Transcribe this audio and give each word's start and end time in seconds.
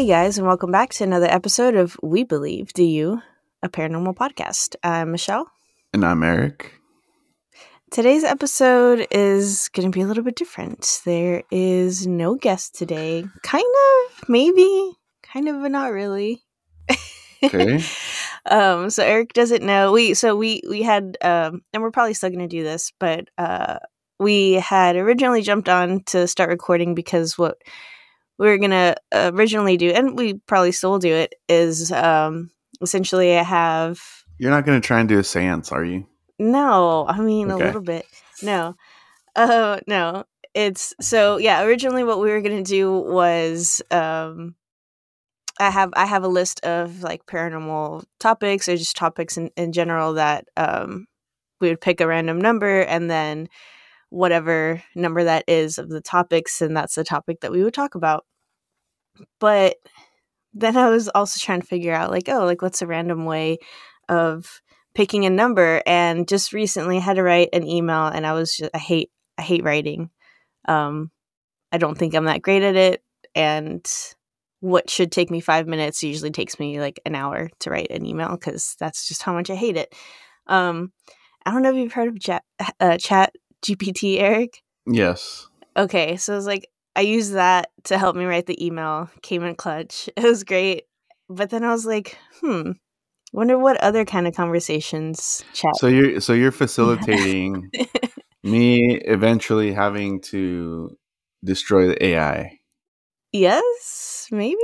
Hey 0.00 0.06
guys, 0.06 0.38
and 0.38 0.46
welcome 0.46 0.70
back 0.70 0.94
to 0.94 1.04
another 1.04 1.26
episode 1.26 1.74
of 1.74 1.94
We 2.02 2.24
Believe, 2.24 2.72
Do 2.72 2.82
You, 2.82 3.20
a 3.62 3.68
paranormal 3.68 4.14
podcast. 4.14 4.74
I'm 4.82 5.12
Michelle. 5.12 5.52
And 5.92 6.06
I'm 6.06 6.22
Eric. 6.22 6.72
Today's 7.90 8.24
episode 8.24 9.06
is 9.10 9.68
going 9.74 9.92
to 9.92 9.94
be 9.94 10.00
a 10.00 10.06
little 10.06 10.24
bit 10.24 10.36
different. 10.36 11.02
There 11.04 11.42
is 11.50 12.06
no 12.06 12.34
guest 12.36 12.76
today. 12.76 13.26
Kind 13.42 13.74
of, 14.06 14.26
maybe, 14.26 14.92
kind 15.22 15.50
of, 15.50 15.60
but 15.60 15.70
not 15.70 15.92
really. 15.92 16.44
Okay. 17.42 17.84
um, 18.50 18.88
so 18.88 19.04
Eric 19.04 19.34
doesn't 19.34 19.62
know. 19.62 19.92
We 19.92 20.14
so 20.14 20.34
we 20.34 20.62
we 20.66 20.80
had 20.80 21.18
um, 21.20 21.60
and 21.74 21.82
we're 21.82 21.90
probably 21.90 22.14
still 22.14 22.30
going 22.30 22.40
to 22.40 22.48
do 22.48 22.62
this, 22.62 22.90
but 22.98 23.28
uh, 23.36 23.80
we 24.18 24.54
had 24.54 24.96
originally 24.96 25.42
jumped 25.42 25.68
on 25.68 26.04
to 26.04 26.26
start 26.26 26.48
recording 26.48 26.94
because 26.94 27.36
what 27.36 27.58
we 28.40 28.46
were 28.48 28.58
gonna 28.58 28.96
originally 29.12 29.76
do, 29.76 29.90
and 29.90 30.16
we 30.16 30.34
probably 30.46 30.72
still 30.72 30.98
do 30.98 31.12
it, 31.12 31.34
is 31.48 31.92
um, 31.92 32.50
essentially 32.80 33.36
I 33.36 33.42
have. 33.42 34.00
You're 34.38 34.50
not 34.50 34.64
gonna 34.64 34.80
try 34.80 34.98
and 34.98 35.08
do 35.08 35.18
a 35.18 35.22
séance, 35.22 35.70
are 35.70 35.84
you? 35.84 36.06
No, 36.38 37.06
I 37.06 37.20
mean 37.20 37.50
Okay. 37.50 37.62
a 37.62 37.66
little 37.66 37.82
bit. 37.82 38.06
No, 38.42 38.74
uh, 39.36 39.78
no. 39.86 40.24
It's 40.54 40.94
so 41.00 41.36
yeah. 41.36 41.62
Originally, 41.62 42.02
what 42.02 42.18
we 42.18 42.30
were 42.30 42.40
gonna 42.40 42.64
do 42.64 42.90
was 42.90 43.82
um, 43.90 44.54
I 45.60 45.68
have 45.70 45.90
I 45.94 46.06
have 46.06 46.24
a 46.24 46.28
list 46.28 46.64
of 46.64 47.02
like 47.02 47.26
paranormal 47.26 48.04
topics 48.18 48.68
or 48.68 48.76
just 48.78 48.96
topics 48.96 49.36
in, 49.36 49.50
in 49.56 49.72
general 49.72 50.14
that 50.14 50.46
um, 50.56 51.06
we 51.60 51.68
would 51.68 51.80
pick 51.82 52.00
a 52.00 52.06
random 52.06 52.40
number 52.40 52.80
and 52.80 53.10
then 53.10 53.48
whatever 54.10 54.82
number 54.94 55.24
that 55.24 55.44
is 55.48 55.78
of 55.78 55.88
the 55.88 56.00
topics 56.00 56.60
and 56.60 56.76
that's 56.76 56.94
the 56.96 57.04
topic 57.04 57.40
that 57.40 57.52
we 57.52 57.64
would 57.64 57.74
talk 57.74 57.94
about. 57.94 58.26
But 59.38 59.76
then 60.54 60.76
I 60.76 60.90
was 60.90 61.08
also 61.08 61.38
trying 61.38 61.60
to 61.60 61.66
figure 61.66 61.94
out 61.94 62.10
like 62.10 62.28
oh 62.28 62.44
like 62.44 62.62
what's 62.62 62.82
a 62.82 62.86
random 62.86 63.24
way 63.24 63.58
of 64.08 64.60
picking 64.94 65.24
a 65.24 65.30
number 65.30 65.82
and 65.86 66.28
just 66.28 66.52
recently 66.52 66.96
I 66.98 67.00
had 67.00 67.16
to 67.16 67.22
write 67.22 67.50
an 67.52 67.66
email 67.66 68.06
and 68.06 68.26
I 68.26 68.32
was 68.32 68.56
just 68.56 68.70
I 68.74 68.78
hate 68.78 69.10
I 69.38 69.42
hate 69.42 69.64
writing. 69.64 70.10
Um 70.66 71.10
I 71.72 71.78
don't 71.78 71.96
think 71.96 72.14
I'm 72.14 72.26
that 72.26 72.42
great 72.42 72.62
at 72.62 72.76
it 72.76 73.02
and 73.34 73.86
what 74.60 74.90
should 74.90 75.12
take 75.12 75.30
me 75.30 75.40
5 75.40 75.66
minutes 75.68 76.02
usually 76.02 76.30
takes 76.32 76.58
me 76.58 76.80
like 76.80 77.00
an 77.06 77.14
hour 77.14 77.48
to 77.60 77.70
write 77.70 77.90
an 77.90 78.06
email 78.06 78.36
cuz 78.36 78.76
that's 78.80 79.08
just 79.08 79.22
how 79.22 79.32
much 79.32 79.50
I 79.50 79.54
hate 79.54 79.76
it. 79.76 79.94
Um 80.46 80.92
I 81.46 81.52
don't 81.52 81.62
know 81.62 81.70
if 81.70 81.76
you've 81.76 81.92
heard 81.92 82.08
of 82.08 82.20
chat, 82.20 82.44
uh, 82.80 82.98
chat 82.98 83.34
GPT 83.64 84.18
Eric. 84.18 84.62
Yes. 84.86 85.48
Okay, 85.76 86.16
so 86.16 86.32
it 86.32 86.36
was 86.36 86.46
like 86.46 86.68
I 86.96 87.02
used 87.02 87.34
that 87.34 87.70
to 87.84 87.98
help 87.98 88.16
me 88.16 88.24
write 88.24 88.46
the 88.46 88.64
email. 88.64 89.10
Came 89.22 89.44
in 89.44 89.54
clutch. 89.54 90.08
It 90.16 90.24
was 90.24 90.44
great. 90.44 90.84
But 91.28 91.50
then 91.50 91.62
I 91.62 91.70
was 91.70 91.86
like, 91.86 92.18
hmm, 92.40 92.72
wonder 93.32 93.56
what 93.58 93.76
other 93.78 94.04
kind 94.04 94.26
of 94.26 94.34
conversations 94.34 95.44
chat. 95.54 95.76
So 95.76 95.86
you're 95.86 96.20
so 96.20 96.32
you're 96.32 96.50
facilitating 96.50 97.70
me 98.42 98.96
eventually 99.04 99.72
having 99.72 100.20
to 100.22 100.96
destroy 101.44 101.86
the 101.86 102.04
AI. 102.04 102.58
yes, 103.32 104.26
maybe. 104.30 104.58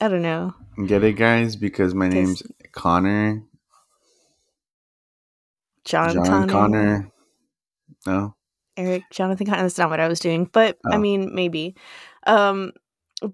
I 0.00 0.08
don't 0.08 0.22
know. 0.22 0.54
Get 0.86 1.04
it, 1.04 1.14
guys? 1.14 1.56
Because 1.56 1.94
my 1.94 2.08
name's 2.08 2.42
Connor. 2.72 3.42
John, 5.84 6.12
John 6.12 6.24
Connor, 6.24 6.52
Connor. 6.52 7.10
No. 8.06 8.35
Eric, 8.76 9.04
Jonathan 9.10 9.46
Connor. 9.46 9.62
That's 9.62 9.78
not 9.78 9.90
what 9.90 10.00
I 10.00 10.08
was 10.08 10.20
doing, 10.20 10.48
but 10.52 10.78
I 10.90 10.96
Oh. 10.96 10.98
mean, 10.98 11.34
maybe. 11.34 11.74
Um, 12.26 12.72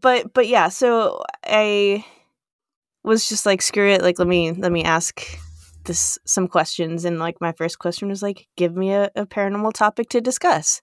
but 0.00 0.32
but 0.32 0.46
yeah. 0.46 0.68
So 0.68 1.22
I 1.44 2.04
was 3.04 3.28
just 3.28 3.46
like, 3.46 3.62
screw 3.62 3.88
it. 3.88 4.02
Like, 4.02 4.18
let 4.18 4.28
me 4.28 4.52
let 4.52 4.70
me 4.72 4.84
ask 4.84 5.20
this 5.84 6.18
some 6.24 6.46
questions, 6.46 7.04
and 7.04 7.18
like 7.18 7.40
my 7.40 7.52
first 7.52 7.78
question 7.78 8.08
was 8.08 8.22
like, 8.22 8.46
give 8.56 8.76
me 8.76 8.92
a, 8.92 9.10
a 9.16 9.26
paranormal 9.26 9.72
topic 9.72 10.08
to 10.10 10.20
discuss. 10.20 10.80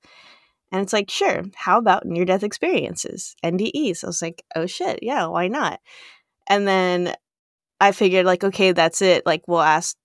And 0.72 0.81
it's 0.81 0.94
like, 0.94 1.09
sure. 1.09 1.44
How 1.56 1.80
about 1.80 2.06
near 2.06 2.26
death 2.26 2.44
experiences, 2.44 3.36
NDEs? 3.44 4.03
I 4.03 4.08
was 4.08 4.22
like, 4.22 4.44
oh 4.56 4.66
shit, 4.68 5.00
yeah, 5.02 5.26
why 5.28 5.47
not? 5.47 5.80
And 6.47 6.68
then 6.68 7.16
I 7.80 7.91
figured 7.94 8.26
like, 8.26 8.44
okay, 8.44 8.74
that's 8.74 9.02
it. 9.02 9.26
Like, 9.26 9.47
we'll 9.47 9.62
ask 9.62 9.96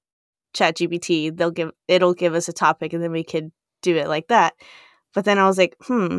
ChatGPT. 0.57 1.37
They'll 1.37 1.51
give 1.51 1.73
it'll 1.89 2.15
give 2.15 2.35
us 2.35 2.49
a 2.49 2.53
topic, 2.53 2.93
and 2.93 3.03
then 3.03 3.11
we 3.13 3.25
could 3.25 3.51
do 3.85 3.97
it 3.97 4.09
like 4.09 4.29
that. 4.29 4.55
But 5.15 5.25
then 5.25 5.39
I 5.39 5.47
was 5.47 5.59
like, 5.59 5.77
hmm, 5.81 6.19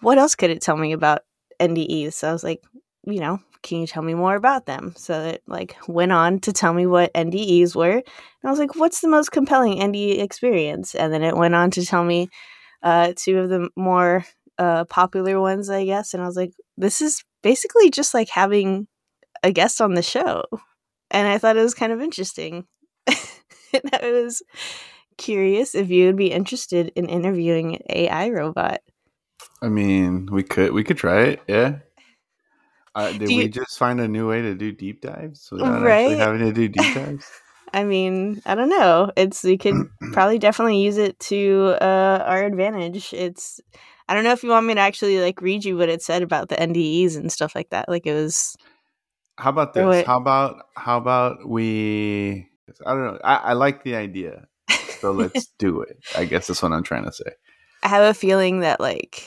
what 0.00 0.18
else 0.18 0.34
could 0.34 0.50
it 0.50 0.62
tell 0.62 0.76
me 0.76 0.92
about 0.92 1.22
NDEs? 1.60 2.14
So 2.14 2.28
I 2.28 2.32
was 2.32 2.44
like, 2.44 2.62
you 3.04 3.20
know, 3.20 3.40
can 3.62 3.80
you 3.80 3.86
tell 3.86 4.02
me 4.02 4.14
more 4.14 4.36
about 4.36 4.66
them? 4.66 4.94
So 4.96 5.20
it 5.20 5.42
like 5.46 5.76
went 5.86 6.12
on 6.12 6.40
to 6.40 6.52
tell 6.52 6.72
me 6.72 6.86
what 6.86 7.12
NDEs 7.14 7.74
were. 7.74 7.90
And 7.90 8.04
I 8.44 8.50
was 8.50 8.58
like, 8.58 8.76
what's 8.76 9.00
the 9.00 9.08
most 9.08 9.32
compelling 9.32 9.78
NDE 9.78 10.20
experience? 10.20 10.94
And 10.94 11.12
then 11.12 11.22
it 11.22 11.36
went 11.36 11.54
on 11.54 11.70
to 11.72 11.84
tell 11.84 12.04
me 12.04 12.28
uh, 12.82 13.12
two 13.16 13.38
of 13.38 13.48
the 13.48 13.68
more 13.76 14.24
uh, 14.58 14.84
popular 14.84 15.40
ones, 15.40 15.68
I 15.70 15.84
guess. 15.84 16.14
And 16.14 16.22
I 16.22 16.26
was 16.26 16.36
like, 16.36 16.52
this 16.76 17.00
is 17.00 17.24
basically 17.42 17.90
just 17.90 18.14
like 18.14 18.28
having 18.28 18.86
a 19.42 19.52
guest 19.52 19.80
on 19.80 19.94
the 19.94 20.02
show. 20.02 20.44
And 21.10 21.26
I 21.26 21.38
thought 21.38 21.56
it 21.56 21.62
was 21.62 21.74
kind 21.74 21.92
of 21.92 22.00
interesting. 22.00 22.66
and 23.06 23.82
I 23.92 24.10
was 24.10 24.42
curious 25.18 25.74
if 25.74 25.90
you 25.90 26.06
would 26.06 26.16
be 26.16 26.32
interested 26.32 26.92
in 26.96 27.08
interviewing 27.08 27.76
an 27.76 27.82
AI 27.90 28.30
robot. 28.30 28.80
I 29.62 29.68
mean, 29.68 30.28
we 30.30 30.42
could 30.42 30.72
we 30.72 30.84
could 30.84 30.96
try 30.96 31.22
it. 31.22 31.40
Yeah. 31.48 31.78
Uh, 32.94 33.12
did 33.18 33.28
Do 33.28 33.36
we 33.36 33.48
just 33.48 33.78
find 33.78 34.00
a 34.00 34.08
new 34.08 34.28
way 34.28 34.42
to 34.42 34.54
do 34.54 34.72
deep 34.72 35.00
dives 35.02 35.48
without 35.52 35.86
actually 35.86 36.16
having 36.16 36.40
to 36.40 36.52
do 36.52 36.68
deep 36.68 36.94
dives? 36.94 37.30
I 37.72 37.84
mean, 37.84 38.40
I 38.46 38.54
don't 38.54 38.70
know. 38.70 39.12
It's 39.16 39.44
we 39.44 39.58
could 39.58 39.74
probably 40.12 40.38
definitely 40.38 40.80
use 40.80 40.96
it 40.96 41.18
to 41.20 41.76
uh, 41.80 42.24
our 42.26 42.44
advantage. 42.44 43.12
It's 43.12 43.60
I 44.08 44.14
don't 44.14 44.24
know 44.24 44.32
if 44.32 44.42
you 44.42 44.50
want 44.50 44.66
me 44.66 44.74
to 44.74 44.80
actually 44.80 45.20
like 45.20 45.42
read 45.42 45.64
you 45.64 45.76
what 45.76 45.90
it 45.90 46.02
said 46.02 46.22
about 46.22 46.48
the 46.48 46.58
NDEs 46.58 47.16
and 47.16 47.30
stuff 47.30 47.54
like 47.54 47.70
that. 47.70 47.88
Like 47.88 48.06
it 48.06 48.14
was 48.14 48.56
How 49.36 49.50
about 49.50 49.74
this? 49.74 49.84
what- 49.84 50.06
How 50.06 50.16
about 50.18 50.66
how 50.76 50.96
about 50.98 51.46
we? 51.48 52.48
I 52.86 52.92
don't 52.94 53.04
know. 53.04 53.18
I, 53.24 53.36
I 53.36 53.52
like 53.52 53.82
the 53.84 53.94
idea, 53.96 54.46
so 55.00 55.12
let's 55.12 55.46
do 55.58 55.80
it. 55.80 55.98
I 56.16 56.24
guess 56.24 56.46
that's 56.46 56.62
what 56.62 56.72
I'm 56.72 56.82
trying 56.82 57.04
to 57.04 57.12
say. 57.12 57.32
I 57.82 57.88
have 57.88 58.04
a 58.04 58.14
feeling 58.14 58.60
that 58.60 58.80
like 58.80 59.22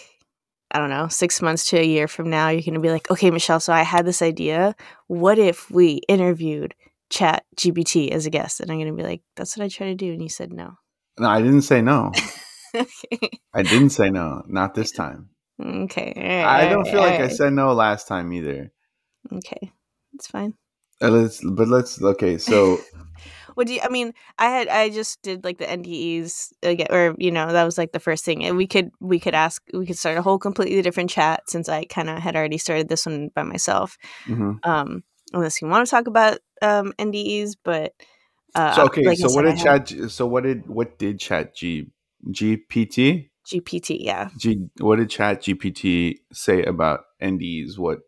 I 0.72 0.80
don't 0.80 0.90
know, 0.90 1.08
six 1.10 1.42
months 1.42 1.70
to 1.70 1.80
a 1.80 1.86
year 1.86 2.08
from 2.08 2.30
now, 2.30 2.50
you're 2.50 2.62
gonna 2.62 2.80
be 2.80 2.92
like, 2.92 3.12
okay, 3.12 3.30
Michelle. 3.30 3.60
So 3.60 3.74
I 3.74 3.84
had 3.84 4.06
this 4.06 4.22
idea. 4.22 4.76
What 5.08 5.38
if 5.38 5.70
we 5.70 6.02
interviewed 6.08 6.74
Chat 7.10 7.44
GPT 7.58 8.12
as 8.12 8.26
a 8.26 8.30
guest? 8.30 8.62
And 8.62 8.72
I'm 8.72 8.80
gonna 8.80 8.94
be 8.94 9.04
like, 9.04 9.22
that's 9.36 9.58
what 9.58 9.66
I 9.66 9.70
try 9.70 9.88
to 9.88 9.96
do, 9.96 10.14
and 10.14 10.22
you 10.22 10.30
said 10.30 10.54
no. 10.54 10.76
No, 11.20 11.28
I 11.28 11.42
didn't 11.42 11.64
say 11.64 11.82
no. 11.82 12.12
okay, 12.76 13.30
I 13.54 13.64
didn't 13.64 13.90
say 13.90 14.10
no. 14.10 14.44
Not 14.48 14.74
this 14.74 14.92
time. 14.92 15.30
okay. 15.62 16.14
right, 16.16 16.46
I 16.46 16.70
don't 16.70 16.84
right, 16.84 16.92
feel 16.92 17.02
like 17.02 17.20
all 17.20 17.26
I 17.26 17.28
said 17.28 17.54
no 17.54 17.74
last 17.74 18.08
time 18.08 18.32
either. 18.32 18.72
Okay, 19.34 19.74
it's 20.14 20.28
fine. 20.28 20.54
Uh, 21.02 21.10
let's, 21.10 21.42
but 21.44 21.68
let's. 21.68 22.02
Okay, 22.02 22.38
so 22.38 22.80
What 23.56 23.68
do 23.68 23.74
you? 23.74 23.82
I 23.84 23.90
mean, 23.90 24.14
I 24.38 24.50
had 24.50 24.68
I 24.68 24.90
just 24.90 25.22
did 25.22 25.44
like 25.44 25.58
the 25.58 25.66
NDEs 25.66 26.54
again, 26.64 26.88
or 26.90 27.16
you 27.18 27.32
know, 27.32 27.52
that 27.52 27.64
was 27.64 27.78
like 27.78 27.92
the 27.92 28.00
first 28.00 28.26
thing, 28.26 28.44
and 28.44 28.58
we 28.58 28.68
could 28.68 28.92
we 29.00 29.20
could 29.20 29.36
ask 29.36 29.62
we 29.74 29.86
could 29.86 29.98
start 29.98 30.18
a 30.18 30.22
whole 30.22 30.40
completely 30.40 30.82
different 30.82 31.10
chat 31.10 31.50
since 31.50 31.70
I 31.70 31.86
kind 31.86 32.10
of 32.10 32.20
had 32.20 32.36
already 32.36 32.58
started 32.58 32.90
this 32.90 33.06
one 33.06 33.30
by 33.34 33.44
myself. 33.44 33.98
mhm. 34.26 34.66
Um, 34.66 35.04
unless 35.34 35.62
you 35.62 35.68
want 35.68 35.86
to 35.86 35.92
talk 35.92 36.08
about 36.08 36.40
um 36.62 36.94
NDEs, 37.00 37.56
but 37.64 37.94
uh, 38.56 38.76
so 38.76 38.86
okay. 38.86 39.04
like 39.04 39.18
so 39.18 39.32
what 39.32 39.44
did 39.44 39.58
had 39.58 39.86
Chat? 39.88 40.12
So 40.12 40.26
what 40.28 40.44
did 40.44 40.68
what 40.68 40.98
did 40.98 41.20
Chat 41.20 41.56
G 41.56 41.88
GPT? 42.30 43.30
GPT? 43.46 43.98
Yeah, 44.00 44.30
G, 44.38 44.68
what 44.80 44.98
did 44.98 45.10
Chat 45.10 45.42
GPT 45.42 46.20
say 46.32 46.64
about 46.64 47.02
NDs? 47.22 47.78
What 47.78 48.00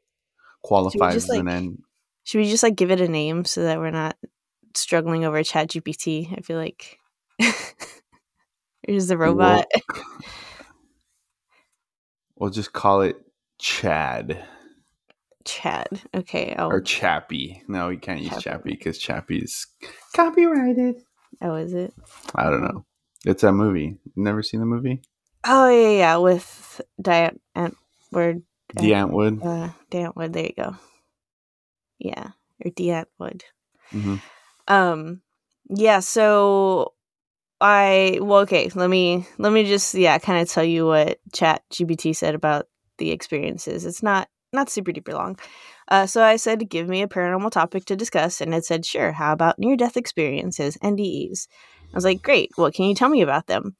qualifies 0.61 1.15
as 1.15 1.29
an 1.29 1.45
like, 1.45 1.55
N? 1.55 1.77
should 2.23 2.39
we 2.39 2.49
just 2.49 2.63
like 2.63 2.75
give 2.75 2.91
it 2.91 3.01
a 3.01 3.07
name 3.07 3.45
so 3.45 3.63
that 3.63 3.79
we're 3.79 3.91
not 3.91 4.17
struggling 4.75 5.25
over 5.25 5.41
Chat 5.43 5.69
GPT? 5.69 6.35
I 6.37 6.41
feel 6.41 6.57
like. 6.57 6.99
Here's 8.87 9.07
the 9.07 9.17
robot. 9.17 9.65
We'll 12.35 12.49
just 12.49 12.73
call 12.73 13.01
it 13.01 13.15
Chad 13.59 14.43
Chad. 15.45 16.01
Okay. 16.15 16.55
Oh, 16.57 16.67
or 16.67 16.81
Chappie. 16.81 17.61
No, 17.67 17.89
we 17.89 17.97
can't 17.97 18.19
use 18.21 18.29
Chappie. 18.31 18.41
Chappie 18.43 18.69
because 18.71 18.97
Chappie's 18.97 19.67
copyrighted. 20.15 20.95
oh, 21.41 21.55
is 21.55 21.73
it? 21.73 21.93
I 22.35 22.43
don't 22.49 22.63
know. 22.63 22.85
It's 23.25 23.43
a 23.43 23.51
movie. 23.51 23.97
Never 24.15 24.41
seen 24.43 24.59
the 24.59 24.65
movie? 24.65 25.01
Oh 25.45 25.69
yeah, 25.69 25.89
yeah, 25.97 26.17
with 26.17 26.81
Diane 27.01 27.39
The 27.55 28.91
Antwood. 28.91 29.43
uh 29.45 29.69
Die 29.89 29.99
Antwoord. 29.99 30.33
There 30.33 30.45
you 30.45 30.53
go. 30.57 30.75
Yeah, 31.99 32.29
or 32.65 32.71
Die 32.71 32.85
Antwoord. 32.85 33.43
hmm 33.91 34.15
Um, 34.67 35.21
yeah. 35.69 35.99
So 35.99 36.93
I 37.61 38.19
well, 38.21 38.39
okay. 38.41 38.69
Let 38.75 38.89
me 38.89 39.27
let 39.37 39.53
me 39.53 39.65
just 39.65 39.93
yeah, 39.93 40.17
kind 40.19 40.41
of 40.41 40.49
tell 40.49 40.63
you 40.63 40.85
what 40.87 41.19
Chat 41.33 41.63
GPT 41.71 42.15
said 42.15 42.35
about 42.35 42.67
the 42.97 43.11
experiences. 43.11 43.85
It's 43.85 44.03
not 44.03 44.27
not 44.51 44.69
super 44.69 44.91
duper 44.91 45.13
long. 45.13 45.37
Uh, 45.89 46.05
so 46.05 46.23
I 46.23 46.37
said, 46.37 46.69
give 46.69 46.87
me 46.87 47.01
a 47.01 47.07
paranormal 47.07 47.51
topic 47.51 47.85
to 47.85 47.95
discuss. 47.95 48.39
And 48.39 48.53
it 48.53 48.65
said, 48.65 48.85
sure, 48.85 49.11
how 49.11 49.33
about 49.33 49.59
near 49.59 49.75
death 49.75 49.97
experiences, 49.97 50.77
NDEs? 50.77 51.47
I 51.91 51.95
was 51.95 52.05
like, 52.05 52.21
great, 52.21 52.51
what 52.55 52.73
can 52.73 52.85
you 52.85 52.95
tell 52.95 53.09
me 53.09 53.21
about 53.21 53.47
them? 53.47 53.75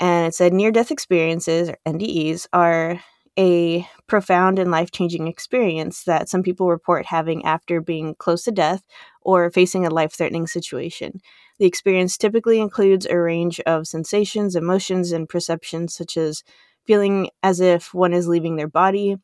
And 0.00 0.26
it 0.26 0.34
said, 0.34 0.52
near 0.52 0.72
death 0.72 0.90
experiences, 0.90 1.68
or 1.68 1.76
NDEs, 1.86 2.46
are 2.52 2.98
a 3.38 3.86
profound 4.06 4.58
and 4.58 4.70
life 4.70 4.90
changing 4.90 5.26
experience 5.26 6.04
that 6.04 6.28
some 6.28 6.42
people 6.42 6.68
report 6.68 7.06
having 7.06 7.44
after 7.44 7.80
being 7.80 8.14
close 8.14 8.44
to 8.44 8.52
death 8.52 8.82
or 9.24 9.50
facing 9.50 9.86
a 9.86 9.90
life 9.90 10.12
threatening 10.12 10.46
situation. 10.46 11.20
The 11.58 11.66
experience 11.66 12.16
typically 12.16 12.60
includes 12.60 13.06
a 13.06 13.18
range 13.18 13.60
of 13.60 13.86
sensations, 13.86 14.56
emotions, 14.56 15.12
and 15.12 15.28
perceptions, 15.28 15.94
such 15.94 16.16
as 16.16 16.42
feeling 16.86 17.30
as 17.42 17.60
if 17.60 17.94
one 17.94 18.12
is 18.12 18.28
leaving 18.28 18.56
their 18.56 18.68
body, 18.68 19.16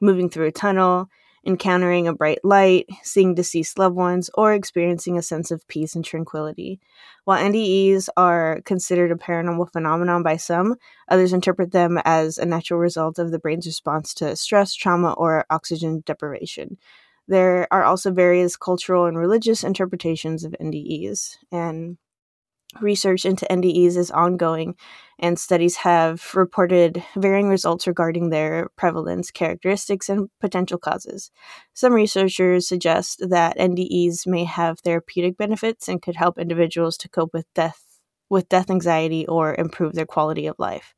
moving 0.00 0.28
through 0.28 0.46
a 0.46 0.52
tunnel, 0.52 1.08
encountering 1.46 2.08
a 2.08 2.12
bright 2.12 2.40
light, 2.44 2.86
seeing 3.02 3.34
deceased 3.34 3.78
loved 3.78 3.94
ones, 3.94 4.28
or 4.34 4.52
experiencing 4.52 5.16
a 5.16 5.22
sense 5.22 5.50
of 5.52 5.66
peace 5.68 5.94
and 5.94 6.04
tranquility. 6.04 6.80
While 7.24 7.42
NDEs 7.42 8.08
are 8.16 8.60
considered 8.64 9.12
a 9.12 9.14
paranormal 9.14 9.72
phenomenon 9.72 10.24
by 10.24 10.36
some, 10.38 10.74
others 11.08 11.32
interpret 11.32 11.70
them 11.70 12.00
as 12.04 12.36
a 12.36 12.44
natural 12.44 12.80
result 12.80 13.18
of 13.18 13.30
the 13.30 13.38
brain's 13.38 13.66
response 13.66 14.12
to 14.14 14.34
stress, 14.34 14.74
trauma, 14.74 15.12
or 15.12 15.46
oxygen 15.48 16.02
deprivation. 16.04 16.78
There 17.28 17.66
are 17.72 17.84
also 17.84 18.10
various 18.12 18.56
cultural 18.56 19.06
and 19.06 19.18
religious 19.18 19.64
interpretations 19.64 20.44
of 20.44 20.54
NDEs, 20.60 21.36
and 21.50 21.98
research 22.80 23.24
into 23.24 23.46
NDEs 23.46 23.96
is 23.96 24.10
ongoing, 24.10 24.74
and 25.18 25.38
studies 25.38 25.76
have 25.76 26.34
reported 26.34 27.02
varying 27.16 27.48
results 27.48 27.86
regarding 27.86 28.30
their 28.30 28.68
prevalence, 28.76 29.30
characteristics, 29.30 30.08
and 30.08 30.28
potential 30.40 30.78
causes. 30.78 31.30
Some 31.74 31.92
researchers 31.92 32.68
suggest 32.68 33.22
that 33.28 33.58
NDEs 33.58 34.26
may 34.26 34.44
have 34.44 34.80
therapeutic 34.80 35.36
benefits 35.36 35.88
and 35.88 36.02
could 36.02 36.16
help 36.16 36.38
individuals 36.38 36.96
to 36.98 37.08
cope 37.08 37.32
with 37.32 37.46
death 37.54 37.82
with 38.28 38.48
death 38.48 38.70
anxiety 38.70 39.24
or 39.26 39.54
improve 39.54 39.92
their 39.92 40.06
quality 40.06 40.46
of 40.46 40.56
life. 40.58 40.94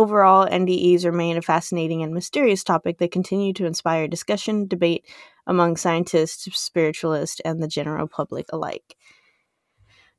Overall, 0.00 0.48
NDEs 0.48 1.04
remain 1.04 1.36
a 1.36 1.42
fascinating 1.42 2.02
and 2.02 2.14
mysterious 2.14 2.64
topic 2.64 2.96
that 2.96 3.12
continue 3.12 3.52
to 3.52 3.66
inspire 3.66 4.08
discussion, 4.08 4.66
debate 4.66 5.04
among 5.46 5.76
scientists, 5.76 6.48
spiritualists, 6.58 7.38
and 7.44 7.62
the 7.62 7.68
general 7.68 8.08
public 8.08 8.46
alike. 8.50 8.96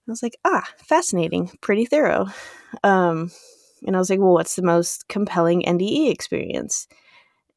I 0.07 0.11
was 0.11 0.21
like, 0.21 0.37
ah, 0.45 0.67
fascinating, 0.77 1.49
pretty 1.61 1.85
thorough. 1.85 2.27
Um, 2.83 3.31
and 3.83 3.95
I 3.95 3.99
was 3.99 4.11
like, 4.11 4.19
well, 4.19 4.33
what's 4.33 4.55
the 4.55 4.61
most 4.61 5.07
compelling 5.07 5.63
NDE 5.63 6.11
experience? 6.11 6.87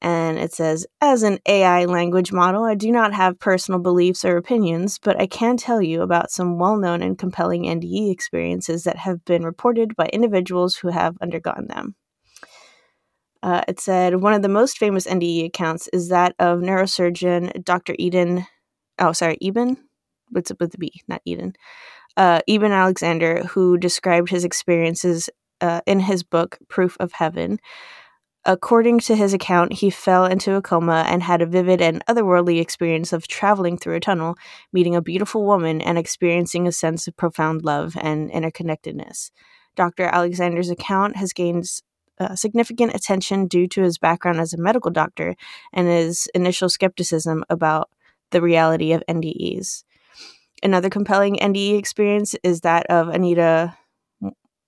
And 0.00 0.38
it 0.38 0.54
says, 0.54 0.86
as 1.02 1.24
an 1.24 1.40
AI 1.46 1.84
language 1.84 2.32
model, 2.32 2.64
I 2.64 2.74
do 2.74 2.90
not 2.90 3.12
have 3.12 3.38
personal 3.38 3.80
beliefs 3.80 4.24
or 4.24 4.38
opinions, 4.38 4.98
but 4.98 5.20
I 5.20 5.26
can 5.26 5.58
tell 5.58 5.82
you 5.82 6.00
about 6.00 6.30
some 6.30 6.58
well 6.58 6.78
known 6.78 7.02
and 7.02 7.18
compelling 7.18 7.64
NDE 7.64 8.10
experiences 8.10 8.84
that 8.84 8.96
have 8.96 9.22
been 9.26 9.44
reported 9.44 9.94
by 9.94 10.06
individuals 10.06 10.76
who 10.76 10.88
have 10.88 11.18
undergone 11.20 11.66
them. 11.68 11.94
Uh, 13.44 13.62
it 13.68 13.78
said, 13.78 14.22
one 14.22 14.32
of 14.32 14.42
the 14.42 14.48
most 14.48 14.78
famous 14.78 15.06
NDE 15.06 15.46
accounts 15.46 15.86
is 15.92 16.08
that 16.08 16.34
of 16.38 16.60
neurosurgeon 16.60 17.62
Dr. 17.62 17.94
Eden, 17.98 18.46
oh, 18.98 19.12
sorry, 19.12 19.38
Eben? 19.40 19.76
What's 20.30 20.50
it 20.50 20.58
with 20.58 20.72
the 20.72 20.78
B, 20.78 20.90
not 21.06 21.20
Eden 21.24 21.54
uh, 22.16 22.40
Eben 22.48 22.72
Alexander, 22.72 23.42
who 23.44 23.76
described 23.76 24.30
his 24.30 24.44
experiences 24.44 25.28
uh, 25.60 25.80
in 25.86 26.00
his 26.00 26.22
book, 26.22 26.58
Proof 26.68 26.96
of 27.00 27.12
Heaven. 27.12 27.58
According 28.46 29.00
to 29.00 29.16
his 29.16 29.32
account, 29.32 29.72
he 29.72 29.88
fell 29.88 30.26
into 30.26 30.54
a 30.54 30.62
coma 30.62 31.06
and 31.08 31.22
had 31.22 31.40
a 31.40 31.46
vivid 31.46 31.80
and 31.80 32.04
otherworldly 32.06 32.60
experience 32.60 33.12
of 33.12 33.26
traveling 33.26 33.78
through 33.78 33.94
a 33.94 34.00
tunnel, 34.00 34.34
meeting 34.72 34.94
a 34.94 35.00
beautiful 35.00 35.46
woman, 35.46 35.80
and 35.80 35.96
experiencing 35.96 36.68
a 36.68 36.72
sense 36.72 37.08
of 37.08 37.16
profound 37.16 37.64
love 37.64 37.96
and 37.98 38.30
interconnectedness. 38.30 39.30
Dr. 39.76 40.04
Alexander's 40.04 40.68
account 40.68 41.16
has 41.16 41.32
gained 41.32 41.64
uh, 42.18 42.34
significant 42.36 42.94
attention 42.94 43.46
due 43.46 43.66
to 43.68 43.82
his 43.82 43.98
background 43.98 44.40
as 44.40 44.52
a 44.52 44.60
medical 44.60 44.90
doctor 44.90 45.34
and 45.72 45.88
his 45.88 46.28
initial 46.34 46.68
skepticism 46.68 47.44
about 47.50 47.90
the 48.30 48.40
reality 48.40 48.92
of 48.92 49.02
NDEs. 49.08 49.84
Another 50.62 50.88
compelling 50.88 51.36
NDE 51.36 51.78
experience 51.78 52.34
is 52.42 52.62
that 52.62 52.86
of 52.86 53.08
Anita 53.08 53.76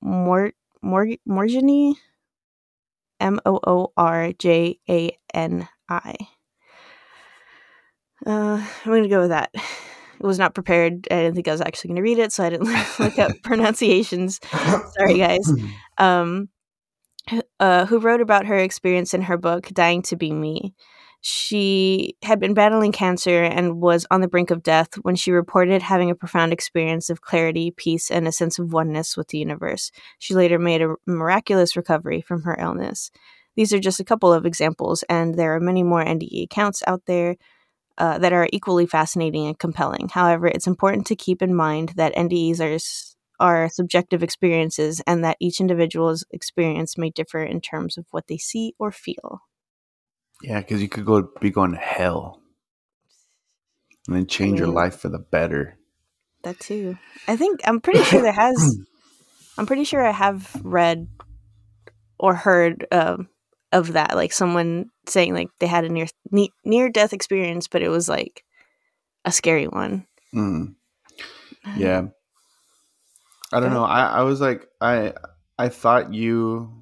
Mor- 0.02 0.52
Mor- 0.82 1.16
Moorjani, 1.28 1.94
M 3.18 3.40
O 3.46 3.58
O 3.66 3.92
R 3.96 4.32
J 4.32 4.78
A 4.88 5.16
N 5.32 5.68
I. 5.88 6.14
Uh, 8.26 8.60
I'm 8.84 8.90
going 8.90 9.02
to 9.04 9.08
go 9.08 9.20
with 9.20 9.30
that. 9.30 9.50
I 9.54 10.26
was 10.26 10.38
not 10.38 10.54
prepared. 10.54 11.06
I 11.10 11.16
didn't 11.16 11.34
think 11.34 11.48
I 11.48 11.52
was 11.52 11.60
actually 11.60 11.88
going 11.88 11.96
to 11.96 12.02
read 12.02 12.18
it, 12.18 12.32
so 12.32 12.44
I 12.44 12.50
didn't 12.50 12.68
look 12.98 13.18
up 13.18 13.32
pronunciations. 13.42 14.40
Sorry, 14.98 15.18
guys. 15.18 15.50
Um, 15.98 16.50
uh, 17.60 17.86
who 17.86 17.98
wrote 17.98 18.20
about 18.20 18.46
her 18.46 18.58
experience 18.58 19.14
in 19.14 19.22
her 19.22 19.36
book, 19.36 19.68
Dying 19.68 20.02
to 20.02 20.16
Be 20.16 20.32
Me 20.32 20.74
she 21.28 22.14
had 22.22 22.38
been 22.38 22.54
battling 22.54 22.92
cancer 22.92 23.42
and 23.42 23.80
was 23.80 24.06
on 24.12 24.20
the 24.20 24.28
brink 24.28 24.52
of 24.52 24.62
death 24.62 24.94
when 25.02 25.16
she 25.16 25.32
reported 25.32 25.82
having 25.82 26.08
a 26.08 26.14
profound 26.14 26.52
experience 26.52 27.10
of 27.10 27.20
clarity, 27.20 27.72
peace, 27.72 28.12
and 28.12 28.28
a 28.28 28.32
sense 28.32 28.60
of 28.60 28.72
oneness 28.72 29.16
with 29.16 29.26
the 29.28 29.38
universe. 29.38 29.90
She 30.20 30.34
later 30.34 30.56
made 30.56 30.82
a 30.82 30.94
miraculous 31.04 31.76
recovery 31.76 32.20
from 32.20 32.42
her 32.42 32.56
illness. 32.60 33.10
These 33.56 33.72
are 33.72 33.80
just 33.80 33.98
a 33.98 34.04
couple 34.04 34.32
of 34.32 34.46
examples, 34.46 35.02
and 35.08 35.34
there 35.34 35.52
are 35.56 35.58
many 35.58 35.82
more 35.82 36.04
NDE 36.04 36.44
accounts 36.44 36.84
out 36.86 37.02
there 37.06 37.34
uh, 37.98 38.18
that 38.18 38.32
are 38.32 38.48
equally 38.52 38.86
fascinating 38.86 39.48
and 39.48 39.58
compelling. 39.58 40.08
However, 40.10 40.46
it's 40.46 40.68
important 40.68 41.08
to 41.08 41.16
keep 41.16 41.42
in 41.42 41.56
mind 41.56 41.94
that 41.96 42.14
NDEs 42.14 42.60
are 42.60 42.78
are 43.38 43.68
subjective 43.68 44.22
experiences 44.22 45.02
and 45.06 45.24
that 45.24 45.36
each 45.40 45.60
individual's 45.60 46.24
experience 46.30 46.96
may 46.96 47.10
differ 47.10 47.42
in 47.42 47.60
terms 47.60 47.96
of 47.96 48.06
what 48.10 48.26
they 48.28 48.38
see 48.38 48.74
or 48.78 48.90
feel. 48.90 49.42
Yeah, 50.42 50.60
because 50.60 50.82
you 50.82 50.88
could 50.88 51.06
go 51.06 51.30
be 51.40 51.50
going 51.50 51.72
to 51.72 51.78
hell 51.78 52.42
and 54.06 54.16
then 54.16 54.26
change 54.26 54.58
your 54.58 54.68
life 54.68 54.96
for 54.96 55.08
the 55.08 55.18
better. 55.18 55.78
That 56.42 56.60
too. 56.60 56.98
I 57.26 57.36
think 57.36 57.60
I'm 57.64 57.80
pretty 57.80 58.02
sure 58.04 58.22
there 58.22 58.32
has. 58.32 58.78
I'm 59.58 59.66
pretty 59.66 59.84
sure 59.84 60.06
I 60.06 60.12
have 60.12 60.54
read 60.62 61.08
or 62.18 62.34
heard 62.34 62.86
um, 62.92 63.28
of 63.72 63.94
that, 63.94 64.14
like 64.14 64.32
someone 64.32 64.90
saying 65.08 65.34
like 65.34 65.48
they 65.58 65.66
had 65.66 65.84
a 65.84 65.88
near 65.88 66.06
near 66.64 66.88
death 66.88 67.12
experience, 67.12 67.68
but 67.68 67.82
it 67.82 67.88
was 67.88 68.08
like 68.08 68.44
a 69.24 69.32
scary 69.32 69.66
one. 69.66 70.06
Mm. 70.34 70.74
Yeah, 71.76 72.08
I 73.52 73.60
don't 73.60 73.72
know. 73.72 73.84
I 73.84 74.06
I 74.06 74.22
was 74.22 74.40
like 74.40 74.66
I 74.80 75.12
I 75.58 75.68
thought 75.68 76.12
you 76.12 76.72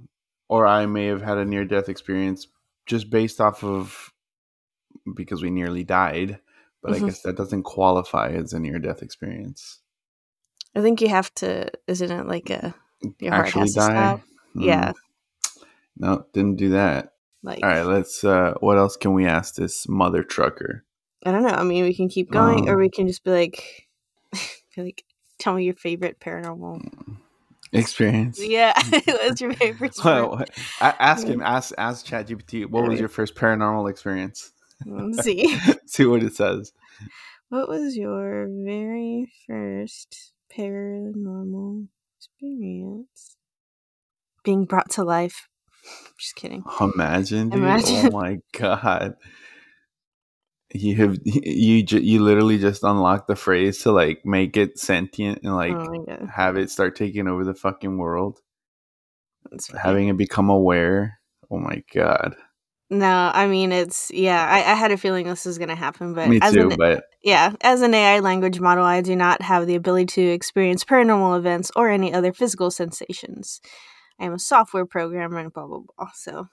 or 0.49 0.67
I 0.67 0.87
may 0.87 1.07
have 1.07 1.23
had 1.23 1.39
a 1.39 1.45
near 1.45 1.65
death 1.65 1.89
experience 1.89 2.47
just 2.87 3.11
based 3.11 3.41
off 3.41 3.65
of 3.65 4.13
because 5.15 5.43
we 5.43 5.51
nearly 5.51 5.85
died, 5.85 6.39
but 6.83 6.93
mm-hmm. 6.93 7.05
I 7.05 7.09
guess 7.09 7.23
that 7.23 7.37
doesn't 7.37 7.65
qualify 7.65 8.31
as 8.31 8.53
a 8.53 8.61
near 8.61 8.79
death 8.79 9.03
experience. 9.03 9.81
I 10.75 10.81
think 10.81 11.01
you 11.01 11.09
have 11.09 11.33
to, 11.37 11.71
isn't 11.87 12.11
it 12.11 12.27
like 12.27 12.51
a 12.51 12.75
your 13.21 13.33
heart 13.33 13.47
Actually 13.47 13.61
has 13.63 13.75
to 13.75 13.81
die? 13.81 13.87
stop? 13.87 14.21
Mm. 14.57 14.65
Yeah. 14.65 14.93
No, 15.97 16.27
didn't 16.33 16.57
do 16.57 16.71
that. 16.71 17.13
Like, 17.43 17.63
all 17.63 17.69
right, 17.69 17.83
let's. 17.83 18.25
uh 18.25 18.55
What 18.61 18.79
else 18.79 18.97
can 18.97 19.13
we 19.13 19.27
ask 19.27 19.55
this 19.55 19.87
mother 19.89 20.23
trucker? 20.23 20.85
I 21.25 21.31
don't 21.31 21.43
know. 21.43 21.51
I 21.51 21.63
mean, 21.63 21.85
we 21.85 21.95
can 21.95 22.09
keep 22.09 22.31
going, 22.31 22.69
um, 22.69 22.75
or 22.75 22.79
we 22.79 22.91
can 22.91 23.07
just 23.07 23.25
be 23.25 23.31
like, 23.31 23.89
feel 24.35 24.85
like, 24.85 25.05
tell 25.45 25.55
me 25.55 25.65
your 25.65 25.75
favorite 25.75 26.19
paranormal 26.19 26.81
mm 26.81 27.17
experience. 27.73 28.41
Yeah, 28.41 28.73
what's 29.05 29.41
your 29.41 29.53
favorite? 29.53 29.97
Well, 30.05 30.45
ask 30.81 31.27
him. 31.27 31.43
Ask 31.43 31.75
ask 31.77 32.07
ChatGPT. 32.07 32.67
What 32.67 32.87
was 32.87 33.01
your 33.01 33.09
first 33.09 33.35
paranormal 33.35 33.91
experience? 33.91 34.53
Let's 34.87 35.25
see. 35.25 35.59
see 35.87 36.07
what 36.07 36.23
it 36.23 36.35
says. 36.37 36.73
What 37.49 37.69
was 37.69 37.97
your 37.97 38.47
very 38.49 39.29
first 39.49 40.33
paranormal 40.57 41.89
experience? 42.17 43.37
Being 44.45 44.67
brought 44.67 44.91
to 44.91 45.03
life. 45.03 45.49
Just 46.17 46.37
kidding. 46.37 46.63
Imagine, 46.81 47.51
dude. 47.51 47.61
Imagine. 47.61 48.07
Oh 48.07 48.11
my 48.13 48.39
god 48.53 49.17
you 50.75 50.97
have 50.97 51.19
you 51.25 51.85
you 51.89 52.21
literally 52.21 52.59
just 52.59 52.83
unlocked 52.83 53.29
the 53.29 53.37
phrase 53.37 53.79
to 53.83 53.93
like 53.93 54.27
make 54.27 54.57
it 54.57 54.79
sentient 54.79 55.41
and 55.45 55.55
like 55.55 55.73
oh 55.73 56.27
have 56.27 56.57
it 56.57 56.69
start 56.71 56.97
taking 56.97 57.29
over 57.29 57.45
the 57.45 57.55
fucking 57.55 57.97
world. 57.97 58.41
Having 59.81 60.09
it 60.09 60.17
become 60.17 60.51
aware. 60.51 61.21
Oh 61.51 61.59
my 61.59 61.83
god. 61.95 62.35
No 62.91 63.31
i 63.33 63.47
mean 63.47 63.73
it's 63.73 64.11
yeah 64.13 64.47
i, 64.47 64.59
I 64.59 64.75
had 64.75 64.93
a 64.93 64.97
feeling 64.97 65.27
this 65.27 65.47
was 65.47 65.59
gonna 65.59 65.75
happen 65.75 66.13
but 66.13 66.29
me 66.29 66.39
too 66.39 66.71
an, 66.71 66.77
but 66.77 67.05
yeah 67.23 67.53
as 67.63 67.81
an 67.81 67.95
ai 67.95 68.21
language 68.21 68.61
model 68.61 68.85
i 68.85 69.01
do 69.01 69.17
not 69.17 69.41
have 69.41 69.67
the 69.67 69.75
ability 69.75 70.07
to 70.07 70.21
experience 70.21 70.85
paranormal 70.85 71.37
events 71.39 71.73
or 71.75 71.89
any 71.89 72.13
other 72.13 72.33
physical 72.33 72.71
sensations. 72.71 73.61
I 74.21 74.27
am 74.27 74.35
a 74.35 74.39
software 74.39 74.87
programmer 74.87 75.39
and 75.39 75.53
blah 75.53 75.67
blah 75.67 75.81
blah 75.97 76.11
so 76.15 76.49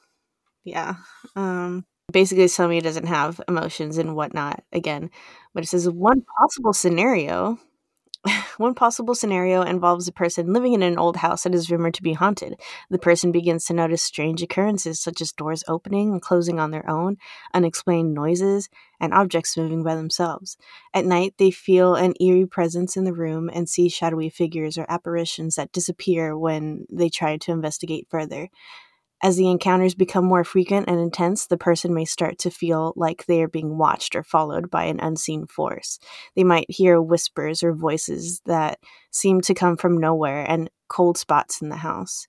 yeah 0.64 0.96
um 1.36 1.86
basically 2.12 2.48
telling 2.48 2.72
me 2.72 2.78
it 2.78 2.84
doesn't 2.84 3.08
have 3.08 3.42
emotions 3.48 3.98
and 3.98 4.16
whatnot 4.16 4.64
again. 4.72 5.10
But 5.54 5.64
it 5.64 5.68
says 5.68 5.90
one 5.90 6.24
possible 6.40 6.74
scenario 6.74 7.60
one 8.58 8.76
possible 8.76 9.16
scenario 9.16 9.64
involves 9.64 10.08
a 10.08 10.12
person 10.12 10.54
living 10.54 10.74
in 10.74 10.84
an 10.84 10.98
old 10.98 11.18
house 11.18 11.44
that 11.44 11.56
is 11.56 11.72
rumored 11.72 11.94
to 11.96 12.04
be 12.04 12.14
haunted. 12.14 12.60
The 12.90 13.00
person 13.00 13.32
begins 13.32 13.66
to 13.66 13.74
notice 13.74 14.04
strange 14.04 14.42
occurrences 14.44 15.00
such 15.00 15.22
as 15.22 15.32
doors 15.32 15.64
opening 15.68 16.12
and 16.12 16.22
closing 16.22 16.60
on 16.60 16.72
their 16.72 16.88
own, 16.90 17.18
unexplained 17.54 18.14
noises, 18.14 18.70
and 19.00 19.14
objects 19.14 19.58
moving 19.58 19.84
by 19.84 19.96
themselves. 19.96 20.58
At 20.94 21.06
night, 21.06 21.34
they 21.38 21.50
feel 21.52 21.96
an 21.96 22.14
eerie 22.20 22.46
presence 22.46 22.96
in 22.96 23.04
the 23.04 23.14
room 23.14 23.50
and 23.52 23.68
see 23.68 23.90
shadowy 23.90 24.30
figures 24.30 24.78
or 24.78 24.86
apparitions 24.88 25.56
that 25.56 25.72
disappear 25.72 26.38
when 26.38 26.86
they 26.92 27.10
try 27.10 27.38
to 27.38 27.52
investigate 27.52 28.08
further. 28.10 28.50
As 29.24 29.38
the 29.38 29.50
encounters 29.50 29.94
become 29.94 30.26
more 30.26 30.44
frequent 30.44 30.90
and 30.90 31.00
intense, 31.00 31.46
the 31.46 31.58
person 31.58 31.94
may 31.94 32.06
start 32.06 32.40
to 32.40 32.50
feel 32.50 32.94
like 32.96 33.26
they 33.26 33.44
are 33.44 33.48
being 33.48 33.78
watched 33.78 34.16
or 34.16 34.24
followed 34.24 34.72
by 34.72 34.86
an 34.86 35.00
unseen 35.00 35.46
force. 35.46 36.00
They 36.36 36.44
might 36.44 36.70
hear 36.70 37.00
whispers 37.00 37.62
or 37.62 37.74
voices 37.74 38.42
that 38.46 38.80
seem 39.12 39.42
to 39.42 39.54
come 39.54 39.78
from 39.78 40.00
nowhere 40.00 40.44
and 40.50 40.72
cold 40.88 41.20
spots 41.20 41.62
in 41.62 41.70
the 41.70 41.78
house. 41.78 42.28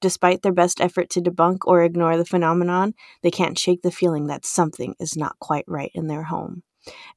Despite 0.00 0.42
their 0.42 0.52
best 0.52 0.80
effort 0.80 1.10
to 1.10 1.20
debunk 1.20 1.58
or 1.64 1.84
ignore 1.84 2.16
the 2.16 2.24
phenomenon, 2.24 2.94
they 3.22 3.30
can't 3.30 3.56
shake 3.56 3.82
the 3.82 3.92
feeling 3.92 4.26
that 4.26 4.44
something 4.44 4.96
is 4.98 5.16
not 5.16 5.38
quite 5.38 5.64
right 5.68 5.92
in 5.94 6.08
their 6.08 6.24
home. 6.24 6.64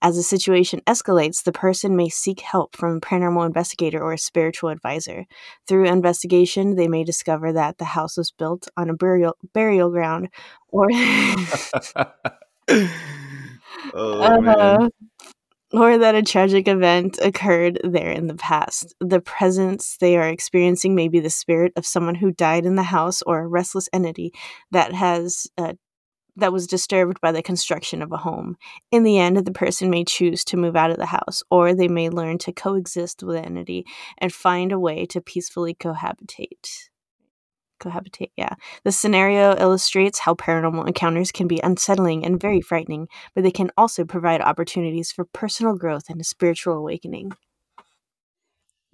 As 0.02 0.16
the 0.16 0.24
situation 0.24 0.82
escalates, 0.88 1.44
the 1.44 1.52
person 1.52 1.96
may 1.96 2.10
seek 2.10 2.42
help 2.42 2.76
from 2.76 2.98
a 2.98 3.02
paranormal 3.02 3.46
investigator 3.46 4.02
or 4.02 4.14
a 4.14 4.18
spiritual 4.18 4.70
advisor. 4.70 5.26
Through 5.68 5.86
investigation, 5.86 6.76
they 6.76 6.88
may 6.88 7.04
discover 7.04 7.54
that 7.54 7.78
the 7.78 7.86
house 7.86 8.18
was 8.18 8.32
built 8.32 8.68
on 8.78 8.90
a 8.90 8.94
burial 8.94 9.38
burial 9.54 9.90
ground 9.90 10.30
or 10.70 10.88
oh 12.74 12.90
uh, 13.94 14.90
or 15.72 15.98
that 15.98 16.16
a 16.16 16.24
tragic 16.24 16.68
event 16.68 17.20
occurred 17.22 17.80
there 17.84 18.12
in 18.12 18.28
the 18.28 18.36
past. 18.36 18.96
The 19.00 19.20
presence 19.20 19.98
they 20.00 20.16
are 20.16 20.30
experiencing 20.30 20.96
may 20.96 21.08
be 21.08 21.20
the 21.20 21.30
spirit 21.30 21.74
of 21.76 21.86
someone 21.86 22.16
who 22.16 22.32
died 22.32 22.66
in 22.66 22.76
the 22.76 22.84
house 22.84 23.22
or 23.24 23.40
a 23.40 23.48
restless 23.48 23.90
entity 23.92 24.32
that 24.72 24.94
has 24.94 25.48
uh, 25.58 25.74
that 26.38 26.54
was 26.54 26.68
disturbed 26.68 27.22
by 27.22 27.32
the 27.32 27.42
construction 27.42 28.02
of 28.02 28.12
a 28.12 28.18
home. 28.18 28.58
In 28.92 29.04
the 29.04 29.18
end, 29.18 29.38
the 29.38 29.52
person 29.52 29.90
may 29.90 30.04
choose 30.04 30.44
to 30.46 30.58
move 30.58 30.76
out 30.76 30.92
of 30.92 30.98
the 30.98 31.06
house, 31.06 31.44
or 31.50 31.74
they 31.74 31.88
may 31.88 32.10
learn 32.10 32.38
to 32.40 32.52
coexist 32.52 33.24
with 33.24 33.38
the 33.38 33.46
entity 33.46 33.86
and 34.18 34.34
find 34.34 34.72
a 34.72 34.80
way 34.80 35.06
to 35.08 35.22
peacefully 35.22 35.74
cohabitate. 35.74 36.90
Cohabitate, 37.80 38.32
yeah. 38.38 38.56
The 38.84 38.92
scenario 38.92 39.56
illustrates 39.58 40.20
how 40.20 40.34
paranormal 40.34 40.88
encounters 40.88 41.32
can 41.32 41.48
be 41.48 41.60
unsettling 41.64 42.26
and 42.26 42.40
very 42.40 42.62
frightening, 42.62 43.08
but 43.34 43.44
they 43.44 43.52
can 43.52 43.72
also 43.78 44.06
provide 44.06 44.42
opportunities 44.42 45.12
for 45.12 45.26
personal 45.26 45.76
growth 45.76 46.10
and 46.10 46.20
a 46.22 46.24
spiritual 46.24 46.76
awakening. 46.76 47.34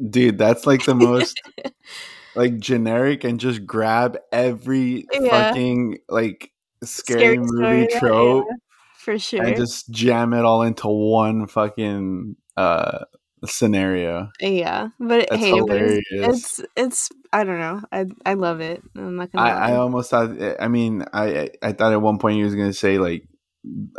Dude, 0.09 0.39
that's 0.39 0.65
like 0.65 0.85
the 0.85 0.95
most 0.95 1.39
like 2.35 2.57
generic 2.59 3.23
and 3.23 3.39
just 3.39 3.65
grab 3.65 4.17
every 4.31 5.05
Yeah. 5.11 5.49
fucking 5.49 5.99
like 6.09 6.51
scary, 6.83 7.37
movie 7.37 7.87
story, 7.87 7.87
trope 7.99 8.45
yeah, 8.49 8.55
for 8.97 9.19
sure. 9.19 9.43
and 9.43 9.55
just 9.55 9.89
jam 9.91 10.33
it 10.33 10.45
all 10.45 10.63
into 10.63 10.87
one 10.87 11.47
fucking 11.47 12.35
uh 12.57 12.99
scenario. 13.45 14.29
yeah, 14.39 14.89
but 14.99 15.27
That's 15.29 15.41
hey, 15.41 15.51
but 15.51 15.81
it's, 15.81 16.09
hilarious. 16.09 16.59
it's 16.59 16.61
it's 16.75 17.09
I 17.33 17.43
don't 17.43 17.59
know. 17.59 17.81
I 17.91 18.05
I 18.25 18.33
love 18.35 18.59
it. 18.61 18.81
I'm 18.95 19.15
not 19.15 19.31
gonna. 19.31 19.49
I, 19.49 19.71
I 19.71 19.75
almost 19.77 20.09
thought. 20.09 20.31
I 20.59 20.67
mean, 20.67 21.05
I 21.13 21.39
I- 21.39 21.49
I 21.63 21.71
thought 21.73 21.93
at 21.93 22.01
one 22.01 22.19
point 22.19 22.37
he 22.37 22.43
was 22.43 22.55
gonna 22.55 22.73
say 22.73 22.97
like, 22.99 23.23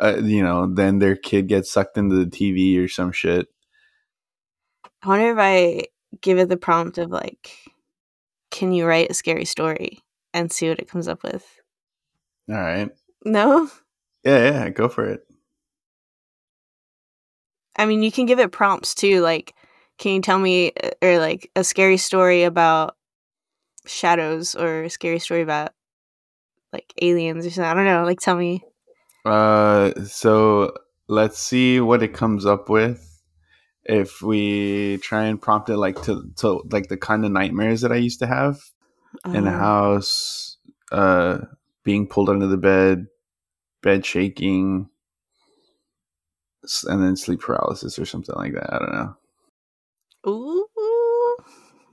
uh, 0.01 0.19
you 0.19 0.43
know, 0.43 0.73
then 0.73 0.99
their 0.99 1.17
kid 1.17 1.49
gets 1.49 1.73
sucked 1.73 1.97
into 1.97 2.17
the 2.17 2.27
TV 2.31 2.79
or 2.83 2.89
some 2.89 3.13
shit. 3.13 3.49
I 5.03 5.09
wonder 5.09 5.33
if 5.33 5.39
I 5.39 5.87
give 6.21 6.39
it 6.39 6.49
the 6.49 6.57
prompt 6.57 6.99
of 6.99 7.11
like, 7.11 7.51
can 8.51 8.73
you 8.73 8.87
write 8.87 9.11
a 9.11 9.15
scary 9.15 9.45
story 9.45 9.99
and 10.33 10.53
see 10.53 10.69
what 10.69 10.79
it 10.79 10.89
comes 10.89 11.09
up 11.09 11.23
with? 11.25 11.45
All 12.49 12.57
right, 12.57 12.91
No, 13.25 13.71
yeah, 14.25 14.51
yeah, 14.51 14.69
go 14.71 14.89
for 14.89 15.07
it. 15.07 15.27
I 17.77 17.87
mean 17.87 18.03
you 18.03 18.13
can 18.13 18.27
give 18.27 18.39
it 18.39 18.53
prompts 18.53 18.95
too. 18.95 19.21
Like, 19.21 19.55
can 19.99 20.15
you 20.15 20.21
tell 20.21 20.39
me 20.39 20.73
uh, 20.83 20.91
or 21.01 21.19
like 21.19 21.51
a 21.57 21.65
scary 21.65 21.97
story 21.97 22.43
about 22.45 22.97
shadows 23.87 24.55
or 24.55 24.85
a 24.85 24.91
scary 24.91 25.19
story 25.19 25.43
about 25.43 25.73
like 26.73 26.93
aliens 27.01 27.47
or 27.47 27.51
something? 27.51 27.71
I 27.71 27.75
don't 27.75 27.85
know. 27.85 28.05
Like, 28.05 28.21
tell 28.21 28.37
me. 28.37 28.65
Uh, 29.25 29.93
so 30.05 30.73
let's 31.09 31.39
see 31.39 31.81
what 31.81 32.03
it 32.03 32.13
comes 32.15 32.45
up 32.47 32.69
with. 32.69 33.09
If 33.85 34.23
we 34.23 34.99
try 34.99 35.25
and 35.25 35.41
prompt 35.41 35.69
it 35.69 35.77
like 35.77 36.01
to 36.03 36.31
to 36.37 36.63
like 36.71 36.89
the 36.89 36.97
kind 36.97 37.25
of 37.25 37.33
nightmares 37.33 37.81
that 37.81 37.93
I 37.93 37.97
used 37.97 38.21
to 38.21 38.27
have 38.27 38.61
in 39.33 39.47
a 39.47 39.51
house, 39.51 40.57
uh, 40.93 41.39
being 41.85 42.07
pulled 42.07 42.29
under 42.29 42.47
the 42.47 42.57
bed, 42.57 43.07
bed 43.83 44.05
shaking, 44.07 44.89
and 46.85 47.03
then 47.03 47.17
sleep 47.17 47.41
paralysis 47.41 47.99
or 47.99 48.05
something 48.05 48.35
like 48.37 48.55
that. 48.55 48.73
I 48.73 48.79
don't 48.79 48.93
know. 48.93 49.17
Ooh, 50.29 50.67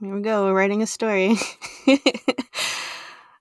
here 0.00 0.14
we 0.14 0.22
go. 0.22 0.44
We're 0.44 0.54
writing 0.54 0.82
a 0.82 0.86
story. 0.86 1.34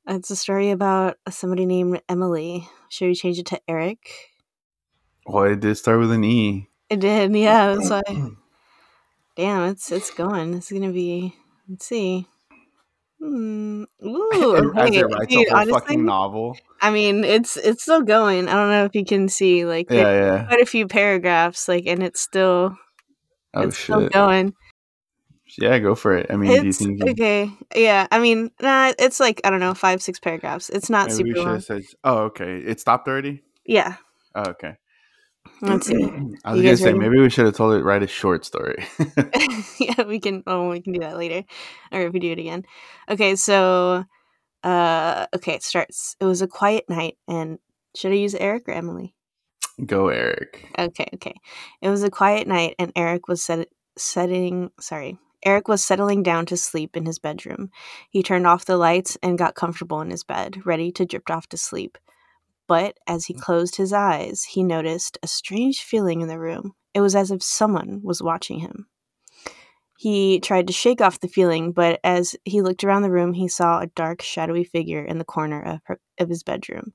it's 0.07 0.31
a 0.31 0.35
story 0.35 0.71
about 0.71 1.17
somebody 1.29 1.65
named 1.65 2.01
Emily. 2.09 2.67
Should 2.89 3.07
we 3.07 3.15
change 3.15 3.37
it 3.37 3.45
to 3.47 3.61
Eric? 3.67 3.99
Well, 5.25 5.43
it 5.43 5.59
did 5.59 5.75
start 5.77 5.99
with 5.99 6.11
an 6.11 6.23
E. 6.23 6.69
It 6.89 6.99
did, 6.99 7.35
yeah. 7.35 7.75
That's 7.75 7.89
why. 8.07 8.31
Damn, 9.35 9.69
it's 9.69 9.91
it's 9.91 10.11
going. 10.11 10.55
It's 10.55 10.71
gonna 10.71 10.91
be. 10.91 11.35
Let's 11.69 11.85
see. 11.85 12.27
Hmm. 13.29 13.83
Ooh, 14.05 14.73
As 14.77 14.95
it 14.95 15.01
writes 15.01 15.33
dude, 15.33 15.47
a 15.47 15.49
whole 15.49 15.59
honestly, 15.59 15.79
fucking 15.79 16.05
novel. 16.05 16.57
I 16.81 16.89
mean, 16.89 17.25
it's 17.25 17.57
it's 17.57 17.83
still 17.83 18.01
going. 18.01 18.47
I 18.47 18.53
don't 18.53 18.69
know 18.69 18.85
if 18.85 18.95
you 18.95 19.03
can 19.03 19.27
see 19.27 19.65
like 19.65 19.89
Yeah, 19.89 20.11
yeah. 20.13 20.45
quite 20.47 20.61
a 20.61 20.65
few 20.65 20.87
paragraphs, 20.87 21.67
like, 21.67 21.85
and 21.85 22.01
it's 22.01 22.21
still 22.21 22.77
Oh 23.53 23.61
it's 23.61 23.77
still 23.77 24.07
going. 24.09 24.53
Yeah, 25.57 25.79
go 25.79 25.95
for 25.95 26.15
it. 26.15 26.27
I 26.29 26.35
mean, 26.35 26.61
do 26.61 26.67
you 26.67 26.73
think 26.73 26.99
you, 26.99 27.11
okay. 27.11 27.51
Yeah, 27.75 28.07
I 28.11 28.19
mean, 28.19 28.51
nah, 28.61 28.93
it's 28.99 29.19
like 29.19 29.41
I 29.43 29.49
don't 29.49 29.59
know, 29.59 29.73
five 29.73 30.01
six 30.01 30.19
paragraphs. 30.19 30.69
It's 30.69 30.89
not 30.89 31.07
maybe 31.07 31.33
super 31.33 31.49
long. 31.49 31.59
said? 31.59 31.83
Oh, 32.03 32.17
okay. 32.25 32.59
It 32.59 32.79
stopped 32.79 33.07
already. 33.07 33.43
Yeah. 33.65 33.95
Oh, 34.35 34.51
okay. 34.51 34.75
Let's 35.61 35.87
see. 35.87 35.95
I 36.45 36.51
was 36.53 36.61
You 36.61 36.63
gonna 36.63 36.77
say 36.77 36.85
ready? 36.85 36.99
maybe 36.99 37.19
we 37.19 37.29
should 37.29 37.45
have 37.45 37.55
told 37.55 37.73
it 37.73 37.83
write 37.83 38.03
a 38.03 38.07
short 38.07 38.45
story. 38.45 38.85
yeah, 39.79 40.03
we 40.03 40.19
can. 40.19 40.43
Oh, 40.47 40.69
we 40.69 40.81
can 40.81 40.93
do 40.93 40.99
that 40.99 41.17
later, 41.17 41.43
or 41.91 42.01
if 42.01 42.13
we 42.13 42.19
do 42.19 42.31
it 42.31 42.39
again. 42.39 42.63
Okay, 43.09 43.35
so, 43.35 44.05
uh, 44.63 45.27
okay, 45.35 45.53
it 45.53 45.63
starts. 45.63 46.15
It 46.19 46.25
was 46.25 46.41
a 46.41 46.47
quiet 46.47 46.85
night, 46.89 47.17
and 47.27 47.59
should 47.95 48.11
I 48.11 48.15
use 48.15 48.35
Eric 48.35 48.67
or 48.67 48.71
Emily? 48.71 49.15
Go, 49.85 50.09
Eric. 50.09 50.69
Okay, 50.77 51.07
okay. 51.15 51.33
It 51.81 51.89
was 51.89 52.03
a 52.03 52.09
quiet 52.09 52.47
night, 52.47 52.75
and 52.79 52.91
Eric 52.95 53.27
was 53.27 53.43
set, 53.43 53.67
setting. 53.97 54.71
Sorry, 54.79 55.17
Eric 55.45 55.67
was 55.67 55.83
settling 55.83 56.23
down 56.23 56.45
to 56.47 56.57
sleep 56.57 56.97
in 56.97 57.05
his 57.05 57.19
bedroom. 57.19 57.69
He 58.09 58.23
turned 58.23 58.47
off 58.47 58.65
the 58.65 58.77
lights 58.77 59.17
and 59.23 59.37
got 59.37 59.55
comfortable 59.55 60.01
in 60.01 60.09
his 60.09 60.23
bed, 60.23 60.65
ready 60.65 60.91
to 60.93 61.05
drift 61.05 61.31
off 61.31 61.47
to 61.49 61.57
sleep. 61.57 61.97
But 62.69 62.97
as 63.07 63.25
he 63.25 63.33
mm. 63.33 63.41
closed 63.41 63.75
his 63.75 63.91
eyes, 63.91 64.43
he 64.43 64.63
noticed 64.63 65.17
a 65.21 65.27
strange 65.27 65.81
feeling 65.81 66.21
in 66.21 66.29
the 66.29 66.39
room. 66.39 66.75
It 66.93 67.01
was 67.01 67.15
as 67.15 67.31
if 67.31 67.43
someone 67.43 68.01
was 68.03 68.21
watching 68.21 68.59
him. 68.59 68.87
He 69.97 70.39
tried 70.39 70.67
to 70.67 70.73
shake 70.73 71.01
off 71.01 71.19
the 71.19 71.27
feeling, 71.27 71.73
but 71.73 71.99
as 72.05 72.35
he 72.45 72.61
looked 72.61 72.85
around 72.85 73.01
the 73.01 73.11
room, 73.11 73.33
he 73.33 73.49
saw 73.49 73.79
a 73.79 73.87
dark, 73.87 74.21
shadowy 74.21 74.63
figure 74.63 75.03
in 75.03 75.17
the 75.17 75.25
corner 75.25 75.61
of, 75.61 75.79
her, 75.85 75.99
of 76.17 76.29
his 76.29 76.41
bedroom. 76.41 76.93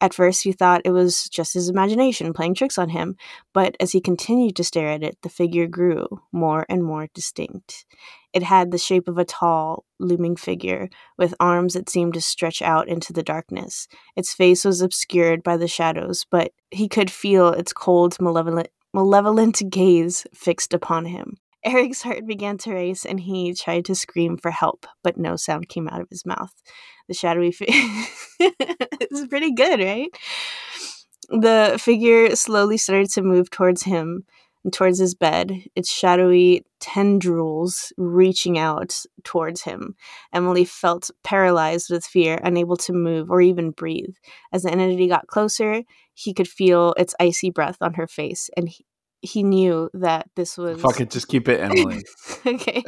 At 0.00 0.14
first, 0.14 0.42
he 0.42 0.52
thought 0.52 0.82
it 0.84 0.90
was 0.90 1.28
just 1.28 1.54
his 1.54 1.68
imagination 1.68 2.32
playing 2.32 2.54
tricks 2.54 2.78
on 2.78 2.88
him, 2.88 3.16
but 3.52 3.76
as 3.78 3.92
he 3.92 4.00
continued 4.00 4.56
to 4.56 4.64
stare 4.64 4.88
at 4.88 5.04
it, 5.04 5.18
the 5.22 5.28
figure 5.28 5.68
grew 5.68 6.08
more 6.32 6.66
and 6.68 6.82
more 6.82 7.08
distinct. 7.14 7.84
It 8.32 8.42
had 8.42 8.70
the 8.70 8.78
shape 8.78 9.08
of 9.08 9.18
a 9.18 9.24
tall, 9.24 9.84
looming 9.98 10.36
figure, 10.36 10.88
with 11.18 11.34
arms 11.40 11.74
that 11.74 11.90
seemed 11.90 12.14
to 12.14 12.20
stretch 12.20 12.62
out 12.62 12.88
into 12.88 13.12
the 13.12 13.22
darkness. 13.22 13.88
Its 14.16 14.32
face 14.32 14.64
was 14.64 14.80
obscured 14.80 15.42
by 15.42 15.56
the 15.56 15.68
shadows, 15.68 16.24
but 16.30 16.52
he 16.70 16.88
could 16.88 17.10
feel 17.10 17.48
its 17.48 17.72
cold, 17.72 18.16
malevolent, 18.20 18.68
malevolent 18.94 19.62
gaze 19.70 20.26
fixed 20.32 20.72
upon 20.72 21.06
him. 21.06 21.38
Eric's 21.64 22.02
heart 22.02 22.26
began 22.26 22.56
to 22.58 22.72
race, 22.72 23.04
and 23.04 23.20
he 23.20 23.52
tried 23.54 23.84
to 23.86 23.94
scream 23.94 24.38
for 24.38 24.50
help, 24.50 24.86
but 25.02 25.18
no 25.18 25.36
sound 25.36 25.68
came 25.68 25.88
out 25.88 26.00
of 26.00 26.08
his 26.08 26.24
mouth. 26.24 26.52
The 27.08 27.14
shadowy 27.14 27.52
figure. 27.52 27.74
it's 28.40 29.26
pretty 29.26 29.52
good, 29.52 29.80
right? 29.80 30.08
The 31.28 31.78
figure 31.80 32.34
slowly 32.34 32.76
started 32.76 33.10
to 33.10 33.22
move 33.22 33.50
towards 33.50 33.82
him. 33.82 34.24
And 34.64 34.72
towards 34.72 34.98
his 34.98 35.14
bed, 35.14 35.52
its 35.74 35.90
shadowy 35.90 36.64
tendrils 36.80 37.92
reaching 37.96 38.58
out 38.58 39.02
towards 39.24 39.62
him. 39.62 39.94
Emily 40.32 40.64
felt 40.64 41.10
paralyzed 41.24 41.90
with 41.90 42.04
fear, 42.04 42.38
unable 42.42 42.76
to 42.76 42.92
move 42.92 43.30
or 43.30 43.40
even 43.40 43.70
breathe. 43.70 44.14
As 44.52 44.62
the 44.62 44.70
entity 44.70 45.08
got 45.08 45.26
closer, 45.26 45.82
he 46.14 46.34
could 46.34 46.48
feel 46.48 46.94
its 46.98 47.14
icy 47.18 47.50
breath 47.50 47.78
on 47.80 47.94
her 47.94 48.06
face, 48.06 48.50
and 48.56 48.68
he, 48.68 48.84
he 49.22 49.42
knew 49.42 49.88
that 49.94 50.28
this 50.36 50.58
was. 50.58 50.80
Fuck 50.80 51.00
it, 51.00 51.10
just 51.10 51.28
keep 51.28 51.48
it 51.48 51.60
Emily. 51.60 52.02
okay. 52.46 52.82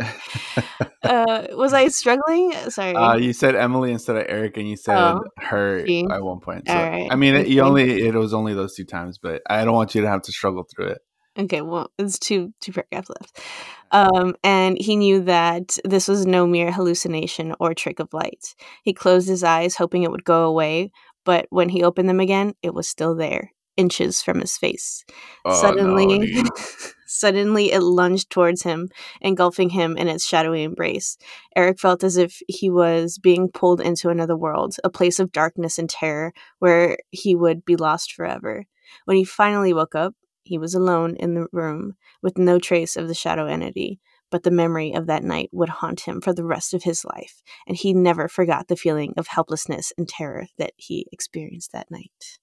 uh, 1.02 1.46
was 1.52 1.72
I 1.72 1.88
struggling? 1.88 2.52
Sorry. 2.68 2.94
Uh, 2.94 3.16
you 3.16 3.32
said 3.32 3.54
Emily 3.54 3.92
instead 3.92 4.16
of 4.16 4.26
Eric, 4.28 4.58
and 4.58 4.68
you 4.68 4.76
said 4.76 4.96
Oh, 4.98 5.24
her 5.38 5.86
she. 5.86 6.04
at 6.10 6.22
one 6.22 6.40
point. 6.40 6.68
So, 6.68 6.74
All 6.74 6.90
right, 6.90 7.08
I 7.10 7.16
mean, 7.16 7.34
it, 7.34 7.48
you 7.48 7.62
only 7.62 8.02
it 8.06 8.14
was 8.14 8.34
only 8.34 8.52
those 8.52 8.74
two 8.74 8.84
times, 8.84 9.18
but 9.18 9.40
I 9.48 9.64
don't 9.64 9.74
want 9.74 9.94
you 9.94 10.02
to 10.02 10.08
have 10.08 10.22
to 10.22 10.32
struggle 10.32 10.66
through 10.74 10.88
it. 10.88 10.98
Okay, 11.38 11.62
well, 11.62 11.90
it's 11.98 12.18
two 12.18 12.52
two 12.60 12.72
paragraphs 12.72 13.08
left. 13.08 13.40
Um, 13.94 14.36
and 14.42 14.78
he 14.80 14.96
knew 14.96 15.20
that 15.24 15.76
this 15.84 16.08
was 16.08 16.24
no 16.24 16.46
mere 16.46 16.72
hallucination 16.72 17.54
or 17.60 17.74
trick 17.74 18.00
of 18.00 18.14
light. 18.14 18.54
He 18.84 18.94
closed 18.94 19.28
his 19.28 19.44
eyes, 19.44 19.76
hoping 19.76 20.02
it 20.02 20.10
would 20.10 20.24
go 20.24 20.44
away, 20.44 20.90
but 21.26 21.46
when 21.50 21.68
he 21.68 21.84
opened 21.84 22.08
them 22.08 22.18
again, 22.18 22.54
it 22.62 22.72
was 22.72 22.88
still 22.88 23.14
there, 23.14 23.52
inches 23.76 24.22
from 24.22 24.40
his 24.40 24.56
face. 24.56 25.04
Oh, 25.44 25.60
suddenly, 25.60 26.18
no, 26.20 26.42
suddenly, 27.06 27.70
it 27.70 27.82
lunged 27.82 28.30
towards 28.30 28.62
him, 28.62 28.88
engulfing 29.20 29.68
him 29.68 29.98
in 29.98 30.08
its 30.08 30.26
shadowy 30.26 30.62
embrace. 30.62 31.18
Eric 31.54 31.78
felt 31.78 32.02
as 32.02 32.16
if 32.16 32.40
he 32.48 32.70
was 32.70 33.18
being 33.18 33.50
pulled 33.50 33.82
into 33.82 34.08
another 34.08 34.38
world, 34.38 34.76
a 34.82 34.88
place 34.88 35.20
of 35.20 35.32
darkness 35.32 35.78
and 35.78 35.90
terror, 35.90 36.32
where 36.60 36.96
he 37.10 37.34
would 37.36 37.62
be 37.66 37.76
lost 37.76 38.12
forever. 38.14 38.64
When 39.04 39.18
he 39.18 39.24
finally 39.24 39.74
woke 39.74 39.94
up, 39.94 40.14
he 40.42 40.58
was 40.58 40.74
alone 40.74 41.16
in 41.16 41.34
the 41.34 41.46
room 41.52 41.94
with 42.22 42.38
no 42.38 42.58
trace 42.58 42.96
of 42.96 43.08
the 43.08 43.14
shadow 43.14 43.46
entity, 43.46 44.00
but 44.30 44.42
the 44.42 44.50
memory 44.50 44.92
of 44.92 45.06
that 45.06 45.22
night 45.22 45.50
would 45.52 45.68
haunt 45.68 46.00
him 46.00 46.20
for 46.20 46.32
the 46.32 46.44
rest 46.44 46.74
of 46.74 46.82
his 46.82 47.04
life, 47.04 47.42
and 47.66 47.76
he 47.76 47.92
never 47.92 48.28
forgot 48.28 48.68
the 48.68 48.76
feeling 48.76 49.14
of 49.16 49.26
helplessness 49.28 49.92
and 49.98 50.08
terror 50.08 50.46
that 50.58 50.72
he 50.76 51.06
experienced 51.12 51.72
that 51.72 51.90
night. 51.90 52.38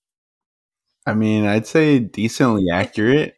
I 1.06 1.14
mean, 1.16 1.46
I'd 1.46 1.66
say 1.68 2.00
decently 2.00 2.66
accurate. 2.74 3.36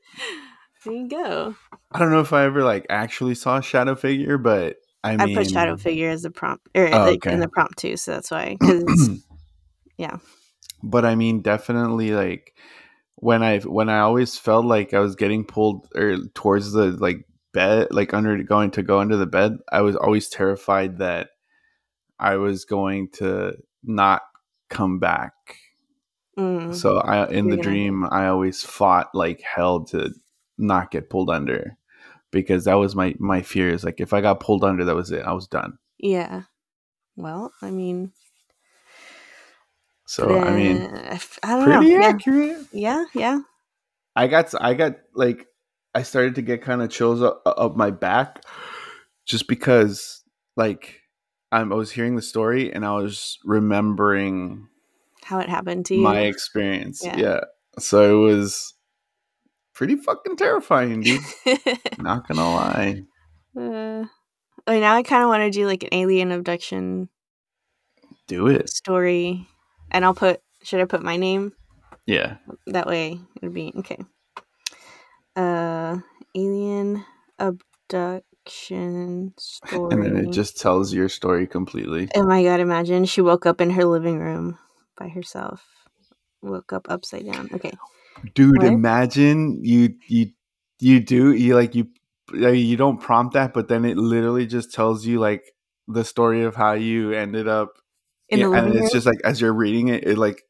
There 0.84 0.94
you 0.94 1.08
go. 1.08 1.56
I 1.91 2.00
don't 2.00 2.12
know 2.12 2.20
if 2.22 2.34
I 2.34 2.44
ever 2.46 2.63
like 2.63 2.86
actually 2.89 3.36
saw 3.36 3.58
a 3.58 3.62
shadow 3.62 3.96
figure, 3.96 4.38
but 4.38 4.77
I 5.03 5.13
I, 5.13 5.25
mean, 5.25 5.36
put 5.36 5.50
shadow 5.50 5.77
figure 5.77 6.10
as 6.10 6.24
the 6.24 6.32
prompt, 6.32 6.68
er, 6.75 6.88
or 6.88 6.96
Oh, 6.96 7.01
like, 7.03 7.25
okay. 7.25 7.34
in 7.34 7.39
the 7.39 7.48
prompt 7.48 7.77
too, 7.77 7.98
so 7.98 8.12
that's 8.12 8.32
why. 8.32 8.58
Yeah, 9.98 10.18
but 10.82 11.06
I 11.06 11.13
mean, 11.13 11.41
definitely 11.41 12.12
like 12.12 12.56
when 13.22 13.42
I 13.44 13.60
when 13.60 13.88
I 13.88 14.00
always 14.00 14.38
felt 14.38 14.66
like 14.66 14.94
I 14.94 15.00
was 15.00 15.16
getting 15.16 15.46
pulled 15.46 15.88
or 15.96 16.18
towards 16.34 16.74
the 16.74 16.88
like 16.92 17.25
bed, 17.54 17.88
like 17.92 18.13
under 18.13 18.36
going 18.44 18.72
to 18.72 18.84
go 18.84 19.00
under 19.00 19.16
the 19.16 19.25
bed, 19.25 19.58
I 19.72 19.82
was 19.82 19.96
always 19.96 20.28
terrified 20.28 20.98
that 20.98 21.30
I 22.20 22.36
was 22.36 22.66
going 22.66 23.10
to 23.13 23.54
not 23.84 24.22
come 24.70 25.00
back. 25.00 25.34
Mm, 26.38 26.74
So 26.74 26.98
I 26.98 27.28
in 27.30 27.46
You're 27.48 27.58
the 27.58 27.62
gonna- 27.62 27.63
dream, 27.63 28.06
I 28.10 28.28
always 28.28 28.63
fought 28.63 29.13
like 29.13 29.42
hell 29.42 29.84
to 29.86 30.13
not 30.58 30.92
get 30.92 31.10
pulled 31.10 31.30
under 31.30 31.78
because 32.32 32.66
that 32.66 32.75
was 32.75 32.96
my 32.96 33.16
my 33.20 33.42
fear. 33.42 33.70
Is 33.70 33.84
like 33.84 34.00
if 34.00 34.13
I 34.13 34.22
got 34.22 34.40
pulled 34.40 34.63
under, 34.63 34.86
that 34.86 34.96
was 34.96 35.12
it. 35.12 35.24
I 35.25 35.34
was 35.34 35.48
done. 35.48 35.78
yeah. 36.00 36.44
Well, 37.18 37.51
I 37.62 37.70
mean, 37.72 38.13
So 40.12 40.38
I 40.38 40.53
mean, 40.53 40.82
I 41.41 41.56
don't 41.56 41.70
know. 41.70 41.77
pretty 41.80 41.91
Yeah. 41.94 42.01
accurate. 42.10 42.58
yeah, 42.74 43.06
yeah. 43.13 43.39
I 44.14 44.27
got 44.27 44.53
I 44.59 44.74
got 44.74 44.96
like 45.16 45.48
I 45.96 46.03
started 46.03 46.35
to 46.35 46.42
get 46.42 46.62
kind 46.62 46.81
of 46.81 46.90
chills 46.90 47.22
up, 47.22 47.42
up 47.46 47.77
my 47.77 47.92
back 47.92 48.44
just 49.25 49.48
because 49.48 50.22
like 50.57 51.00
I'm, 51.53 51.72
I 51.72 51.75
was 51.77 51.92
hearing 51.92 52.18
the 52.18 52.22
story 52.22 52.74
and 52.74 52.85
I 52.85 52.92
was 52.98 53.40
remembering 53.46 54.68
How 55.24 55.40
it 55.40 55.48
happened 55.48 55.85
to 55.85 55.96
you? 55.96 56.01
my 56.01 56.20
experience. 56.20 57.01
Yeah. 57.05 57.16
Yeah. 57.18 57.40
So 57.79 58.25
it 58.25 58.33
was 58.35 58.74
pretty 59.74 59.96
fucking 59.96 60.35
terrifying, 60.35 61.00
dude. 61.03 61.22
Not 62.00 62.27
gonna 62.27 62.53
lie. 62.53 63.03
uh, 63.55 64.05
now 64.68 64.96
I 64.96 65.03
kind 65.03 65.24
of 65.24 65.29
want 65.29 65.44
to 65.44 65.57
do 65.57 65.66
like 65.66 65.83
an 65.83 65.90
alien 65.94 66.33
abduction 66.33 67.07
Do 68.27 68.48
it. 68.48 68.70
story, 68.70 69.48
and 69.92 70.04
I'll 70.06 70.16
put. 70.16 70.42
Should 70.64 70.82
I 70.82 70.86
put 70.86 71.04
my 71.04 71.18
name? 71.18 71.54
Yeah. 72.06 72.38
That 72.68 72.88
way 72.88 73.20
it'd 73.38 73.54
be 73.54 73.74
okay. 73.77 73.98
Uh, 75.36 75.98
alien 76.36 77.06
abduction 77.40 79.34
story. 79.38 79.94
And 79.94 80.04
then 80.04 80.18
it 80.18 80.34
just 80.34 80.60
tells 80.60 80.94
your 80.94 81.10
story 81.10 81.48
completely. 81.48 82.10
Oh 82.16 82.24
my 82.24 82.44
god! 82.44 82.60
Imagine 82.60 83.06
she 83.06 83.22
woke 83.22 83.46
up 83.46 83.62
in 83.62 83.72
her 83.72 83.86
living 83.86 84.20
room 84.20 84.58
by 84.98 85.08
herself. 85.10 85.66
Woke 86.42 86.74
up 86.74 86.88
upside 86.90 87.25
down. 87.25 87.50
Okay. 87.54 87.72
Dude, 88.34 88.58
What? 88.58 88.68
imagine 88.68 89.64
you 89.64 89.96
you 90.08 90.32
you 90.80 91.00
do 91.00 91.34
you 91.34 91.56
like 91.56 91.75
you 91.75 91.88
you 92.34 92.77
don't 92.77 93.00
prompt 93.00 93.34
that, 93.34 93.54
but 93.54 93.68
then 93.68 93.86
it 93.86 93.98
literally 93.98 94.46
just 94.46 94.74
tells 94.74 95.06
you 95.06 95.20
like 95.20 95.44
the 95.88 96.04
story 96.04 96.44
of 96.44 96.56
how 96.56 96.74
you 96.74 97.12
ended 97.12 97.48
up 97.48 97.80
In 98.31 98.39
Yeah, 98.39 98.48
the 98.48 98.51
and 98.53 98.65
living 98.67 98.83
it's 98.83 98.94
room. 98.94 98.98
just 98.98 99.05
like 99.05 99.20
as 99.24 99.39
you're 99.41 99.53
reading 99.53 99.89
it, 99.89 100.07
it 100.07 100.17
like 100.17 100.41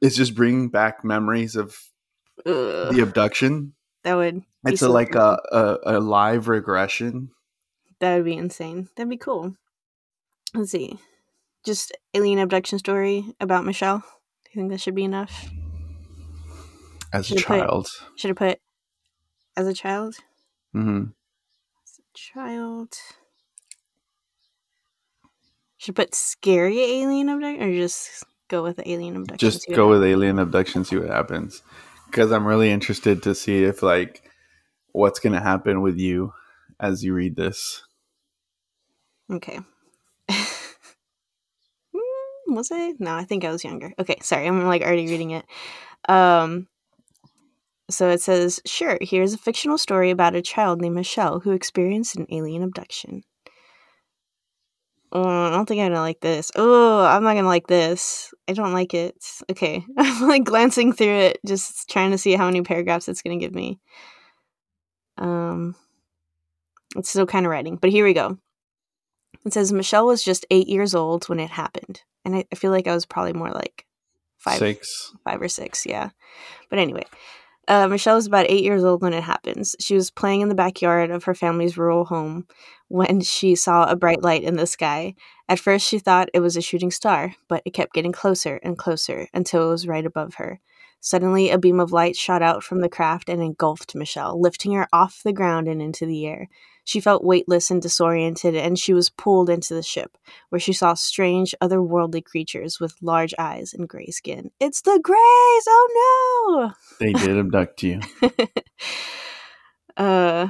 it's 0.00 0.16
just 0.16 0.34
bringing 0.34 0.68
back 0.70 1.04
memories 1.04 1.54
of 1.54 1.76
Ugh, 2.46 2.92
the 2.94 3.00
abduction. 3.02 3.74
that 4.02 4.14
would. 4.14 4.40
be 4.64 4.72
It's 4.72 4.82
a, 4.82 4.88
like 4.88 5.14
a, 5.14 5.38
a 5.52 5.78
a 5.98 6.00
live 6.00 6.48
regression. 6.48 7.30
That 8.00 8.16
would 8.16 8.24
be 8.24 8.36
insane. 8.36 8.88
That'd 8.96 9.10
be 9.10 9.16
cool. 9.16 9.54
Let's 10.54 10.72
see. 10.72 10.98
Just 11.64 11.96
alien 12.14 12.40
abduction 12.40 12.78
story 12.80 13.24
about 13.40 13.64
Michelle. 13.64 13.98
Do 13.98 14.50
you 14.52 14.60
think 14.62 14.70
that 14.72 14.80
should 14.80 14.94
be 14.96 15.04
enough? 15.04 15.48
as 17.12 17.30
a 17.30 17.34
Should 17.36 17.46
put- 17.46 17.60
child. 17.60 17.88
Should 18.16 18.30
I 18.30 18.34
put 18.34 18.58
as 19.56 19.66
a 19.68 19.74
child? 19.74 20.16
Mm-hmm. 20.74 21.04
As 21.84 22.00
a 22.00 22.02
child. 22.14 22.94
Should 25.82 25.96
put 25.96 26.14
scary 26.14 26.80
alien 26.80 27.28
abduction 27.28 27.60
or 27.60 27.74
just 27.74 28.24
go 28.46 28.62
with 28.62 28.80
alien 28.86 29.16
abduction? 29.16 29.50
Just 29.50 29.66
go 29.68 29.88
with 29.88 30.04
alien 30.04 30.38
abduction, 30.38 30.84
see 30.84 30.96
what 30.96 31.08
happens. 31.08 31.60
Because 32.06 32.30
I'm 32.30 32.46
really 32.46 32.70
interested 32.70 33.20
to 33.24 33.34
see 33.34 33.64
if 33.64 33.82
like 33.82 34.22
what's 34.92 35.18
gonna 35.18 35.40
happen 35.40 35.80
with 35.80 35.98
you 35.98 36.34
as 36.78 37.02
you 37.02 37.12
read 37.14 37.34
this. 37.34 37.82
Okay. 39.28 39.58
Hmm, 41.94 42.54
was 42.54 42.70
I? 42.70 42.94
No, 43.00 43.16
I 43.16 43.24
think 43.24 43.44
I 43.44 43.50
was 43.50 43.64
younger. 43.64 43.92
Okay, 43.98 44.18
sorry. 44.22 44.46
I'm 44.46 44.64
like 44.64 44.82
already 44.82 45.08
reading 45.08 45.32
it. 45.32 45.44
Um 46.08 46.68
so 47.90 48.08
it 48.08 48.20
says, 48.20 48.60
"Sure, 48.64 48.98
here's 49.00 49.34
a 49.34 49.38
fictional 49.38 49.78
story 49.78 50.10
about 50.10 50.36
a 50.36 50.42
child 50.42 50.80
named 50.80 50.94
Michelle 50.94 51.40
who 51.40 51.50
experienced 51.50 52.14
an 52.14 52.26
alien 52.30 52.62
abduction." 52.62 53.24
Oh, 55.14 55.28
I 55.28 55.50
don't 55.50 55.66
think 55.66 55.80
I'm 55.80 55.90
gonna 55.90 56.00
like 56.00 56.20
this. 56.20 56.50
Oh, 56.56 57.04
I'm 57.04 57.22
not 57.22 57.34
gonna 57.34 57.46
like 57.46 57.66
this. 57.66 58.32
I 58.48 58.54
don't 58.54 58.72
like 58.72 58.94
it. 58.94 59.14
Okay, 59.50 59.84
I'm 59.98 60.26
like 60.26 60.44
glancing 60.44 60.94
through 60.94 61.18
it, 61.18 61.38
just 61.46 61.90
trying 61.90 62.12
to 62.12 62.18
see 62.18 62.32
how 62.32 62.46
many 62.46 62.62
paragraphs 62.62 63.08
it's 63.08 63.20
gonna 63.20 63.36
give 63.36 63.54
me. 63.54 63.78
Um, 65.18 65.76
it's 66.96 67.10
still 67.10 67.26
kind 67.26 67.44
of 67.44 67.50
writing, 67.50 67.76
but 67.76 67.90
here 67.90 68.06
we 68.06 68.14
go. 68.14 68.38
It 69.44 69.52
says 69.52 69.70
Michelle 69.70 70.06
was 70.06 70.22
just 70.22 70.46
eight 70.50 70.68
years 70.68 70.94
old 70.94 71.28
when 71.28 71.40
it 71.40 71.50
happened, 71.50 72.00
and 72.24 72.34
I, 72.34 72.44
I 72.50 72.54
feel 72.54 72.70
like 72.70 72.86
I 72.86 72.94
was 72.94 73.04
probably 73.04 73.34
more 73.34 73.50
like 73.50 73.84
five, 74.38 74.58
Six. 74.58 75.12
five 75.24 75.42
or 75.42 75.48
six, 75.48 75.84
yeah. 75.84 76.08
But 76.70 76.78
anyway, 76.78 77.04
uh, 77.68 77.86
Michelle 77.86 78.16
was 78.16 78.26
about 78.26 78.46
eight 78.48 78.64
years 78.64 78.82
old 78.82 79.02
when 79.02 79.12
it 79.12 79.22
happens. 79.22 79.76
She 79.78 79.94
was 79.94 80.10
playing 80.10 80.40
in 80.40 80.48
the 80.48 80.54
backyard 80.54 81.10
of 81.10 81.24
her 81.24 81.34
family's 81.34 81.76
rural 81.76 82.04
home 82.06 82.46
when 82.92 83.22
she 83.22 83.54
saw 83.54 83.84
a 83.84 83.96
bright 83.96 84.22
light 84.22 84.42
in 84.42 84.56
the 84.56 84.66
sky. 84.66 85.14
At 85.48 85.58
first, 85.58 85.88
she 85.88 85.98
thought 85.98 86.28
it 86.34 86.40
was 86.40 86.58
a 86.58 86.60
shooting 86.60 86.90
star, 86.90 87.34
but 87.48 87.62
it 87.64 87.72
kept 87.72 87.94
getting 87.94 88.12
closer 88.12 88.60
and 88.62 88.76
closer 88.76 89.28
until 89.32 89.64
it 89.64 89.70
was 89.70 89.88
right 89.88 90.04
above 90.04 90.34
her. 90.34 90.60
Suddenly, 91.00 91.48
a 91.48 91.58
beam 91.58 91.80
of 91.80 91.90
light 91.90 92.16
shot 92.16 92.42
out 92.42 92.62
from 92.62 92.80
the 92.80 92.90
craft 92.90 93.30
and 93.30 93.42
engulfed 93.42 93.94
Michelle, 93.94 94.38
lifting 94.38 94.72
her 94.72 94.86
off 94.92 95.22
the 95.24 95.32
ground 95.32 95.68
and 95.68 95.80
into 95.80 96.04
the 96.04 96.26
air. 96.26 96.48
She 96.84 97.00
felt 97.00 97.24
weightless 97.24 97.70
and 97.70 97.80
disoriented, 97.80 98.54
and 98.54 98.78
she 98.78 98.92
was 98.92 99.08
pulled 99.08 99.48
into 99.48 99.72
the 99.72 99.82
ship, 99.82 100.18
where 100.50 100.60
she 100.60 100.74
saw 100.74 100.92
strange, 100.92 101.54
otherworldly 101.62 102.22
creatures 102.22 102.78
with 102.78 102.94
large 103.00 103.32
eyes 103.38 103.72
and 103.72 103.88
gray 103.88 104.08
skin. 104.08 104.50
It's 104.60 104.82
the 104.82 105.00
Greys! 105.02 105.16
Oh 105.16 106.68
no! 106.68 106.72
They 107.00 107.14
did 107.14 107.38
abduct 107.38 107.82
you. 107.82 108.00
uh, 109.96 110.48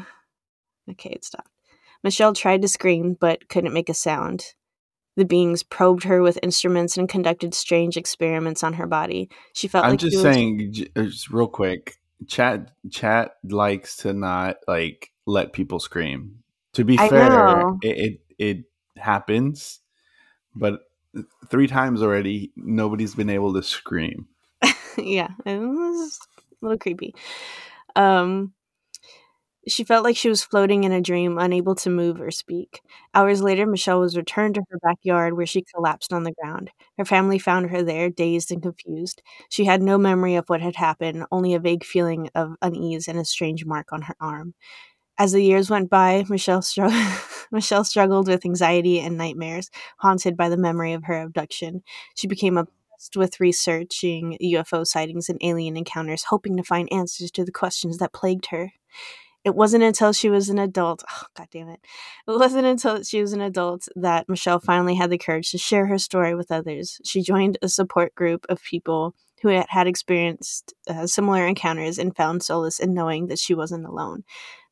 okay, 0.90 1.10
it 1.10 1.24
stopped. 1.24 1.48
Michelle 2.02 2.32
tried 2.32 2.62
to 2.62 2.68
scream, 2.68 3.16
but 3.18 3.48
couldn't 3.48 3.72
make 3.72 3.88
a 3.88 3.94
sound. 3.94 4.44
The 5.16 5.24
beings 5.24 5.62
probed 5.62 6.04
her 6.04 6.22
with 6.22 6.38
instruments 6.42 6.96
and 6.96 7.08
conducted 7.08 7.54
strange 7.54 7.96
experiments 7.96 8.64
on 8.64 8.74
her 8.74 8.86
body. 8.86 9.28
She 9.52 9.68
felt 9.68 9.84
I'm 9.84 9.92
like 9.92 10.00
just 10.00 10.16
was- 10.16 10.22
saying, 10.22 10.74
uh, 10.96 11.02
just 11.02 11.30
real 11.30 11.48
quick, 11.48 11.96
chat 12.26 12.72
chat 12.90 13.32
likes 13.44 13.96
to 13.98 14.12
not 14.12 14.56
like 14.66 15.12
let 15.26 15.52
people 15.52 15.80
scream. 15.80 16.42
To 16.74 16.84
be 16.84 16.98
I 16.98 17.08
fair, 17.08 17.60
it, 17.82 17.98
it 17.98 18.20
it 18.38 18.64
happens, 18.96 19.80
but 20.54 20.80
three 21.50 21.66
times 21.66 22.02
already, 22.02 22.52
nobody's 22.56 23.14
been 23.14 23.30
able 23.30 23.52
to 23.52 23.62
scream. 23.62 24.28
yeah, 24.96 25.28
it 25.44 25.58
was 25.58 26.18
a 26.40 26.64
little 26.64 26.78
creepy. 26.78 27.14
Um, 27.94 28.54
she 29.68 29.84
felt 29.84 30.04
like 30.04 30.16
she 30.16 30.28
was 30.28 30.42
floating 30.42 30.84
in 30.84 30.92
a 30.92 31.00
dream, 31.00 31.38
unable 31.38 31.74
to 31.76 31.90
move 31.90 32.20
or 32.20 32.30
speak. 32.30 32.80
Hours 33.14 33.42
later, 33.42 33.66
Michelle 33.66 34.00
was 34.00 34.16
returned 34.16 34.56
to 34.56 34.62
her 34.70 34.78
backyard 34.82 35.36
where 35.36 35.46
she 35.46 35.62
collapsed 35.74 36.12
on 36.12 36.24
the 36.24 36.32
ground. 36.32 36.70
Her 36.98 37.04
family 37.04 37.38
found 37.38 37.70
her 37.70 37.82
there, 37.82 38.10
dazed 38.10 38.50
and 38.50 38.62
confused. 38.62 39.22
She 39.48 39.64
had 39.64 39.82
no 39.82 39.98
memory 39.98 40.34
of 40.34 40.48
what 40.48 40.60
had 40.60 40.76
happened, 40.76 41.24
only 41.30 41.54
a 41.54 41.60
vague 41.60 41.84
feeling 41.84 42.28
of 42.34 42.56
unease 42.62 43.06
and 43.08 43.18
a 43.18 43.24
strange 43.24 43.64
mark 43.64 43.92
on 43.92 44.02
her 44.02 44.16
arm. 44.20 44.54
As 45.18 45.32
the 45.32 45.42
years 45.44 45.70
went 45.70 45.90
by, 45.90 46.24
Michelle, 46.28 46.64
Michelle 47.52 47.84
struggled 47.84 48.28
with 48.28 48.44
anxiety 48.44 48.98
and 49.00 49.16
nightmares, 49.16 49.70
haunted 49.98 50.36
by 50.36 50.48
the 50.48 50.56
memory 50.56 50.92
of 50.94 51.04
her 51.04 51.20
abduction. 51.22 51.82
She 52.14 52.26
became 52.26 52.56
obsessed 52.58 53.16
with 53.16 53.40
researching 53.40 54.36
UFO 54.40 54.84
sightings 54.84 55.28
and 55.28 55.38
alien 55.42 55.76
encounters, 55.76 56.24
hoping 56.24 56.56
to 56.56 56.62
find 56.64 56.92
answers 56.92 57.30
to 57.32 57.44
the 57.44 57.52
questions 57.52 57.98
that 57.98 58.12
plagued 58.12 58.46
her. 58.46 58.72
It 59.44 59.56
wasn't 59.56 59.82
until 59.82 60.12
she 60.12 60.30
was 60.30 60.48
an 60.48 60.58
adult, 60.58 61.02
oh, 61.10 61.24
god 61.36 61.48
damn 61.50 61.68
it. 61.68 61.80
It 62.28 62.38
wasn't 62.38 62.66
until 62.66 63.02
she 63.02 63.20
was 63.20 63.32
an 63.32 63.40
adult 63.40 63.88
that 63.96 64.28
Michelle 64.28 64.60
finally 64.60 64.94
had 64.94 65.10
the 65.10 65.18
courage 65.18 65.50
to 65.50 65.58
share 65.58 65.86
her 65.86 65.98
story 65.98 66.34
with 66.34 66.52
others. 66.52 67.00
She 67.04 67.22
joined 67.22 67.58
a 67.60 67.68
support 67.68 68.14
group 68.14 68.46
of 68.48 68.62
people 68.62 69.14
who 69.42 69.48
had, 69.48 69.66
had 69.68 69.88
experienced 69.88 70.72
uh, 70.88 71.06
similar 71.08 71.44
encounters 71.44 71.98
and 71.98 72.14
found 72.14 72.44
solace 72.44 72.78
in 72.78 72.94
knowing 72.94 73.26
that 73.26 73.40
she 73.40 73.54
wasn't 73.54 73.84
alone. 73.84 74.22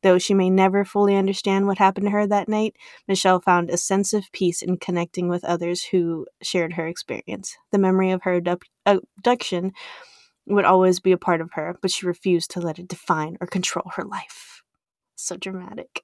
Though 0.02 0.18
she 0.18 0.34
may 0.34 0.48
never 0.48 0.84
fully 0.84 1.16
understand 1.16 1.66
what 1.66 1.78
happened 1.78 2.06
to 2.06 2.12
her 2.12 2.26
that 2.28 2.48
night, 2.48 2.76
Michelle 3.08 3.40
found 3.40 3.68
a 3.68 3.76
sense 3.76 4.12
of 4.12 4.30
peace 4.32 4.62
in 4.62 4.76
connecting 4.76 5.28
with 5.28 5.44
others 5.44 5.84
who 5.84 6.26
shared 6.42 6.74
her 6.74 6.86
experience. 6.86 7.56
The 7.72 7.78
memory 7.78 8.12
of 8.12 8.22
her 8.22 8.36
abduct- 8.36 8.70
abduction 8.86 9.72
would 10.46 10.64
always 10.64 11.00
be 11.00 11.12
a 11.12 11.18
part 11.18 11.40
of 11.40 11.50
her, 11.52 11.76
but 11.82 11.90
she 11.90 12.06
refused 12.06 12.52
to 12.52 12.60
let 12.60 12.78
it 12.78 12.88
define 12.88 13.36
or 13.40 13.46
control 13.46 13.90
her 13.96 14.04
life. 14.04 14.49
So 15.20 15.36
dramatic. 15.36 16.02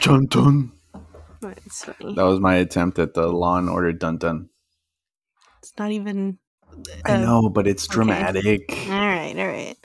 Chun 0.00 0.28
chun. 0.28 0.72
It's 1.64 1.84
funny. 1.84 2.14
That 2.14 2.24
was 2.24 2.38
my 2.38 2.56
attempt 2.56 2.98
at 2.98 3.14
the 3.14 3.28
Law 3.28 3.56
and 3.56 3.70
Order 3.70 3.94
dun 3.94 4.18
dun. 4.18 4.50
It's 5.62 5.72
not 5.78 5.90
even. 5.90 6.38
I 7.06 7.14
uh, 7.14 7.16
know, 7.16 7.48
but 7.48 7.66
it's 7.66 7.86
okay. 7.86 7.94
dramatic. 7.94 8.76
All 8.90 8.92
right, 8.92 9.34
all 9.38 9.46
right. 9.46 9.76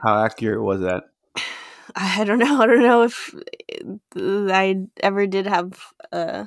How 0.00 0.22
accurate 0.24 0.62
was 0.62 0.80
that? 0.82 1.10
I 1.96 2.22
don't 2.22 2.38
know. 2.38 2.62
I 2.62 2.66
don't 2.66 2.82
know 2.82 3.02
if 3.02 3.34
I 4.16 4.86
ever 5.02 5.26
did 5.26 5.46
have 5.48 5.92
uh 6.12 6.44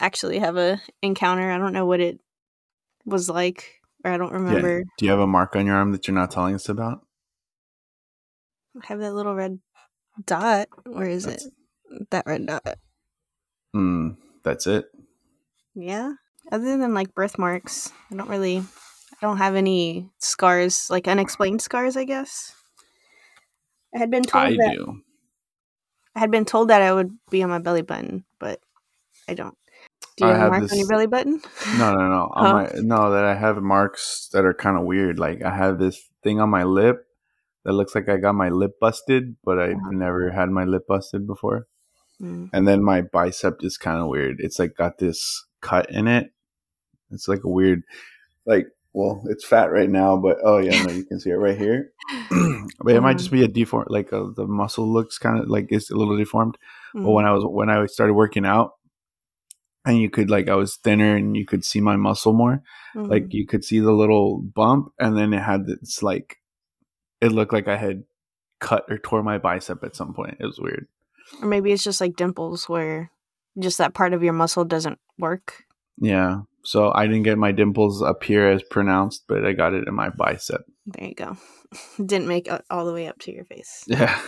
actually 0.00 0.38
have 0.38 0.56
a 0.56 0.80
encounter. 1.02 1.50
I 1.50 1.58
don't 1.58 1.74
know 1.74 1.84
what 1.84 2.00
it 2.00 2.20
was 3.04 3.28
like, 3.28 3.82
or 4.02 4.12
I 4.12 4.16
don't 4.16 4.32
Yeah. 4.32 4.38
remember. 4.38 4.84
Do 4.96 5.04
you 5.04 5.10
have 5.10 5.20
a 5.20 5.26
mark 5.26 5.54
on 5.56 5.66
your 5.66 5.76
arm 5.76 5.92
that 5.92 6.08
you're 6.08 6.14
not 6.14 6.30
telling 6.30 6.54
us 6.54 6.70
about? 6.70 7.04
I 8.82 8.86
have 8.86 9.00
that 9.00 9.14
little 9.14 9.34
red 9.34 9.60
dot. 10.24 10.68
Where 10.84 11.08
is 11.08 11.24
That's- 11.24 11.46
it? 11.46 12.10
That 12.10 12.26
red 12.26 12.46
dot. 12.46 12.78
Mm, 13.74 14.16
that's 14.42 14.66
it. 14.66 14.86
Yeah. 15.74 16.14
Other 16.50 16.76
than 16.76 16.94
like 16.94 17.14
birthmarks, 17.14 17.92
I 18.10 18.16
don't 18.16 18.28
really. 18.28 18.58
I 18.58 19.26
don't 19.26 19.38
have 19.38 19.54
any 19.54 20.10
scars, 20.18 20.88
like 20.90 21.06
unexplained 21.08 21.62
scars. 21.62 21.96
I 21.96 22.04
guess. 22.04 22.54
I 23.94 23.98
had 23.98 24.10
been 24.10 24.22
told 24.24 24.44
I 24.44 24.50
that 24.50 24.74
do. 24.76 25.00
I 26.16 26.20
had 26.20 26.30
been 26.30 26.44
told 26.44 26.68
that 26.68 26.82
I 26.82 26.92
would 26.92 27.10
be 27.30 27.42
on 27.42 27.50
my 27.50 27.58
belly 27.58 27.82
button, 27.82 28.24
but 28.38 28.60
I 29.28 29.34
don't. 29.34 29.56
Do 30.16 30.26
you 30.26 30.30
I 30.30 30.34
have 30.34 30.38
a 30.38 30.40
have 30.42 30.60
mark 30.60 30.72
on 30.72 30.78
your 30.78 30.88
belly 30.88 31.06
button? 31.06 31.40
No, 31.78 31.94
no, 31.94 32.08
no. 32.08 32.30
Huh? 32.34 32.52
my, 32.52 32.70
no, 32.76 33.10
that 33.12 33.24
I 33.24 33.34
have 33.34 33.56
marks 33.62 34.28
that 34.32 34.44
are 34.44 34.54
kind 34.54 34.76
of 34.76 34.84
weird. 34.84 35.18
Like 35.18 35.42
I 35.42 35.54
have 35.54 35.78
this 35.78 36.08
thing 36.22 36.40
on 36.40 36.50
my 36.50 36.64
lip 36.64 37.06
that 37.64 37.72
looks 37.72 37.94
like 37.94 38.08
I 38.08 38.16
got 38.18 38.34
my 38.34 38.48
lip 38.50 38.78
busted, 38.80 39.36
but 39.44 39.58
I've 39.58 39.76
Uh-huh. 39.76 39.90
never 39.92 40.30
had 40.30 40.50
my 40.50 40.64
lip 40.64 40.86
busted 40.86 41.26
before. 41.26 41.66
Mm. 42.20 42.50
And 42.52 42.68
then 42.68 42.82
my 42.84 43.00
bicep 43.02 43.62
is 43.62 43.76
kind 43.76 44.00
of 44.00 44.08
weird. 44.08 44.36
It's 44.38 44.58
like 44.58 44.76
got 44.76 44.98
this 44.98 45.44
cut 45.60 45.90
in 45.90 46.06
it. 46.06 46.30
It's 47.10 47.26
like 47.28 47.42
a 47.44 47.48
weird, 47.48 47.82
like, 48.46 48.66
well, 48.92 49.22
it's 49.26 49.44
fat 49.44 49.72
right 49.72 49.90
now, 49.90 50.16
but 50.16 50.38
oh 50.44 50.58
yeah, 50.58 50.80
no, 50.84 50.92
you 50.92 51.04
can 51.04 51.18
see 51.18 51.30
it 51.30 51.34
right 51.34 51.58
here. 51.58 51.90
but 52.80 52.94
it 52.94 53.00
might 53.00 53.18
just 53.18 53.30
be 53.32 53.42
a 53.42 53.48
deform, 53.48 53.86
like 53.88 54.12
uh 54.12 54.26
the 54.36 54.46
muscle 54.46 54.86
looks 54.86 55.18
kind 55.18 55.40
of 55.40 55.48
like 55.48 55.66
it's 55.70 55.90
a 55.90 55.96
little 55.96 56.16
deformed. 56.16 56.56
But 56.92 57.00
Mm. 57.02 57.12
when 57.14 57.26
I 57.26 57.32
was 57.32 57.44
when 57.44 57.70
I 57.70 57.86
started 57.86 58.14
working 58.14 58.46
out, 58.46 58.72
and 59.84 59.98
you 59.98 60.08
could 60.10 60.30
like 60.30 60.48
I 60.48 60.54
was 60.54 60.76
thinner 60.76 61.16
and 61.16 61.36
you 61.36 61.44
could 61.44 61.64
see 61.64 61.80
my 61.80 61.96
muscle 61.96 62.32
more. 62.32 62.62
Mm. 62.94 63.08
Like 63.10 63.34
you 63.34 63.46
could 63.46 63.64
see 63.64 63.80
the 63.80 63.92
little 63.92 64.38
bump, 64.40 64.92
and 65.00 65.16
then 65.16 65.34
it 65.34 65.42
had 65.42 65.66
this 65.66 66.02
like 66.02 66.36
it 67.20 67.32
looked 67.32 67.52
like 67.52 67.68
I 67.68 67.76
had 67.76 68.04
cut 68.60 68.84
or 68.88 68.98
tore 68.98 69.22
my 69.22 69.38
bicep 69.38 69.82
at 69.84 69.96
some 69.96 70.14
point. 70.14 70.36
It 70.40 70.46
was 70.46 70.58
weird. 70.60 70.86
or 71.42 71.48
maybe 71.48 71.72
it's 71.72 71.84
just 71.84 72.00
like 72.00 72.16
dimples 72.16 72.68
where 72.68 73.10
just 73.58 73.78
that 73.78 73.94
part 73.94 74.12
of 74.12 74.22
your 74.22 74.32
muscle 74.32 74.64
doesn't 74.64 74.98
work. 75.18 75.64
Yeah. 75.98 76.40
So 76.64 76.92
I 76.94 77.06
didn't 77.06 77.24
get 77.24 77.38
my 77.38 77.52
dimples 77.52 78.02
up 78.02 78.24
here 78.24 78.48
as 78.48 78.62
pronounced, 78.62 79.24
but 79.28 79.44
I 79.44 79.52
got 79.52 79.74
it 79.74 79.86
in 79.86 79.94
my 79.94 80.08
bicep. 80.08 80.62
There 80.86 81.08
you 81.08 81.14
go. 81.14 81.36
Didn't 82.04 82.26
make 82.28 82.48
it 82.48 82.64
all 82.70 82.84
the 82.86 82.92
way 82.92 83.06
up 83.06 83.18
to 83.20 83.32
your 83.32 83.44
face. 83.44 83.84
Yeah. 83.88 84.18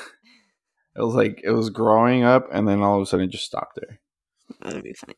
It 0.95 1.03
was 1.03 1.15
like 1.15 1.41
it 1.45 1.51
was 1.51 1.69
growing 1.69 2.25
up, 2.25 2.49
and 2.51 2.67
then 2.67 2.81
all 2.81 2.97
of 2.97 3.03
a 3.03 3.07
sudden 3.07 3.27
it 3.27 3.31
just 3.33 3.45
stopped 3.45 3.79
there. 3.79 4.01
That 4.63 4.73
would 4.75 4.83
be 4.83 4.95
funny. 4.95 5.17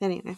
Anyway. 0.00 0.36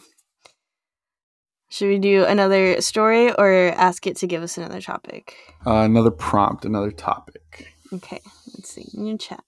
Should 1.73 1.87
we 1.87 1.97
do 1.97 2.23
another 2.23 2.81
story 2.81 3.33
or 3.33 3.73
ask 3.75 4.05
it 4.05 4.17
to 4.17 4.27
give 4.27 4.43
us 4.43 4.59
another 4.59 4.79
topic? 4.79 5.33
Uh, 5.65 5.77
another 5.77 6.11
prompt, 6.11 6.65
another 6.65 6.91
topic. 6.91 7.73
Okay, 7.91 8.21
let's 8.53 8.69
see. 8.69 8.85
New 8.93 9.17
chat. 9.17 9.43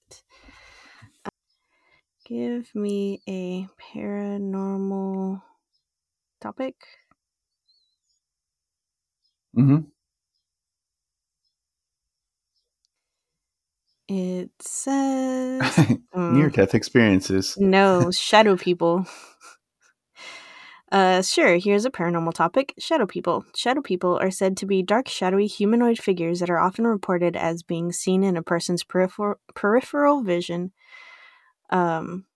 Give 2.24 2.68
me 2.74 3.20
a 3.28 3.68
paranormal 3.94 5.40
topic. 6.40 6.74
Mm 9.56 9.66
hmm. 9.68 9.78
It 14.08 14.50
says 14.60 15.96
Near 16.16 16.50
death 16.50 16.74
experiences. 16.74 17.56
no 17.56 18.10
shadow 18.10 18.56
people. 18.56 19.06
Uh, 20.92 21.20
sure. 21.20 21.56
Here's 21.56 21.84
a 21.84 21.90
paranormal 21.90 22.32
topic: 22.32 22.72
shadow 22.78 23.06
people. 23.06 23.44
Shadow 23.56 23.82
people 23.82 24.18
are 24.18 24.30
said 24.30 24.56
to 24.58 24.66
be 24.66 24.82
dark, 24.82 25.08
shadowy 25.08 25.46
humanoid 25.48 25.98
figures 25.98 26.38
that 26.40 26.50
are 26.50 26.60
often 26.60 26.86
reported 26.86 27.36
as 27.36 27.62
being 27.64 27.90
seen 27.92 28.22
in 28.22 28.36
a 28.36 28.42
person's 28.42 28.84
peripheral 28.84 29.36
peripheral 29.54 30.22
vision, 30.22 30.72
um, 31.70 32.26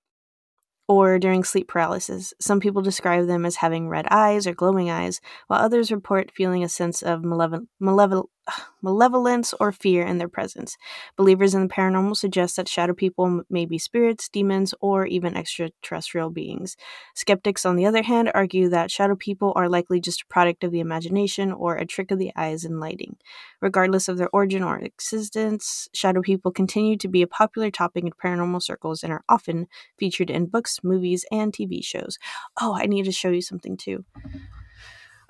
or 0.89 1.19
during 1.19 1.45
sleep 1.45 1.69
paralysis. 1.69 2.35
Some 2.41 2.61
people 2.61 2.83
describe 2.83 3.27
them 3.27 3.47
as 3.47 3.57
having 3.57 3.89
red 3.89 4.07
eyes 4.11 4.47
or 4.47 4.55
glowing 4.55 4.91
eyes, 4.91 5.21
while 5.49 5.61
others 5.61 5.93
report 5.93 6.33
feeling 6.33 6.65
a 6.65 6.69
sense 6.69 7.03
of 7.03 7.25
malevolent, 7.25 7.69
malevolent, 7.81 8.31
malevolence 8.83 9.55
or 9.61 9.73
fear 9.73 10.05
in 10.05 10.19
their 10.19 10.29
presence. 10.29 10.77
Believers 11.17 11.55
in 11.55 11.63
the 11.63 11.75
paranormal 11.75 12.17
suggest 12.17 12.57
that 12.57 12.69
shadow 12.69 12.95
people 12.95 13.43
may 13.51 13.67
be 13.67 13.79
spirits, 13.79 14.29
demons, 14.29 14.75
or 14.81 15.07
even 15.07 15.37
extraterrestrial 15.37 16.31
beings. 16.31 16.77
Skeptics, 17.15 17.67
on 17.67 17.77
the 17.77 17.87
other 17.87 18.03
hand, 18.03 18.31
argue 18.35 18.69
that 18.69 18.91
shadow 18.91 19.17
people 19.17 19.53
are 19.57 19.69
likely 19.69 20.01
just 20.01 20.23
a 20.23 20.27
product 20.27 20.65
of 20.65 20.73
the 20.73 20.81
imagination 20.81 21.53
or 21.53 21.77
a 21.77 21.87
trick 21.87 22.11
of 22.11 22.19
the 22.19 22.33
eyes 22.37 22.65
and 22.65 22.81
lighting. 22.81 23.17
Regardless 23.61 24.09
of 24.09 24.17
their 24.17 24.31
origin 24.31 24.63
or 24.63 24.79
existence, 24.79 25.89
shadow 25.93 26.23
people 26.23 26.51
continue 26.51 26.97
to 26.97 27.09
be 27.09 27.23
a 27.23 27.27
popular 27.27 27.71
topic 27.71 28.05
in 28.05 28.11
paranormal 28.13 28.63
circles 28.63 29.03
and 29.03 29.13
are 29.13 29.25
often 29.29 29.67
featured 29.99 30.31
in 30.31 30.47
books, 30.47 30.81
movies, 30.83 31.25
and 31.31 31.53
TV 31.53 31.85
shows. 31.85 32.19
Oh, 32.61 32.75
I 32.75 32.87
need 32.87 33.05
to 33.05 33.13
show 33.13 33.31
you 33.31 33.43
something 33.43 33.77
too. 33.77 34.05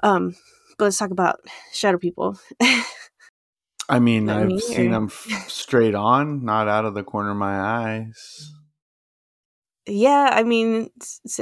Um, 0.02 0.34
but 0.80 0.86
let's 0.86 0.98
talk 0.98 1.10
about 1.10 1.40
shadow 1.72 1.98
people. 1.98 2.38
I 3.88 3.98
mean, 4.00 4.26
Not 4.26 4.38
I've 4.42 4.48
me, 4.48 4.60
seen 4.60 4.88
or- 4.88 4.94
them 4.94 5.04
f- 5.06 5.44
straight 5.48 5.94
on, 5.94 6.44
not 6.44 6.68
out 6.68 6.84
of 6.86 6.94
the 6.94 7.02
corner 7.04 7.30
of 7.32 7.36
my 7.36 7.60
eyes. 7.60 8.52
yeah, 9.86 10.30
I 10.32 10.42
mean, 10.42 10.90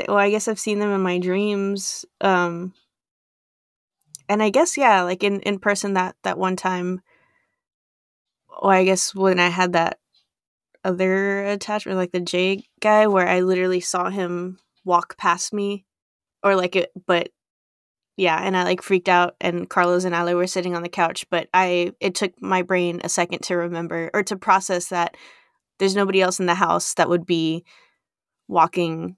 well, 0.08 0.16
I 0.16 0.30
guess 0.30 0.48
I've 0.48 0.58
seen 0.58 0.78
them 0.78 0.90
in 0.90 1.00
my 1.02 1.18
dreams. 1.18 2.04
Um, 2.20 2.72
and 4.28 4.42
I 4.42 4.50
guess 4.50 4.76
yeah, 4.76 5.02
like 5.02 5.22
in 5.22 5.40
in 5.40 5.58
person 5.58 5.94
that 5.94 6.16
that 6.24 6.38
one 6.38 6.56
time. 6.56 7.00
Well, 8.48 8.70
I 8.70 8.84
guess 8.84 9.14
when 9.14 9.38
I 9.38 9.48
had 9.50 9.74
that 9.74 9.98
other 10.84 11.44
attachment, 11.44 11.98
like 11.98 12.12
the 12.12 12.20
J 12.20 12.64
guy, 12.80 13.06
where 13.06 13.28
I 13.28 13.40
literally 13.40 13.80
saw 13.80 14.10
him 14.10 14.58
walk 14.84 15.16
past 15.18 15.52
me, 15.52 15.84
or 16.42 16.56
like 16.56 16.74
it, 16.76 16.90
but 17.06 17.28
yeah, 18.18 18.36
and 18.42 18.56
I 18.56 18.64
like 18.64 18.82
freaked 18.82 19.08
out 19.08 19.36
and 19.40 19.70
Carlos 19.70 20.04
and 20.04 20.12
Ali 20.12 20.34
were 20.34 20.48
sitting 20.48 20.74
on 20.74 20.82
the 20.82 20.88
couch, 20.88 21.24
but 21.30 21.48
I 21.54 21.92
it 22.00 22.16
took 22.16 22.32
my 22.42 22.62
brain 22.62 23.00
a 23.04 23.08
second 23.08 23.42
to 23.44 23.54
remember 23.54 24.10
or 24.12 24.24
to 24.24 24.36
process 24.36 24.88
that 24.88 25.16
there's 25.78 25.94
nobody 25.94 26.20
else 26.20 26.40
in 26.40 26.46
the 26.46 26.56
house 26.56 26.94
that 26.94 27.08
would 27.08 27.24
be 27.24 27.64
walking 28.48 29.16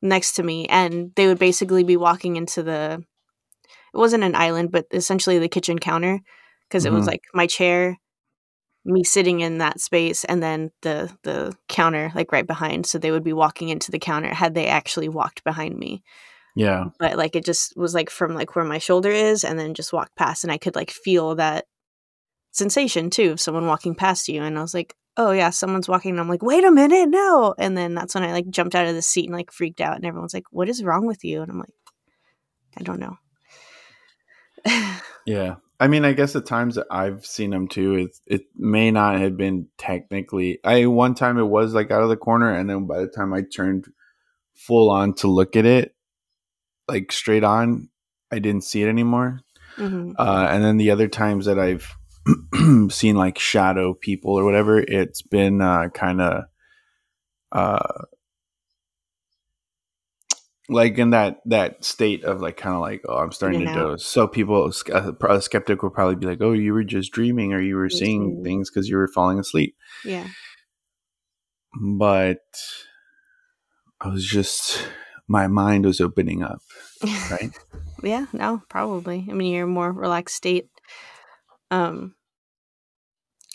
next 0.00 0.32
to 0.36 0.42
me 0.42 0.64
and 0.68 1.12
they 1.14 1.26
would 1.26 1.38
basically 1.38 1.84
be 1.84 1.98
walking 1.98 2.36
into 2.36 2.62
the 2.62 3.04
it 3.92 3.98
wasn't 3.98 4.24
an 4.24 4.34
island 4.34 4.70
but 4.70 4.86
essentially 4.92 5.38
the 5.38 5.48
kitchen 5.48 5.78
counter 5.78 6.20
because 6.68 6.84
mm-hmm. 6.84 6.94
it 6.94 6.96
was 6.96 7.04
mm-hmm. 7.04 7.12
like 7.12 7.22
my 7.34 7.46
chair 7.46 7.98
me 8.84 9.02
sitting 9.02 9.40
in 9.40 9.58
that 9.58 9.80
space 9.80 10.24
and 10.24 10.42
then 10.42 10.70
the 10.82 11.10
the 11.22 11.54
counter 11.68 12.12
like 12.14 12.30
right 12.30 12.46
behind 12.46 12.86
so 12.86 12.98
they 12.98 13.10
would 13.10 13.24
be 13.24 13.32
walking 13.32 13.68
into 13.68 13.90
the 13.90 13.98
counter 13.98 14.32
had 14.32 14.54
they 14.54 14.66
actually 14.68 15.08
walked 15.08 15.42
behind 15.44 15.76
me 15.76 16.02
yeah. 16.56 16.84
but 16.98 17.16
like 17.16 17.36
it 17.36 17.44
just 17.44 17.76
was 17.76 17.94
like 17.94 18.10
from 18.10 18.34
like 18.34 18.56
where 18.56 18.64
my 18.64 18.78
shoulder 18.78 19.10
is 19.10 19.44
and 19.44 19.58
then 19.58 19.74
just 19.74 19.92
walked 19.92 20.16
past 20.16 20.42
and 20.42 20.52
i 20.52 20.58
could 20.58 20.74
like 20.74 20.90
feel 20.90 21.34
that 21.36 21.66
sensation 22.50 23.10
too 23.10 23.32
of 23.32 23.40
someone 23.40 23.66
walking 23.66 23.94
past 23.94 24.28
you 24.28 24.42
and 24.42 24.58
i 24.58 24.62
was 24.62 24.74
like 24.74 24.94
oh 25.16 25.30
yeah 25.30 25.50
someone's 25.50 25.88
walking 25.88 26.12
and 26.12 26.20
i'm 26.20 26.28
like 26.28 26.42
wait 26.42 26.64
a 26.64 26.70
minute 26.72 27.08
no! 27.08 27.54
and 27.58 27.76
then 27.76 27.94
that's 27.94 28.14
when 28.14 28.24
i 28.24 28.32
like 28.32 28.48
jumped 28.50 28.74
out 28.74 28.86
of 28.86 28.94
the 28.94 29.02
seat 29.02 29.26
and 29.26 29.34
like 29.34 29.52
freaked 29.52 29.80
out 29.80 29.96
and 29.96 30.04
everyone's 30.04 30.34
like 30.34 30.44
what 30.50 30.68
is 30.68 30.82
wrong 30.82 31.06
with 31.06 31.22
you? 31.24 31.42
and 31.42 31.50
i'm 31.50 31.58
like 31.58 31.74
i 32.76 32.82
don't 32.82 33.00
know. 33.00 33.16
Yeah. 35.26 35.56
I 35.78 35.88
mean, 35.88 36.06
I 36.06 36.12
guess 36.12 36.32
the 36.32 36.40
times 36.40 36.76
that 36.76 36.86
I've 36.90 37.26
seen 37.26 37.50
them 37.50 37.68
too, 37.68 37.96
it 37.96 38.16
it 38.26 38.42
may 38.56 38.90
not 38.90 39.20
have 39.20 39.36
been 39.36 39.68
technically. 39.76 40.58
I 40.64 40.86
one 40.86 41.14
time 41.14 41.38
it 41.38 41.44
was 41.44 41.74
like 41.74 41.90
out 41.90 42.02
of 42.02 42.08
the 42.08 42.16
corner, 42.16 42.50
and 42.50 42.70
then 42.70 42.86
by 42.86 43.00
the 43.00 43.08
time 43.08 43.34
I 43.34 43.42
turned 43.42 43.86
full 44.54 44.90
on 44.90 45.12
to 45.16 45.28
look 45.28 45.54
at 45.54 45.66
it, 45.66 45.94
like 46.88 47.12
straight 47.12 47.44
on, 47.44 47.88
I 48.30 48.38
didn't 48.38 48.64
see 48.64 48.82
it 48.82 48.88
anymore. 48.88 49.40
Mm-hmm. 49.76 50.12
Uh, 50.18 50.46
and 50.50 50.64
then 50.64 50.76
the 50.76 50.90
other 50.90 51.08
times 51.08 51.46
that 51.46 51.58
I've 51.58 51.94
seen 52.90 53.16
like 53.16 53.38
shadow 53.38 53.94
people 53.94 54.32
or 54.32 54.44
whatever, 54.44 54.78
it's 54.78 55.22
been 55.22 55.60
uh, 55.60 55.88
kind 55.88 56.20
of 56.20 56.44
uh, 57.52 58.04
like 60.68 60.98
in 60.98 61.10
that 61.10 61.40
that 61.46 61.84
state 61.84 62.24
of 62.24 62.40
like 62.40 62.56
kind 62.56 62.74
of 62.74 62.80
like 62.80 63.02
oh 63.08 63.18
i'm 63.18 63.32
starting 63.32 63.60
you 63.60 63.66
know. 63.66 63.74
to 63.74 63.80
doze 63.80 64.04
so 64.04 64.26
people 64.26 64.72
a 65.28 65.40
skeptic 65.40 65.82
will 65.82 65.90
probably 65.90 66.16
be 66.16 66.26
like 66.26 66.40
oh 66.40 66.52
you 66.52 66.72
were 66.72 66.84
just 66.84 67.12
dreaming 67.12 67.52
or 67.52 67.60
you 67.60 67.76
were 67.76 67.88
seeing 67.88 68.42
things 68.42 68.70
because 68.70 68.88
you 68.88 68.96
were 68.96 69.08
falling 69.08 69.38
asleep 69.38 69.76
yeah 70.04 70.26
but 71.80 72.40
i 74.00 74.08
was 74.08 74.26
just 74.26 74.84
my 75.28 75.46
mind 75.46 75.84
was 75.84 76.00
opening 76.00 76.42
up 76.42 76.60
right 77.30 77.56
yeah 78.02 78.26
no 78.32 78.62
probably 78.68 79.26
i 79.30 79.32
mean 79.32 79.52
you're 79.52 79.64
a 79.64 79.68
more 79.68 79.92
relaxed 79.92 80.36
state 80.36 80.68
um 81.70 82.14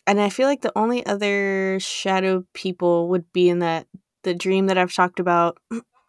and 0.07 0.19
i 0.19 0.29
feel 0.29 0.47
like 0.47 0.61
the 0.61 0.77
only 0.77 1.05
other 1.05 1.77
shadow 1.79 2.43
people 2.53 3.09
would 3.09 3.31
be 3.31 3.49
in 3.49 3.59
that 3.59 3.87
the 4.23 4.33
dream 4.33 4.67
that 4.67 4.77
i've 4.77 4.93
talked 4.93 5.19
about 5.19 5.57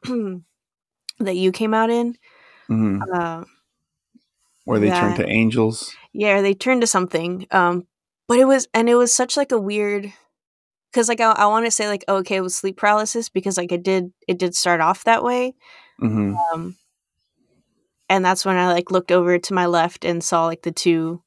that 1.24 1.36
you 1.36 1.52
came 1.52 1.74
out 1.74 1.90
in. 1.90 2.16
Mm-hmm. 2.70 3.02
Uh, 3.12 3.44
Where 4.64 4.78
they 4.78 4.88
that, 4.88 5.00
turned 5.00 5.16
to 5.16 5.28
angels. 5.28 5.94
Yeah, 6.12 6.42
they 6.42 6.54
turned 6.54 6.82
to 6.82 6.86
something. 6.86 7.46
Um, 7.50 7.86
but 8.28 8.38
it 8.38 8.46
was, 8.46 8.68
and 8.72 8.88
it 8.88 8.94
was 8.94 9.12
such 9.12 9.36
like 9.36 9.52
a 9.52 9.58
weird, 9.58 10.12
because 10.92 11.08
like 11.08 11.20
I, 11.20 11.32
I 11.32 11.46
want 11.46 11.64
to 11.66 11.70
say 11.70 11.88
like 11.88 12.04
oh, 12.08 12.16
okay, 12.16 12.36
it 12.36 12.42
was 12.42 12.54
sleep 12.54 12.76
paralysis 12.76 13.28
because 13.28 13.56
like 13.56 13.72
it 13.72 13.82
did 13.82 14.12
it 14.28 14.38
did 14.38 14.54
start 14.54 14.80
off 14.80 15.04
that 15.04 15.24
way. 15.24 15.54
Mm-hmm. 16.00 16.36
Um, 16.36 16.76
and 18.08 18.24
that's 18.24 18.44
when 18.44 18.56
I 18.56 18.72
like 18.72 18.90
looked 18.90 19.10
over 19.10 19.38
to 19.38 19.54
my 19.54 19.66
left 19.66 20.04
and 20.04 20.22
saw 20.22 20.46
like 20.46 20.62
the 20.62 20.72
two 20.72 21.22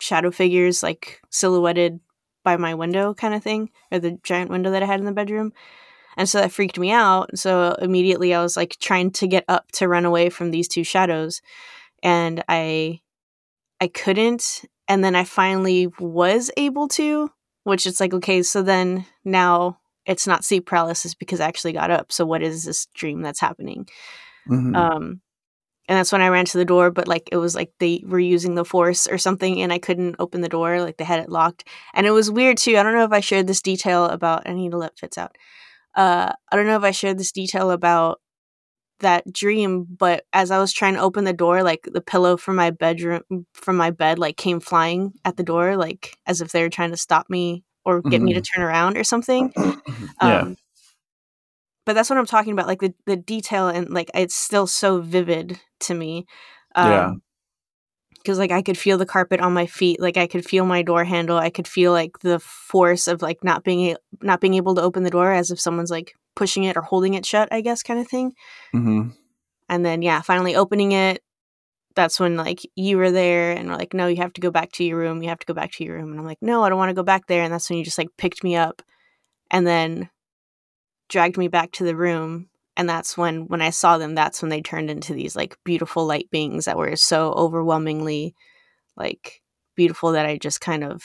shadow 0.00 0.30
figures 0.30 0.82
like 0.82 1.20
silhouetted 1.30 2.00
by 2.44 2.56
my 2.56 2.74
window 2.74 3.12
kind 3.12 3.34
of 3.34 3.42
thing 3.42 3.70
or 3.90 3.98
the 3.98 4.18
giant 4.22 4.50
window 4.50 4.70
that 4.70 4.82
I 4.82 4.86
had 4.86 5.00
in 5.00 5.06
the 5.06 5.12
bedroom. 5.12 5.52
And 6.16 6.28
so 6.28 6.40
that 6.40 6.52
freaked 6.52 6.78
me 6.78 6.90
out. 6.90 7.36
So 7.38 7.76
immediately 7.80 8.34
I 8.34 8.42
was 8.42 8.56
like 8.56 8.76
trying 8.80 9.10
to 9.12 9.26
get 9.26 9.44
up 9.48 9.70
to 9.72 9.88
run 9.88 10.04
away 10.04 10.30
from 10.30 10.50
these 10.50 10.68
two 10.68 10.84
shadows. 10.84 11.42
And 12.02 12.42
I 12.48 13.00
I 13.80 13.88
couldn't. 13.88 14.64
And 14.88 15.04
then 15.04 15.14
I 15.14 15.24
finally 15.24 15.88
was 15.98 16.50
able 16.56 16.88
to, 16.88 17.30
which 17.68 17.86
it's 17.86 18.00
like, 18.00 18.14
okay, 18.14 18.42
so 18.42 18.62
then 18.62 19.06
now 19.24 19.78
it's 20.06 20.26
not 20.26 20.44
sleep 20.44 20.66
paralysis 20.66 21.14
because 21.14 21.40
I 21.40 21.46
actually 21.46 21.72
got 21.72 21.90
up. 21.90 22.12
So 22.12 22.24
what 22.24 22.42
is 22.42 22.64
this 22.64 22.86
dream 22.94 23.22
that's 23.22 23.40
happening? 23.40 23.88
Mm-hmm. 24.48 24.74
Um 24.74 25.20
and 25.90 25.96
that's 25.96 26.12
when 26.12 26.20
I 26.20 26.28
ran 26.28 26.44
to 26.44 26.58
the 26.58 26.66
door, 26.66 26.90
but 26.90 27.08
like 27.08 27.30
it 27.32 27.38
was 27.38 27.54
like 27.54 27.72
they 27.78 28.02
were 28.06 28.18
using 28.18 28.54
the 28.54 28.64
force 28.64 29.06
or 29.06 29.16
something 29.16 29.62
and 29.62 29.72
I 29.72 29.78
couldn't 29.78 30.16
open 30.18 30.42
the 30.42 30.48
door, 30.48 30.82
like 30.82 30.98
they 30.98 31.04
had 31.04 31.20
it 31.20 31.30
locked. 31.30 31.64
And 31.94 32.06
it 32.06 32.10
was 32.10 32.30
weird 32.30 32.58
too. 32.58 32.76
I 32.76 32.82
don't 32.82 32.94
know 32.94 33.04
if 33.04 33.12
I 33.12 33.20
shared 33.20 33.46
this 33.46 33.62
detail 33.62 34.04
about 34.04 34.46
I 34.46 34.52
need 34.52 34.72
to 34.72 34.78
let 34.78 34.98
Fitz 34.98 35.16
out 35.16 35.36
uh, 35.98 36.32
I 36.50 36.56
don't 36.56 36.66
know 36.66 36.76
if 36.76 36.84
I 36.84 36.92
shared 36.92 37.18
this 37.18 37.32
detail 37.32 37.72
about 37.72 38.20
that 39.00 39.32
dream, 39.32 39.84
but 39.84 40.24
as 40.32 40.50
I 40.50 40.58
was 40.58 40.72
trying 40.72 40.94
to 40.94 41.00
open 41.00 41.24
the 41.24 41.32
door, 41.32 41.62
like 41.62 41.88
the 41.90 42.00
pillow 42.00 42.36
from 42.36 42.56
my 42.56 42.70
bedroom, 42.70 43.22
from 43.54 43.76
my 43.76 43.90
bed, 43.90 44.18
like 44.18 44.36
came 44.36 44.60
flying 44.60 45.12
at 45.24 45.36
the 45.36 45.42
door, 45.42 45.76
like 45.76 46.16
as 46.26 46.40
if 46.40 46.52
they 46.52 46.62
were 46.62 46.70
trying 46.70 46.90
to 46.90 46.96
stop 46.96 47.28
me 47.28 47.64
or 47.84 48.02
get 48.02 48.16
mm-hmm. 48.16 48.24
me 48.24 48.32
to 48.34 48.40
mm-hmm. 48.40 48.60
turn 48.60 48.66
around 48.66 48.96
or 48.96 49.04
something. 49.04 49.52
yeah. 49.56 49.72
Um, 50.20 50.56
but 51.86 51.94
that's 51.94 52.10
what 52.10 52.18
I'm 52.18 52.26
talking 52.26 52.52
about, 52.52 52.66
like 52.66 52.80
the 52.80 52.94
the 53.06 53.16
detail 53.16 53.68
and 53.68 53.88
like 53.90 54.10
it's 54.14 54.34
still 54.34 54.66
so 54.66 55.00
vivid 55.00 55.58
to 55.80 55.94
me. 55.94 56.26
Um, 56.74 56.90
yeah 56.90 57.12
because 58.18 58.38
like 58.38 58.50
I 58.50 58.62
could 58.62 58.78
feel 58.78 58.98
the 58.98 59.06
carpet 59.06 59.40
on 59.40 59.52
my 59.52 59.66
feet, 59.66 60.00
like 60.00 60.16
I 60.16 60.26
could 60.26 60.44
feel 60.44 60.64
my 60.64 60.82
door 60.82 61.04
handle, 61.04 61.38
I 61.38 61.50
could 61.50 61.68
feel 61.68 61.92
like 61.92 62.18
the 62.20 62.38
force 62.38 63.08
of 63.08 63.22
like 63.22 63.42
not 63.42 63.64
being 63.64 63.92
a- 63.92 63.96
not 64.22 64.40
being 64.40 64.54
able 64.54 64.74
to 64.74 64.82
open 64.82 65.02
the 65.02 65.10
door 65.10 65.32
as 65.32 65.50
if 65.50 65.60
someone's 65.60 65.90
like 65.90 66.14
pushing 66.36 66.64
it 66.64 66.76
or 66.76 66.82
holding 66.82 67.14
it 67.14 67.26
shut, 67.26 67.48
I 67.50 67.60
guess, 67.60 67.82
kind 67.82 68.00
of 68.00 68.08
thing. 68.08 68.32
Mm-hmm. 68.74 69.10
And 69.68 69.84
then 69.84 70.02
yeah, 70.02 70.20
finally 70.20 70.56
opening 70.56 70.92
it. 70.92 71.22
That's 71.94 72.20
when 72.20 72.36
like 72.36 72.60
you 72.76 72.96
were 72.96 73.10
there 73.10 73.52
and 73.52 73.68
we're 73.68 73.76
like, 73.76 73.94
no, 73.94 74.06
you 74.06 74.16
have 74.16 74.32
to 74.34 74.40
go 74.40 74.50
back 74.50 74.70
to 74.72 74.84
your 74.84 74.98
room. 74.98 75.22
You 75.22 75.30
have 75.30 75.40
to 75.40 75.46
go 75.46 75.54
back 75.54 75.72
to 75.72 75.84
your 75.84 75.96
room. 75.96 76.10
And 76.10 76.20
I'm 76.20 76.26
like, 76.26 76.38
no, 76.40 76.62
I 76.62 76.68
don't 76.68 76.78
want 76.78 76.90
to 76.90 76.94
go 76.94 77.02
back 77.02 77.26
there. 77.26 77.42
And 77.42 77.52
that's 77.52 77.68
when 77.68 77.78
you 77.78 77.84
just 77.84 77.98
like 77.98 78.10
picked 78.16 78.44
me 78.44 78.56
up, 78.56 78.82
and 79.50 79.66
then 79.66 80.10
dragged 81.08 81.38
me 81.38 81.48
back 81.48 81.72
to 81.72 81.84
the 81.84 81.96
room 81.96 82.48
and 82.78 82.88
that's 82.88 83.18
when 83.18 83.46
when 83.48 83.60
i 83.60 83.68
saw 83.68 83.98
them 83.98 84.14
that's 84.14 84.40
when 84.40 84.48
they 84.48 84.62
turned 84.62 84.90
into 84.90 85.12
these 85.12 85.36
like 85.36 85.58
beautiful 85.64 86.06
light 86.06 86.30
beings 86.30 86.64
that 86.64 86.78
were 86.78 86.96
so 86.96 87.32
overwhelmingly 87.32 88.34
like 88.96 89.42
beautiful 89.76 90.12
that 90.12 90.24
i 90.24 90.38
just 90.38 90.60
kind 90.62 90.82
of 90.82 91.02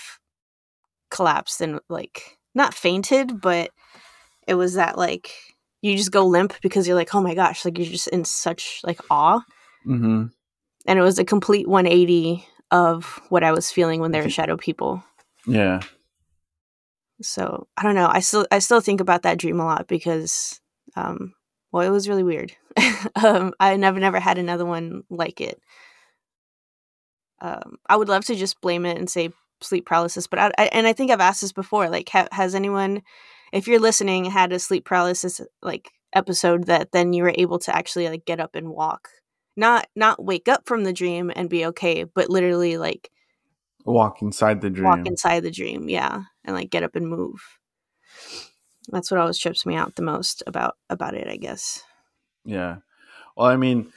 collapsed 1.10 1.60
and 1.60 1.80
like 1.90 2.38
not 2.56 2.74
fainted 2.74 3.42
but 3.42 3.72
it 4.48 4.54
was 4.54 4.76
that 4.76 4.98
like 4.98 5.32
you 5.82 5.98
just 5.98 6.12
go 6.12 6.26
limp 6.26 6.54
because 6.62 6.88
you're 6.88 6.96
like 6.96 7.14
oh 7.14 7.22
my 7.22 7.36
gosh 7.36 7.66
like 7.66 7.78
you're 7.78 7.88
just 7.88 8.08
in 8.08 8.24
such 8.24 8.80
like 8.84 9.00
awe. 9.10 9.42
Mm-hmm. 9.86 10.28
and 10.88 11.00
it 11.00 11.02
was 11.02 11.20
a 11.20 11.26
complete 11.26 11.68
180 11.68 12.46
of 12.72 13.22
what 13.30 13.44
i 13.44 13.52
was 13.52 13.70
feeling 13.70 14.00
when 14.00 14.12
there 14.12 14.24
were 14.24 14.30
shadow 14.30 14.56
people. 14.56 15.04
Yeah. 15.46 15.82
So 17.22 17.68
i 17.76 17.84
don't 17.84 17.96
know. 17.96 18.08
I 18.10 18.22
still 18.22 18.48
i 18.50 18.60
still 18.60 18.80
think 18.80 19.02
about 19.02 19.24
that 19.24 19.38
dream 19.38 19.60
a 19.60 19.66
lot 19.66 19.88
because 19.88 20.62
um 20.96 21.34
well, 21.74 21.86
it 21.86 21.92
was 21.92 22.08
really 22.08 22.24
weird. 22.24 22.56
um, 23.16 23.54
I 23.60 23.76
never 23.76 24.00
never 24.00 24.20
had 24.20 24.38
another 24.38 24.66
one 24.66 25.04
like 25.10 25.42
it. 25.42 25.60
Um, 27.42 27.78
I 27.90 27.98
would 27.98 28.08
love 28.08 28.24
to 28.26 28.36
just 28.36 28.62
blame 28.62 28.86
it 28.86 28.98
and 28.98 29.10
say 29.10 29.32
sleep 29.60 29.88
paralysis, 29.88 30.28
but 30.28 30.40
I, 30.40 30.52
I 30.58 30.66
and 30.66 30.86
I 30.86 30.94
think 30.94 31.10
I've 31.12 31.20
asked 31.20 31.42
this 31.42 31.52
before. 31.52 31.90
Like, 31.90 32.08
ha- 32.10 32.28
has 32.32 32.54
anyone, 32.54 33.02
if 33.52 33.68
you're 33.68 33.80
listening, 33.80 34.26
had 34.26 34.54
a 34.54 34.60
sleep 34.60 34.86
paralysis 34.86 35.42
like 35.64 35.90
episode 36.14 36.66
that 36.68 36.92
then 36.92 37.12
you 37.12 37.24
were 37.24 37.34
able 37.36 37.58
to 37.58 37.76
actually 37.76 38.08
like 38.08 38.24
get 38.24 38.40
up 38.40 38.56
and 38.56 38.70
walk, 38.70 39.10
not 39.58 39.88
not 39.96 40.24
wake 40.24 40.48
up 40.48 40.68
from 40.68 40.84
the 40.84 40.94
dream 40.94 41.32
and 41.36 41.50
be 41.50 41.66
okay, 41.66 42.04
but 42.04 42.30
literally 42.30 42.78
like 42.78 43.10
walk 43.84 44.22
inside 44.22 44.62
the 44.62 44.70
dream. 44.70 44.86
Walk 44.86 45.08
inside 45.08 45.42
the 45.42 45.52
dream, 45.52 45.90
yeah, 45.90 46.22
and 46.46 46.56
like 46.56 46.70
get 46.70 46.84
up 46.84 46.96
and 46.96 47.10
move 47.10 47.42
that's 48.90 49.12
what 49.12 49.20
always 49.20 49.38
trips 49.38 49.66
me 49.66 49.76
out 49.76 49.96
the 49.96 50.02
most 50.02 50.44
about 50.48 50.78
about 50.90 51.14
it 51.14 51.28
i 51.28 51.38
guess. 51.38 51.84
Yeah. 52.46 52.78
Well 53.36 53.48
i 53.48 53.56
mean 53.56 53.92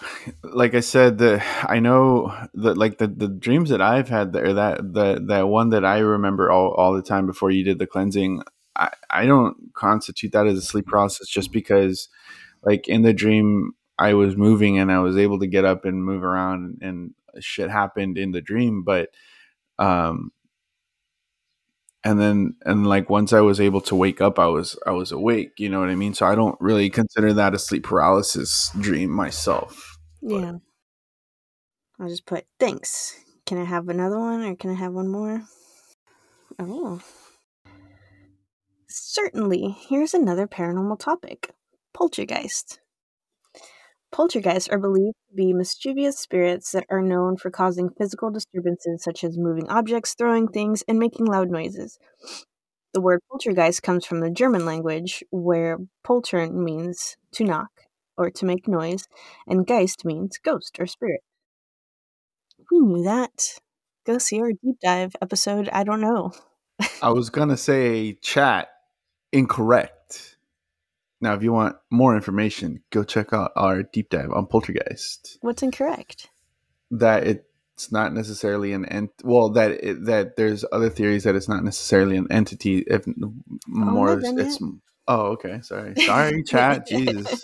like 0.42 0.74
i 0.74 0.80
said 0.80 1.18
the 1.18 1.42
i 1.62 1.78
know 1.78 2.34
that 2.54 2.76
like 2.76 2.98
the 2.98 3.06
the 3.06 3.28
dreams 3.28 3.70
that 3.70 3.82
i've 3.82 4.08
had 4.08 4.32
there 4.32 4.52
that 4.52 4.92
the 4.92 5.22
that 5.26 5.48
one 5.48 5.70
that 5.70 5.84
i 5.84 5.98
remember 5.98 6.50
all, 6.50 6.72
all 6.72 6.92
the 6.92 7.02
time 7.02 7.26
before 7.26 7.50
you 7.50 7.64
did 7.64 7.78
the 7.78 7.86
cleansing 7.86 8.42
i 8.76 8.90
i 9.10 9.26
don't 9.26 9.56
constitute 9.74 10.32
that 10.32 10.46
as 10.46 10.58
a 10.58 10.62
sleep 10.62 10.86
process 10.86 11.28
just 11.28 11.52
because 11.52 12.08
like 12.62 12.88
in 12.88 13.02
the 13.02 13.12
dream 13.12 13.72
i 13.98 14.14
was 14.14 14.36
moving 14.36 14.78
and 14.78 14.90
i 14.90 14.98
was 14.98 15.16
able 15.16 15.38
to 15.38 15.46
get 15.46 15.64
up 15.64 15.84
and 15.84 16.04
move 16.04 16.24
around 16.24 16.78
and 16.82 17.14
shit 17.40 17.70
happened 17.70 18.16
in 18.18 18.32
the 18.32 18.40
dream 18.40 18.82
but 18.82 19.10
um 19.78 20.30
and 22.04 22.20
then 22.20 22.54
and 22.64 22.86
like 22.86 23.08
once 23.10 23.32
i 23.32 23.40
was 23.40 23.60
able 23.60 23.80
to 23.80 23.94
wake 23.96 24.20
up 24.20 24.38
i 24.38 24.46
was 24.46 24.78
i 24.86 24.90
was 24.90 25.10
awake 25.12 25.52
you 25.58 25.68
know 25.68 25.80
what 25.80 25.88
i 25.88 25.94
mean 25.94 26.12
so 26.14 26.26
i 26.26 26.34
don't 26.34 26.56
really 26.60 26.90
consider 26.90 27.32
that 27.32 27.54
a 27.54 27.58
sleep 27.58 27.84
paralysis 27.84 28.70
dream 28.80 29.10
myself 29.10 29.96
but- 30.22 30.40
Yeah. 30.40 30.52
I'll 32.00 32.08
just 32.08 32.26
put 32.26 32.44
thanks. 32.58 33.14
Can 33.46 33.56
I 33.56 33.64
have 33.64 33.88
another 33.88 34.18
one 34.18 34.42
or 34.42 34.56
can 34.56 34.70
I 34.70 34.74
have 34.74 34.92
one 34.92 35.06
more? 35.08 35.42
Oh. 36.58 37.00
Certainly. 38.88 39.76
Here's 39.88 40.12
another 40.12 40.48
paranormal 40.48 40.98
topic 40.98 41.52
poltergeist. 41.92 42.80
Poltergeists 44.14 44.68
are 44.68 44.78
believed 44.78 45.16
to 45.28 45.34
be 45.34 45.52
mischievous 45.52 46.20
spirits 46.20 46.70
that 46.70 46.86
are 46.88 47.02
known 47.02 47.36
for 47.36 47.50
causing 47.50 47.90
physical 47.90 48.30
disturbances 48.30 49.02
such 49.02 49.24
as 49.24 49.36
moving 49.36 49.68
objects, 49.68 50.14
throwing 50.14 50.46
things, 50.46 50.84
and 50.86 51.00
making 51.00 51.26
loud 51.26 51.50
noises. 51.50 51.98
The 52.92 53.00
word 53.00 53.22
poltergeist 53.28 53.82
comes 53.82 54.06
from 54.06 54.20
the 54.20 54.30
German 54.30 54.64
language, 54.64 55.24
where 55.32 55.78
poltern 56.06 56.62
means 56.62 57.16
to 57.32 57.42
knock 57.42 57.70
or 58.16 58.30
to 58.30 58.44
make 58.44 58.68
noise, 58.68 59.08
and 59.48 59.66
geist 59.66 60.04
means 60.04 60.38
ghost 60.38 60.76
or 60.78 60.86
spirit. 60.86 61.22
We 62.70 62.78
knew 62.78 63.02
that. 63.02 63.58
Go 64.06 64.18
see 64.18 64.40
our 64.40 64.52
deep 64.52 64.76
dive 64.80 65.16
episode. 65.20 65.68
I 65.72 65.82
don't 65.82 66.00
know. 66.00 66.30
I 67.02 67.08
was 67.08 67.30
gonna 67.30 67.56
say 67.56 68.12
chat 68.22 68.68
incorrect. 69.32 69.93
Now, 71.24 71.32
if 71.32 71.42
you 71.42 71.54
want 71.54 71.76
more 71.90 72.14
information, 72.14 72.82
go 72.90 73.02
check 73.02 73.32
out 73.32 73.52
our 73.56 73.82
deep 73.82 74.10
dive 74.10 74.30
on 74.30 74.46
poltergeist. 74.46 75.38
What's 75.40 75.62
incorrect? 75.62 76.28
That 76.90 77.26
it's 77.26 77.90
not 77.90 78.12
necessarily 78.12 78.74
an 78.74 78.84
ent. 78.84 79.10
Well, 79.24 79.48
that 79.52 79.70
it, 79.70 80.04
that 80.04 80.36
there's 80.36 80.66
other 80.70 80.90
theories 80.90 81.24
that 81.24 81.34
it's 81.34 81.48
not 81.48 81.64
necessarily 81.64 82.18
an 82.18 82.26
entity. 82.30 82.84
If 82.86 83.06
more, 83.66 84.20
done 84.20 84.38
it's. 84.38 84.58
Oh, 85.08 85.28
okay. 85.28 85.62
Sorry. 85.62 85.94
Sorry, 85.96 86.42
chat. 86.46 86.86
Jesus. 86.86 87.40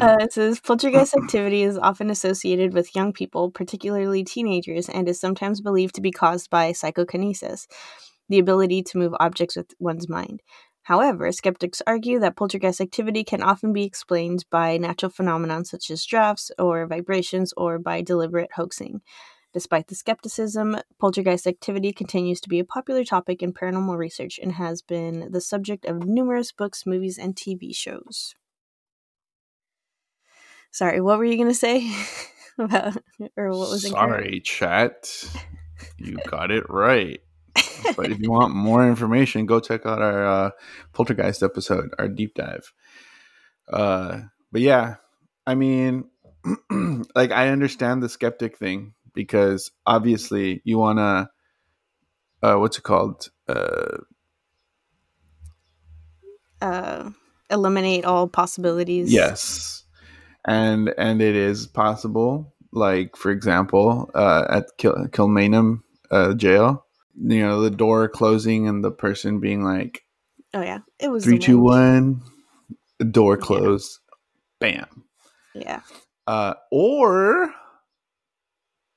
Uh, 0.00 0.16
it 0.20 0.32
says 0.32 0.58
poltergeist 0.58 1.14
activity 1.16 1.62
is 1.62 1.78
often 1.78 2.10
associated 2.10 2.74
with 2.74 2.96
young 2.96 3.12
people, 3.12 3.52
particularly 3.52 4.24
teenagers, 4.24 4.88
and 4.88 5.08
is 5.08 5.20
sometimes 5.20 5.60
believed 5.60 5.94
to 5.94 6.00
be 6.00 6.10
caused 6.10 6.50
by 6.50 6.72
psychokinesis, 6.72 7.68
the 8.28 8.40
ability 8.40 8.82
to 8.82 8.98
move 8.98 9.14
objects 9.20 9.56
with 9.56 9.74
one's 9.78 10.08
mind. 10.08 10.42
However, 10.88 11.30
skeptics 11.32 11.82
argue 11.86 12.18
that 12.20 12.34
poltergeist 12.34 12.80
activity 12.80 13.22
can 13.22 13.42
often 13.42 13.74
be 13.74 13.84
explained 13.84 14.46
by 14.50 14.78
natural 14.78 15.10
phenomena 15.10 15.62
such 15.66 15.90
as 15.90 16.06
drafts 16.06 16.50
or 16.58 16.86
vibrations 16.86 17.52
or 17.58 17.78
by 17.78 18.00
deliberate 18.00 18.52
hoaxing. 18.54 19.02
Despite 19.52 19.88
the 19.88 19.94
skepticism, 19.94 20.78
poltergeist 20.98 21.46
activity 21.46 21.92
continues 21.92 22.40
to 22.40 22.48
be 22.48 22.58
a 22.58 22.64
popular 22.64 23.04
topic 23.04 23.42
in 23.42 23.52
paranormal 23.52 23.98
research 23.98 24.40
and 24.42 24.52
has 24.52 24.80
been 24.80 25.30
the 25.30 25.42
subject 25.42 25.84
of 25.84 26.06
numerous 26.06 26.52
books, 26.52 26.86
movies, 26.86 27.18
and 27.18 27.36
TV 27.36 27.76
shows. 27.76 28.34
Sorry, 30.70 31.02
what 31.02 31.18
were 31.18 31.26
you 31.26 31.36
going 31.36 31.50
to 31.50 31.54
say 31.54 31.94
about, 32.58 32.96
or 33.36 33.50
what 33.50 33.68
was? 33.68 33.86
Sorry, 33.90 34.40
chat. 34.40 35.22
You 35.98 36.16
got 36.26 36.50
it 36.50 36.64
right. 36.70 37.20
But 37.96 38.10
if 38.10 38.20
you 38.20 38.30
want 38.30 38.54
more 38.54 38.86
information, 38.86 39.46
go 39.46 39.60
check 39.60 39.86
out 39.86 40.00
our 40.02 40.26
uh, 40.26 40.50
poltergeist 40.92 41.42
episode, 41.42 41.94
our 41.98 42.08
deep 42.08 42.34
dive. 42.34 42.72
Uh, 43.72 44.22
but 44.52 44.60
yeah, 44.60 44.96
I 45.46 45.54
mean, 45.54 46.04
like 47.14 47.32
I 47.32 47.48
understand 47.48 48.02
the 48.02 48.08
skeptic 48.08 48.56
thing 48.56 48.94
because 49.14 49.70
obviously 49.86 50.62
you 50.64 50.78
want 50.78 50.98
to, 50.98 51.30
uh, 52.42 52.56
what's 52.56 52.78
it 52.78 52.84
called? 52.84 53.28
Uh, 53.48 53.98
Uh, 56.60 57.10
eliminate 57.50 58.04
all 58.04 58.28
possibilities. 58.28 59.12
yes, 59.12 59.84
and 60.44 60.92
and 60.98 61.22
it 61.22 61.36
is 61.36 61.66
possible. 61.66 62.54
Like 62.72 63.16
for 63.16 63.30
example, 63.30 64.10
uh, 64.14 64.46
at 64.50 64.66
Kil- 64.76 65.06
Kilmainham 65.10 65.82
uh, 66.10 66.34
jail, 66.34 66.84
you 67.20 67.40
know, 67.40 67.60
the 67.60 67.70
door 67.70 68.08
closing 68.08 68.68
and 68.68 68.84
the 68.84 68.90
person 68.90 69.40
being 69.40 69.62
like, 69.62 70.04
Oh 70.54 70.62
yeah, 70.62 70.78
it 70.98 71.10
was 71.10 71.24
three 71.24 71.38
two 71.38 71.58
one 71.58 71.60
the 71.60 71.76
two, 71.76 71.78
wind. 71.78 72.20
one, 72.20 72.22
the 72.98 73.04
door 73.04 73.36
Yeah. 73.36 73.42
closed, 73.44 73.98
bam. 74.60 75.04
Yeah, 75.54 75.80
Uh, 76.26 76.54
or 76.70 77.52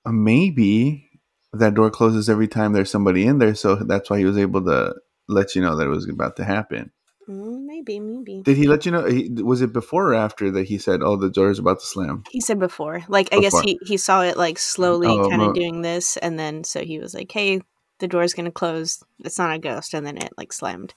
maybe 0.06 1.10
that 1.54 1.74
door 1.74 1.90
closes 1.90 2.30
every 2.30 2.48
time 2.48 2.74
there's 2.74 2.92
somebody 2.92 3.26
in 3.26 3.40
there, 3.40 3.56
so 3.56 3.76
that's 3.76 4.10
why 4.10 4.20
he 4.20 4.26
was 4.26 4.38
able 4.38 4.64
to 4.66 4.96
let 5.28 5.56
you 5.56 5.62
know 5.62 5.76
that 5.76 5.86
it 5.86 5.90
was 5.90 6.08
about 6.10 6.36
to 6.38 6.44
happen. 6.44 6.92
Mm, 7.30 7.66
maybe, 7.66 8.00
maybe. 8.00 8.42
Did 8.44 8.58
he 8.58 8.68
let 8.68 8.86
you 8.86 8.92
know? 8.92 9.06
He, 9.06 9.30
was 9.30 9.62
it 9.62 9.74
before 9.74 10.12
or 10.12 10.16
after 10.16 10.50
that 10.52 10.68
he 10.68 10.78
said, 10.78 11.02
"Oh, 11.04 11.16
the 11.16 11.30
door 11.30 11.52
is 11.52 11.60
about 11.60 11.80
to 11.80 11.86
slam"? 11.86 12.24
He 12.32 12.42
said 12.42 12.60
before, 12.60 13.04
like 13.08 13.30
I 13.32 13.40
guess 13.40 13.60
he 13.62 13.80
he 13.84 13.98
saw 13.98 14.22
it 14.24 14.38
like 14.38 14.58
slowly, 14.58 15.08
Oh, 15.08 15.30
kind 15.30 15.42
of 15.42 15.54
doing 15.54 15.82
this, 15.82 16.18
and 16.18 16.38
then 16.40 16.64
so 16.64 16.84
he 16.84 17.00
was 17.00 17.14
like, 17.14 17.32
"Hey, 17.32 17.62
the 18.02 18.10
door's 18.10 18.34
gonna 18.34 18.52
close. 18.52 19.02
It's 19.20 19.38
not 19.40 19.56
a 19.56 19.60
ghost," 19.60 19.94
and 19.94 20.06
then 20.06 20.18
it 20.18 20.34
like 20.38 20.52
slammed. 20.52 20.94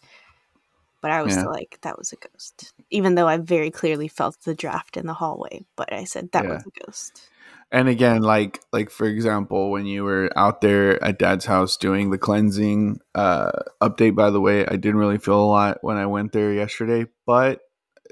But 1.01 1.12
I 1.12 1.23
was 1.23 1.37
Yeah. 1.37 1.45
like, 1.45 1.79
"That 1.83 1.99
was 1.99 2.12
a 2.12 2.17
ghost," 2.17 2.73
even 2.90 3.14
though 3.14 3.29
I 3.29 3.37
very 3.37 3.71
clearly 3.71 4.09
felt 4.09 4.40
the 4.43 4.55
draft 4.55 4.97
in 4.97 5.07
the 5.07 5.14
hallway. 5.14 5.64
But 5.77 5.93
I 5.93 6.05
said 6.05 6.33
that 6.33 6.45
Yeah. 6.45 6.55
was 6.55 6.64
a 6.67 6.85
ghost. 6.87 7.31
And 7.71 7.88
again, 7.88 8.23
like 8.23 8.61
like 8.73 8.90
for 8.90 9.07
example, 9.07 9.71
when 9.71 9.87
you 9.87 10.05
were 10.05 10.31
out 10.37 10.61
there 10.61 11.03
at 11.03 11.19
Dad's 11.19 11.45
house 11.45 11.77
doing 11.77 12.11
the 12.11 12.19
cleansing 12.19 13.01
uh, 13.14 13.53
update, 13.83 14.14
by 14.14 14.31
the 14.31 14.40
way, 14.40 14.67
I 14.67 14.77
didn't 14.77 14.97
really 14.97 15.19
feel 15.19 15.40
a 15.40 15.47
lot 15.47 15.79
when 15.83 15.97
I 15.97 16.07
went 16.07 16.33
there 16.33 16.53
yesterday, 16.53 17.07
but 17.27 17.61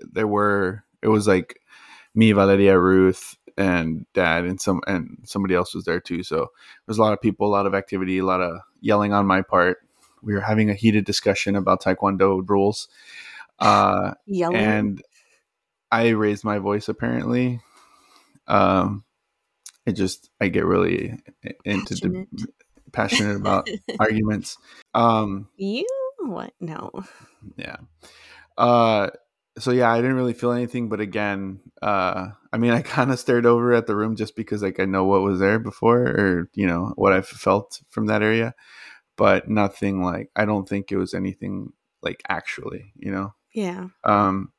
there 0.02 0.26
were 0.26 0.84
it 1.02 1.08
was 1.08 1.26
like 1.28 1.60
me, 2.14 2.32
Valeria, 2.32 2.78
Ruth, 2.78 3.36
and 3.56 4.06
Dad, 4.14 4.44
and 4.44 4.60
some 4.60 4.80
and 4.86 5.18
somebody 5.24 5.54
else 5.54 5.74
was 5.74 5.84
there 5.84 6.00
too. 6.00 6.22
So 6.22 6.36
there 6.36 6.48
was 6.86 6.98
a 6.98 7.02
lot 7.02 7.12
of 7.12 7.20
people, 7.20 7.46
a 7.46 7.48
lot 7.48 7.66
of 7.66 7.74
activity, 7.74 8.18
a 8.18 8.24
lot 8.24 8.40
of 8.40 8.60
yelling 8.80 9.12
on 9.12 9.26
my 9.26 9.42
part. 9.42 9.78
We 10.22 10.34
were 10.34 10.40
having 10.40 10.70
a 10.70 10.74
heated 10.74 11.04
discussion 11.04 11.56
about 11.56 11.82
Taekwondo 11.82 12.48
rules, 12.48 12.88
uh, 13.58 14.14
Yelling. 14.26 14.56
and 14.56 15.02
I 15.90 16.08
raised 16.10 16.44
my 16.44 16.58
voice 16.58 16.88
apparently. 16.88 17.60
Um, 18.46 19.04
it 19.86 19.92
just 19.92 20.30
I 20.40 20.48
get 20.48 20.64
really 20.64 21.18
into 21.64 21.94
the 21.94 22.26
Passionate. 22.32 22.50
passionate 22.92 23.36
about 23.36 23.68
arguments. 23.98 24.58
Um, 24.94 25.48
you 25.56 25.86
what? 26.20 26.52
No. 26.60 26.90
yeah. 27.56 27.76
Uh, 28.56 29.10
so 29.58 29.70
yeah, 29.70 29.90
I 29.90 29.96
didn't 29.96 30.16
really 30.16 30.32
feel 30.32 30.52
anything, 30.52 30.88
but 30.88 31.00
again, 31.00 31.60
uh, 31.80 32.28
I 32.52 32.58
mean, 32.58 32.70
I 32.72 32.82
kind 32.82 33.10
of 33.10 33.18
stared 33.18 33.46
over 33.46 33.72
at 33.74 33.86
the 33.86 33.96
room 33.96 34.16
just 34.16 34.36
because 34.36 34.62
like 34.62 34.80
I 34.80 34.84
know 34.84 35.04
what 35.04 35.22
was 35.22 35.40
there 35.40 35.58
before, 35.58 36.02
or 36.02 36.50
you 36.54 36.66
know 36.66 36.92
what 36.96 37.12
I've 37.12 37.28
felt 37.28 37.80
from 37.88 38.06
that 38.06 38.22
area, 38.22 38.54
but 39.16 39.48
nothing 39.48 40.02
like 40.02 40.30
I 40.36 40.44
don't 40.44 40.68
think 40.68 40.90
it 40.90 40.96
was 40.96 41.14
anything 41.14 41.72
like 42.02 42.22
actually, 42.28 42.92
you 42.96 43.12
know. 43.12 43.34
Yeah. 43.52 43.88
Um, 44.04 44.52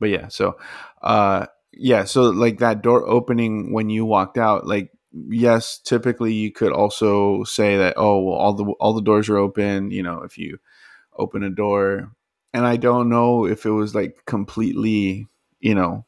but 0.00 0.10
yeah, 0.10 0.28
so 0.28 0.58
uh, 1.02 1.46
yeah, 1.72 2.04
so 2.04 2.24
like 2.24 2.58
that 2.58 2.82
door 2.82 3.08
opening 3.08 3.72
when 3.72 3.90
you 3.90 4.04
walked 4.04 4.38
out, 4.38 4.66
like 4.66 4.90
yes, 5.12 5.78
typically 5.78 6.32
you 6.32 6.50
could 6.52 6.72
also 6.72 7.44
say 7.44 7.76
that 7.76 7.94
oh 7.96 8.20
well 8.22 8.36
all 8.36 8.54
the 8.54 8.64
all 8.80 8.94
the 8.94 9.02
doors 9.02 9.28
are 9.28 9.38
open, 9.38 9.90
you 9.90 10.02
know, 10.02 10.22
if 10.22 10.38
you 10.38 10.58
open 11.16 11.42
a 11.42 11.50
door, 11.50 12.10
and 12.54 12.66
I 12.66 12.76
don't 12.76 13.08
know 13.08 13.46
if 13.46 13.66
it 13.66 13.70
was 13.70 13.94
like 13.94 14.24
completely, 14.26 15.28
you 15.60 15.74
know, 15.74 16.04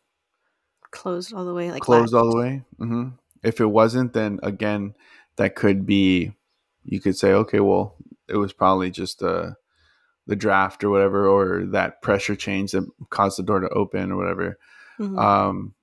Closed 0.90 1.34
all 1.34 1.44
the 1.44 1.54
way. 1.54 1.72
Like 1.72 1.82
closed 1.82 2.14
all 2.14 2.30
the 2.30 2.36
way. 2.36 2.62
hmm 2.78 3.08
If 3.42 3.60
it 3.60 3.66
wasn't, 3.66 4.12
then 4.12 4.38
again, 4.42 4.94
that 5.36 5.56
could 5.56 5.86
be. 5.86 6.32
You 6.84 7.00
could 7.00 7.16
say, 7.16 7.32
okay, 7.32 7.60
well, 7.60 7.96
it 8.28 8.36
was 8.36 8.52
probably 8.52 8.90
just 8.90 9.22
uh, 9.22 9.52
the 10.26 10.36
draft 10.36 10.84
or 10.84 10.90
whatever, 10.90 11.26
or 11.26 11.64
that 11.66 12.02
pressure 12.02 12.36
change 12.36 12.72
that 12.72 12.86
caused 13.10 13.38
the 13.38 13.42
door 13.42 13.60
to 13.60 13.68
open 13.70 14.12
or 14.12 14.16
whatever. 14.16 14.58
Mhm. 15.00 15.18
Um, 15.18 15.74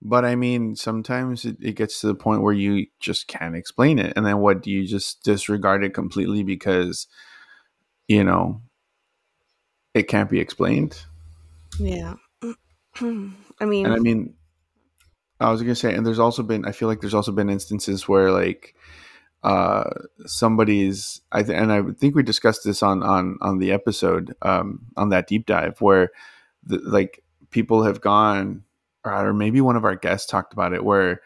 but 0.00 0.24
I 0.24 0.34
mean, 0.34 0.74
sometimes 0.74 1.44
it, 1.44 1.56
it 1.60 1.76
gets 1.76 2.00
to 2.00 2.06
the 2.06 2.14
point 2.14 2.42
where 2.42 2.54
you 2.54 2.86
just 2.98 3.28
can't 3.28 3.54
explain 3.56 3.98
it, 3.98 4.12
and 4.16 4.24
then 4.24 4.38
what 4.38 4.62
do 4.62 4.70
you 4.70 4.86
just 4.86 5.22
disregard 5.22 5.84
it 5.84 5.94
completely 5.94 6.42
because 6.42 7.06
you 8.08 8.24
know 8.24 8.62
it 9.94 10.08
can't 10.08 10.30
be 10.30 10.40
explained? 10.40 11.02
yeah. 11.78 12.14
I 13.00 13.64
mean, 13.64 13.86
And 13.86 13.94
I 13.94 13.98
mean, 13.98 14.34
I 15.40 15.50
was 15.50 15.62
gonna 15.62 15.74
say, 15.74 15.94
and 15.94 16.06
there's 16.06 16.18
also 16.18 16.42
been, 16.42 16.64
I 16.64 16.72
feel 16.72 16.88
like 16.88 17.00
there's 17.00 17.14
also 17.14 17.32
been 17.32 17.50
instances 17.50 18.06
where 18.06 18.30
like 18.30 18.74
uh 19.42 19.90
somebody's 20.24 21.20
i 21.32 21.42
th- 21.42 21.58
and 21.58 21.72
i 21.72 21.82
think 21.98 22.14
we 22.14 22.22
discussed 22.22 22.62
this 22.64 22.80
on 22.80 23.02
on 23.02 23.38
on 23.40 23.58
the 23.58 23.72
episode 23.72 24.36
um 24.42 24.86
on 24.96 25.08
that 25.08 25.26
deep 25.26 25.46
dive 25.46 25.80
where 25.80 26.12
the, 26.62 26.78
like 26.78 27.24
people 27.50 27.82
have 27.82 28.00
gone 28.00 28.62
or 29.04 29.32
maybe 29.32 29.60
one 29.60 29.74
of 29.74 29.84
our 29.84 29.96
guests 29.96 30.30
talked 30.30 30.52
about 30.52 30.72
it 30.72 30.84
where 30.84 31.22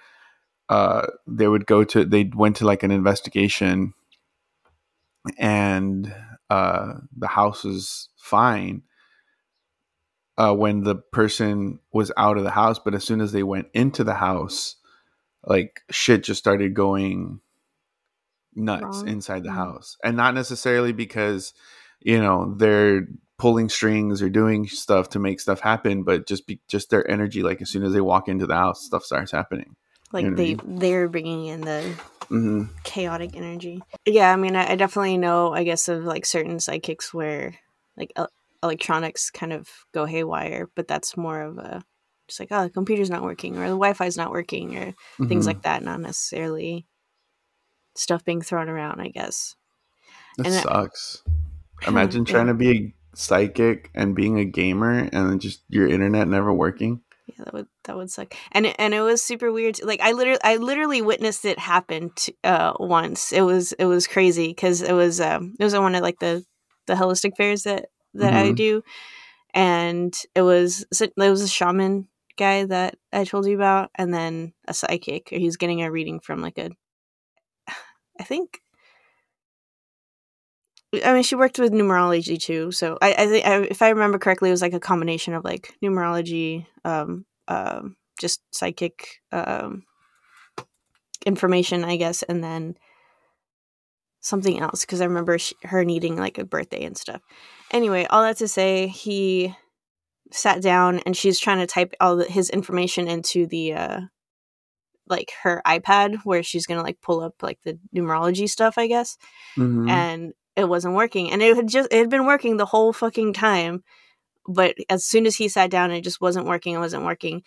uh 0.71 1.07
they 1.27 1.47
would 1.47 1.67
go 1.67 1.85
to 1.85 2.07
they 2.07 2.25
went 2.25 2.57
to 2.57 2.65
like 2.65 2.83
an 2.83 2.91
investigation 2.91 3.93
and 5.37 6.15
uh 6.51 6.95
the 7.17 7.27
house 7.29 7.65
was 7.65 8.09
fine 8.17 8.83
uh, 10.39 10.55
when 10.55 10.83
the 10.83 10.97
person 10.97 11.79
was 11.93 12.13
out 12.17 12.37
of 12.37 12.45
the 12.45 12.51
house, 12.51 12.79
but 12.79 12.95
as 12.95 13.05
soon 13.05 13.21
as 13.21 13.33
they 13.33 13.43
went 13.43 13.69
into 13.73 14.05
the 14.05 14.15
house, 14.15 14.77
like 15.45 15.81
shit 15.91 16.25
just 16.25 16.39
started 16.39 16.75
going 16.75 17.41
nuts 18.55 19.03
Wrong. 19.03 19.09
inside 19.09 19.43
the 19.45 19.51
Mm. 19.51 19.55
house, 19.55 19.97
and 20.05 20.17
not 20.17 20.35
necessarily 20.35 20.93
because 20.93 21.55
you 22.01 22.19
know 22.21 22.55
they're 22.57 23.07
pulling 23.39 23.69
strings 23.69 24.23
or 24.23 24.29
doing 24.31 24.67
stuff 24.67 25.11
to 25.11 25.19
make 25.19 25.41
stuff 25.41 25.61
happen, 25.61 26.03
but 26.03 26.27
just 26.27 26.47
be 26.47 26.61
just 26.69 26.91
their 26.91 27.09
energy. 27.11 27.43
Like 27.43 27.63
as 27.63 27.71
soon 27.71 27.83
as 27.85 27.93
they 27.93 28.01
walk 28.01 28.29
into 28.29 28.47
the 28.47 28.55
house, 28.57 28.85
stuff 28.85 29.05
starts 29.05 29.33
happening. 29.33 29.77
Like 30.13 30.25
know 30.25 30.31
what 30.33 30.35
I 30.35 30.37
they 30.37 30.55
mean? 30.55 30.79
they're 30.79 31.09
bringing 31.09 31.47
in 31.47 31.61
the 31.63 31.95
hmm 32.29 32.65
chaotic 32.85 33.37
energy. 33.37 33.83
Yeah, 34.07 34.33
I 34.33 34.37
mean, 34.37 34.55
I, 34.55 34.73
I 34.73 34.77
definitely 34.77 35.19
know, 35.19 35.53
I 35.53 35.65
guess, 35.65 35.89
of 35.89 36.05
like 36.05 36.25
certain 36.25 36.61
psychics 36.61 37.13
where 37.13 37.55
like 37.97 38.13
el- 38.17 38.31
electronics 38.63 39.31
kind 39.31 39.53
of 39.53 39.69
go 39.93 40.05
haywire, 40.05 40.71
but 40.77 40.87
that's 40.89 41.17
more 41.17 41.41
of 41.43 41.59
a 41.59 41.83
just 42.29 42.41
like, 42.41 42.49
oh, 42.53 42.65
the 42.65 42.71
computer's 42.71 43.11
not 43.11 43.23
working 43.23 43.57
or 43.57 43.63
the 43.63 43.77
Wi 43.77 43.93
Fi's 43.93 44.17
not 44.17 44.31
working 44.31 44.77
or 44.77 44.95
things 45.29 45.45
Mhm. 45.45 45.49
like 45.49 45.63
that, 45.63 45.83
not 45.83 46.01
necessarily 46.01 46.87
stuff 47.95 48.25
being 48.25 48.43
thrown 48.43 48.69
around, 48.69 49.01
I 49.01 49.09
guess. 49.09 49.55
That 50.39 50.47
and 50.47 50.55
I- 50.57 50.61
sucks. 50.63 51.23
Imagine 51.89 52.25
Yeah. 52.27 52.33
trying 52.33 52.47
to 52.49 52.55
be 52.55 52.71
a 52.71 52.95
psychic 53.17 53.91
and 53.95 54.15
being 54.15 54.39
a 54.39 54.45
gamer 54.45 54.99
and 54.99 55.31
then 55.31 55.39
just 55.39 55.63
your 55.69 55.87
internet 55.89 56.29
never 56.29 56.53
working. 56.53 57.01
Yeah, 57.27 57.45
that 57.45 57.53
would 57.55 57.67
that 57.85 57.97
would 57.97 58.11
suck. 58.11 58.35
And 58.53 58.67
and 58.79 58.95
it 58.95 59.01
was 59.01 59.23
super 59.23 59.51
weird. 59.53 59.83
Like 59.83 60.01
I 60.01 60.13
literally 60.13 60.39
I 60.45 60.57
literally 60.57 61.03
witnessed 61.03 61.45
it 61.45 61.59
happen 61.59 62.11
to, 62.17 62.33
uh 62.45 62.73
once. 62.79 63.33
It 63.33 63.41
was 63.43 63.73
it 63.73 63.87
was 63.87 64.07
crazy 64.07 64.49
because 64.49 64.81
it 64.83 64.93
was 64.93 65.21
um 65.21 65.55
it 65.59 65.65
was 65.65 65.75
on 65.75 65.83
one 65.83 65.95
of 65.97 66.03
like 66.03 66.21
the 66.21 66.45
the 66.87 66.95
holistic 66.95 67.37
fairs 67.37 67.65
that 67.65 67.87
that 68.15 68.33
I 68.35 68.53
Mhm. 68.53 68.57
do, 68.57 68.83
and 69.55 70.15
it 70.35 70.43
was 70.43 70.87
it 71.01 71.13
was 71.17 71.43
a 71.43 71.49
shaman 71.49 72.09
guy 72.39 72.65
that 72.67 72.97
I 73.13 73.25
told 73.25 73.47
you 73.47 73.57
about, 73.57 73.91
and 73.97 74.15
then 74.15 74.55
a 74.69 74.75
psychic. 74.75 75.29
He's 75.31 75.57
getting 75.59 75.83
a 75.83 75.91
reading 75.93 76.21
from 76.21 76.41
like 76.43 76.59
a, 76.59 76.71
I 78.21 78.25
think. 78.25 78.61
I 81.05 81.13
mean, 81.13 81.23
she 81.23 81.35
worked 81.35 81.59
with 81.59 81.73
numerology 81.73 82.41
too, 82.41 82.71
so 82.73 82.97
I, 83.03 83.13
I 83.13 83.27
think 83.27 83.47
I, 83.47 83.63
if 83.63 83.83
I 83.83 83.91
remember 83.91 84.19
correctly, 84.19 84.49
it 84.49 84.53
was 84.53 84.63
like 84.63 84.73
a 84.73 84.81
combination 84.81 85.35
of 85.35 85.45
like 85.45 85.75
numerology, 85.83 86.67
um, 86.85 87.27
um, 87.49 87.97
just 88.21 88.41
psychic, 88.55 89.21
um, 89.33 89.83
information, 91.27 91.85
I 91.85 91.97
guess, 91.97 92.23
and 92.23 92.43
then 92.43 92.77
something 94.21 94.59
else 94.61 94.83
because 94.83 95.01
I 95.01 95.05
remember 95.05 95.39
sh 95.39 95.53
her 95.65 95.85
needing 95.85 96.17
like 96.17 96.39
a 96.39 96.45
birthday 96.45 96.85
and 96.85 96.97
stuff. 96.97 97.21
Anyway, 97.71 98.07
all 98.07 98.23
that 98.23 98.37
to 98.39 98.49
say, 98.49 98.87
he 98.89 99.55
sat 100.33 100.63
down 100.63 101.01
and 101.01 101.17
she's 101.17 101.39
trying 101.39 101.59
to 101.59 101.67
type 101.67 101.95
all 102.01 102.17
the, 102.17 102.25
his 102.25 102.51
information 102.51 103.07
into 103.09 103.47
the 103.47 103.75
uh 103.75 104.01
like 105.09 105.33
her 105.43 105.63
iPad 105.65 106.19
where 106.25 106.43
she's 106.43 106.67
gonna 106.67 106.83
like 106.83 107.01
pull 107.01 107.21
up 107.21 107.35
like 107.43 107.59
the 107.65 107.79
numerology 107.95 108.49
stuff, 108.49 108.79
I 108.79 108.87
guess 108.87 109.17
Mhm. 109.57 109.89
and 109.89 110.33
it 110.57 110.69
wasn't 110.69 110.95
working 110.95 111.31
and 111.31 111.43
it 111.43 111.57
had 111.57 111.69
just 111.69 111.89
it 111.93 111.99
had 111.99 112.11
been 112.11 112.27
working 112.27 112.57
the 112.57 112.67
whole 112.67 112.93
fucking 112.93 113.33
time 113.33 113.83
but 114.49 114.75
as 114.89 115.05
soon 115.05 115.27
as 115.27 115.37
he 115.37 115.49
sat 115.49 115.71
down 115.71 115.91
it 115.91 116.03
just 116.03 116.21
wasn't 116.21 116.47
working 116.47 116.75
it 116.75 116.79
wasn't 116.79 117.05
working 117.05 117.43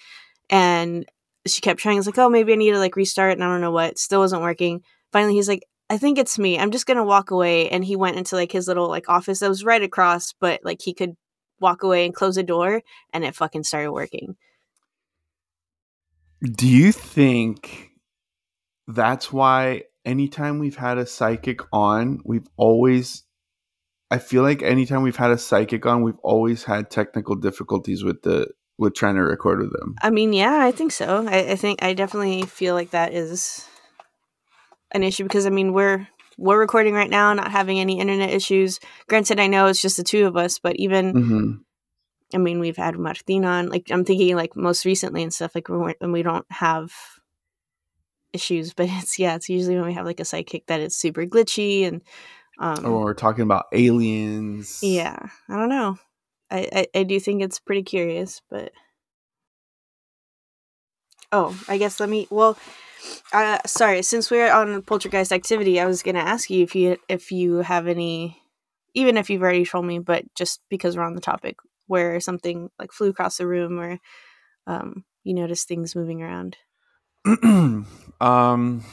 and 0.49 1.05
she 1.47 1.61
kept 1.61 1.79
trying 1.79 1.97
it's 1.97 2.07
like 2.07 2.17
oh 2.17 2.29
maybe 2.29 2.53
i 2.53 2.55
need 2.55 2.71
to 2.71 2.79
like 2.79 2.95
restart 2.95 3.33
and 3.33 3.43
i 3.43 3.47
don't 3.47 3.61
know 3.61 3.71
what 3.71 3.97
still 3.97 4.19
wasn't 4.19 4.41
working. 4.41 4.81
Finally 5.11 5.33
he's 5.33 5.47
like 5.47 5.63
i 5.89 5.97
think 5.97 6.17
it's 6.17 6.37
me 6.37 6.59
i'm 6.59 6.71
just 6.71 6.85
gonna 6.85 7.03
walk 7.03 7.31
away 7.31 7.69
and 7.69 7.83
he 7.83 7.95
went 7.95 8.17
into 8.17 8.35
like 8.35 8.51
his 8.51 8.67
little 8.67 8.87
like 8.89 9.09
office 9.09 9.39
that 9.39 9.49
was 9.49 9.63
right 9.63 9.81
across 9.81 10.33
but 10.33 10.59
like 10.63 10.81
he 10.81 10.93
could 10.93 11.15
walk 11.59 11.83
away 11.83 12.05
and 12.05 12.15
close 12.15 12.35
the 12.35 12.43
door 12.43 12.81
and 13.13 13.23
it 13.23 13.35
fucking 13.35 13.63
started 13.63 13.91
working. 13.91 14.35
Do 16.41 16.67
you 16.67 16.91
think 16.91 17.91
that's 18.87 19.31
why 19.31 19.83
anytime 20.05 20.59
we've 20.59 20.77
had 20.77 20.97
a 20.97 21.05
psychic 21.05 21.61
on, 21.71 22.19
we've 22.25 22.47
always 22.57 23.23
I 24.11 24.17
feel 24.17 24.41
like 24.41 24.63
anytime 24.63 25.03
we've 25.03 25.15
had 25.15 25.31
a 25.31 25.37
psychic 25.37 25.85
on, 25.85 26.01
we've 26.01 26.17
always 26.23 26.63
had 26.63 26.89
technical 26.89 27.35
difficulties 27.35 28.03
with 28.03 28.23
the 28.23 28.47
with 28.79 28.95
trying 28.95 29.15
to 29.15 29.21
record 29.21 29.59
with 29.59 29.71
them. 29.73 29.93
i 30.01 30.09
mean 30.09 30.31
yeah 30.31 30.63
i 30.63 30.71
think 30.71 30.91
so. 30.93 31.27
I, 31.27 31.51
I 31.51 31.55
think 31.57 31.83
i 31.83 31.93
definitely 31.93 32.43
feel 32.43 32.75
like 32.75 32.91
that 32.91 33.13
is 33.13 33.67
an 34.91 35.03
issue 35.03 35.23
because 35.23 35.45
i 35.45 35.49
mean 35.49 35.73
we're 35.73 36.07
we're 36.37 36.57
recording 36.59 36.93
right 36.93 37.09
now 37.09 37.33
not 37.33 37.51
having 37.51 37.77
any 37.77 37.99
internet 37.99 38.29
issues. 38.29 38.79
Granted 39.07 39.39
i 39.39 39.47
know 39.47 39.67
it's 39.67 39.81
just 39.81 39.97
the 39.97 40.03
two 40.03 40.25
of 40.25 40.37
us 40.37 40.59
but 40.59 40.77
even 40.77 41.11
hmm 41.11 41.51
i 42.33 42.37
mean 42.37 42.59
we've 42.59 42.77
had 42.77 42.97
martin 42.97 43.43
on 43.43 43.67
like 43.69 43.91
i'm 43.91 44.05
thinking 44.05 44.35
like 44.35 44.55
most 44.55 44.85
recently 44.85 45.23
and 45.23 45.33
stuff 45.33 45.53
like 45.55 45.67
when, 45.67 45.79
we're, 45.81 45.95
when 45.99 46.13
we 46.13 46.23
don't 46.23 46.45
have 46.49 46.93
issues 48.33 48.73
but 48.73 48.87
it's 48.89 49.17
yeah 49.19 49.35
it's 49.35 49.49
usually 49.49 49.75
when 49.75 49.85
we 49.85 49.93
have 49.93 50.05
like 50.05 50.19
a 50.19 50.25
psychic 50.25 50.65
that 50.67 50.79
is 50.79 50.95
super 50.95 51.25
glitchy 51.25 51.85
and 51.87 52.01
um 52.59 52.85
Or 52.85 53.01
we're 53.05 53.13
talking 53.13 53.43
about 53.43 53.65
aliens. 53.73 54.79
yeah 54.83 55.17
i 55.49 55.55
don't 55.55 55.69
know 55.69 55.97
I, 56.51 56.69
I 56.73 56.99
i 56.99 57.03
do 57.03 57.19
think 57.19 57.41
it's 57.41 57.59
pretty 57.59 57.83
curious 57.83 58.41
but 58.49 58.71
oh 61.31 61.57
i 61.67 61.77
guess 61.77 61.99
let 61.99 62.09
me 62.09 62.27
well 62.29 62.57
uh 63.33 63.59
sorry 63.65 64.01
since 64.01 64.29
we're 64.31 64.51
on 64.51 64.81
poltergeist 64.83 65.31
activity 65.31 65.79
i 65.79 65.85
was 65.85 66.03
gonna 66.03 66.19
ask 66.19 66.49
you 66.49 66.63
if 66.63 66.75
you 66.75 66.97
if 67.07 67.31
you 67.31 67.57
have 67.57 67.87
any 67.87 68.41
even 68.93 69.17
if 69.17 69.29
you've 69.29 69.41
already 69.41 69.65
told 69.65 69.85
me 69.85 69.99
but 69.99 70.23
just 70.35 70.61
because 70.69 70.97
we're 70.97 71.03
on 71.03 71.15
the 71.15 71.21
topic 71.21 71.57
where 71.87 72.19
something 72.19 72.69
like 72.79 72.91
flew 72.91 73.09
across 73.09 73.37
the 73.37 73.47
room 73.47 73.79
or 73.79 73.99
um 74.67 75.03
you 75.23 75.33
notice 75.33 75.63
things 75.63 75.95
moving 75.95 76.21
around 76.21 76.57
um 78.21 78.83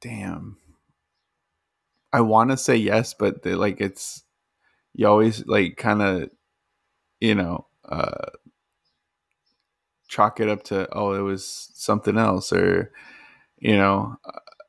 damn. 0.00 0.56
I 2.12 2.22
want 2.22 2.50
to 2.52 2.56
say 2.58 2.76
yes, 2.76 3.14
but 3.14 3.42
they, 3.44 3.54
like 3.54 3.80
it's 3.80 4.24
you 4.94 5.06
always 5.08 5.46
like 5.46 5.76
kind 5.76 6.02
of 6.02 6.30
you 7.20 7.34
know 7.36 7.66
uh 7.88 8.26
chalk 10.08 10.40
it 10.40 10.48
up 10.48 10.64
to 10.64 10.88
oh 10.92 11.12
it 11.14 11.20
was 11.22 11.70
something 11.74 12.18
else 12.18 12.52
or 12.52 12.92
you 13.58 13.76
know 13.76 14.16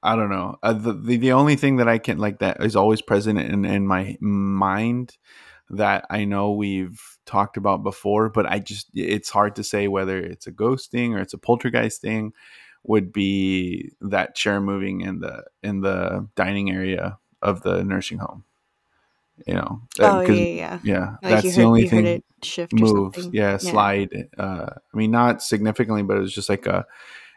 I 0.03 0.15
don't 0.15 0.29
know. 0.29 0.57
Uh, 0.63 0.73
the, 0.73 0.93
the 0.93 1.17
the 1.17 1.33
only 1.33 1.57
thing 1.57 1.77
that 1.77 1.89
I 1.89 1.97
can 1.97 2.19
like 2.19 2.39
that 2.39 2.63
is 2.63 2.75
always 2.75 3.01
present 3.01 3.39
in 3.39 3.65
in 3.65 3.87
my 3.87 4.17
mind 4.21 5.17
that 5.71 6.05
I 6.09 6.25
know 6.25 6.53
we've 6.53 7.01
talked 7.25 7.57
about 7.57 7.83
before, 7.83 8.29
but 8.29 8.45
I 8.47 8.59
just 8.59 8.89
it's 8.95 9.29
hard 9.29 9.55
to 9.57 9.63
say 9.63 9.87
whether 9.89 10.17
it's 10.19 10.47
a 10.47 10.51
ghost 10.51 10.91
thing 10.91 11.13
or 11.15 11.19
it's 11.19 11.33
a 11.35 11.37
poltergeist 11.39 12.01
thing. 12.01 12.33
Would 12.87 13.11
be 13.13 13.91
that 14.01 14.33
chair 14.35 14.59
moving 14.61 15.01
in 15.01 15.19
the 15.19 15.43
in 15.61 15.81
the 15.81 16.27
dining 16.35 16.71
area 16.71 17.17
of 17.41 17.61
the 17.61 17.83
nursing 17.83 18.17
home. 18.19 18.43
You 19.45 19.53
know, 19.55 19.81
that- 19.97 20.13
oh 20.13 20.21
yeah, 20.21 20.33
yeah. 20.33 20.79
yeah, 20.83 21.09
like 21.21 21.21
that's 21.21 21.43
you 21.45 21.51
the 21.51 21.63
only 21.63 21.87
thing 21.87 22.05
heard 22.05 22.05
it 22.05 22.23
shift 22.43 22.73
move 22.73 23.13
something 23.13 23.31
yeah, 23.33 23.57
slide 23.57 24.29
uh 24.37 24.69
i 24.93 24.97
mean 24.97 25.09
not 25.11 25.41
significantly 25.41 26.03
but 26.03 26.17
it 26.17 26.19
was 26.19 26.33
just 26.33 26.49
like 26.49 26.65
a 26.67 26.85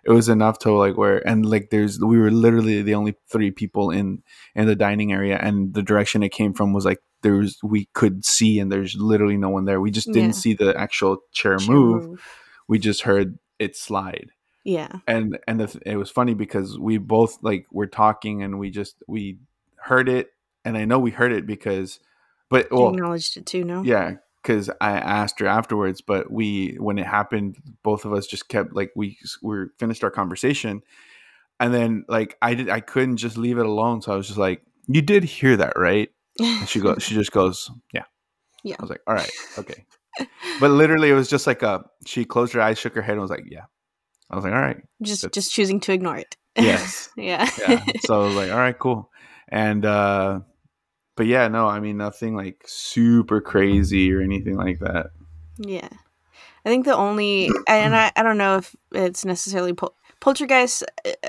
it 0.05 0.11
was 0.11 0.29
enough 0.29 0.59
to 0.59 0.73
like 0.73 0.97
where 0.97 1.27
and 1.27 1.45
like 1.47 1.71
there's 1.71 1.99
we 2.01 2.19
were 2.19 2.31
literally 2.31 2.83
the 2.83 2.95
only 2.95 3.15
three 3.29 3.51
people 3.51 3.91
in 3.91 4.23
in 4.55 4.67
the 4.67 4.77
dining 4.77 5.11
area 5.13 5.39
and 5.41 5.73
the 5.75 5.83
direction 5.83 6.23
it 6.23 6.31
came 6.33 6.53
from 6.53 6.73
was 6.73 6.85
like 6.85 7.01
there 7.23 7.35
was 7.35 7.59
we 7.63 7.87
could 7.95 8.25
see 8.25 8.59
and 8.61 8.71
there's 8.73 8.95
literally 8.97 9.37
no 9.39 9.49
one 9.51 9.65
there 9.67 9.81
we 9.81 9.91
just 9.91 10.07
didn't 10.13 10.35
Yeah. 10.37 10.43
see 10.43 10.55
the 10.55 10.75
actual 10.77 11.19
chair, 11.33 11.57
Chair 11.59 11.75
move 11.75 12.21
we 12.69 12.79
just 12.79 13.03
heard 13.03 13.39
it 13.59 13.75
slide 13.77 14.31
yeah 14.65 14.91
and 15.07 15.39
and 15.49 15.61
the, 15.61 15.67
th- 15.67 15.83
it 15.87 15.97
was 15.97 16.11
funny 16.11 16.35
because 16.35 16.79
we 16.79 16.99
both 16.99 17.39
like 17.43 17.67
were 17.73 17.87
talking 17.87 18.43
and 18.43 18.59
we 18.59 18.71
just 18.71 19.03
we 19.09 19.39
heard 19.77 20.09
it 20.09 20.33
and 20.65 20.77
i 20.77 20.85
know 20.85 20.99
we 20.99 21.11
heard 21.11 21.33
it 21.33 21.47
because 21.47 22.01
but 22.51 22.67
You 22.71 22.77
well 22.77 22.91
acknowledged 22.91 23.37
it 23.37 23.47
too 23.47 23.65
no 23.65 23.83
yeah, 23.83 24.17
because 24.43 24.71
I 24.81 24.93
asked 24.93 25.41
her 25.41 25.47
afterwards, 25.47 26.01
but 26.01 26.31
we 26.31 26.77
when 26.79 26.99
it 26.99 27.07
happened, 27.07 27.57
both 27.83 28.05
of 28.05 28.13
us 28.13 28.27
just 28.27 28.49
kept 28.49 28.75
like 28.75 28.91
we 28.95 29.19
we 29.43 29.67
finished 29.79 30.05
our 30.05 30.11
conversation, 30.11 30.83
and 31.59 31.73
then 31.73 32.05
like 32.09 32.37
I 32.43 32.55
did 32.55 32.69
I 32.69 32.81
couldn't 32.81 33.19
just 33.19 33.39
leave 33.39 33.59
it 33.59 33.67
alone, 33.67 34.03
so 34.03 34.13
I 34.13 34.17
was 34.17 34.27
just 34.27 34.39
like, 34.39 34.63
"You 34.89 35.01
did 35.01 35.25
hear 35.25 35.57
that, 35.57 35.75
right?" 35.77 36.11
And 36.39 36.69
she 36.69 36.81
goes, 36.81 37.03
she 37.03 37.15
just 37.21 37.33
goes, 37.33 37.71
"Yeah." 37.93 38.05
Yeah. 38.63 38.77
I 38.79 38.83
was 38.83 38.91
like, 38.91 39.03
"All 39.07 39.15
right, 39.15 39.31
okay," 39.59 39.87
but 40.59 40.71
literally 40.71 41.11
it 41.11 41.15
was 41.15 41.29
just 41.29 41.47
like 41.47 41.63
a 41.63 41.85
she 42.05 42.25
closed 42.25 42.53
her 42.55 42.61
eyes, 42.61 42.79
shook 42.79 42.95
her 42.95 43.03
head, 43.03 43.13
and 43.13 43.23
was 43.23 43.31
like, 43.31 43.45
"Yeah." 43.49 43.65
I 44.31 44.37
was 44.37 44.45
like, 44.45 44.53
"All 44.53 44.61
right, 44.61 44.83
just 45.03 45.31
just 45.33 45.53
choosing 45.53 45.81
to 45.81 45.93
ignore 45.93 46.17
it 46.17 46.37
yes." 46.57 47.11
yeah 47.17 47.49
yeah. 47.59 47.85
So 48.01 48.23
I 48.23 48.27
was 48.27 48.37
like, 48.37 48.51
all 48.51 48.59
right, 48.59 48.79
cool. 48.79 49.11
And 49.49 49.85
uh 49.85 50.41
but 51.17 51.27
yeah, 51.27 51.49
no, 51.49 51.67
I 51.67 51.81
mean 51.81 51.97
nothing 51.97 52.35
like 52.35 52.63
super 52.67 53.41
crazy 53.41 54.13
or 54.13 54.21
anything 54.21 54.57
like 54.57 54.79
that. 54.81 55.11
Yeah. 55.59 55.89
I 56.65 56.69
think 56.69 56.85
the 56.85 56.95
only 56.95 57.51
and 57.69 57.95
I, 57.95 58.13
I 58.17 58.23
don't 58.23 58.39
know 58.39 58.57
if 58.59 58.75
it's 58.93 59.25
necessarily 59.25 59.73
pol- 59.73 59.97
poltergeist 60.21 60.85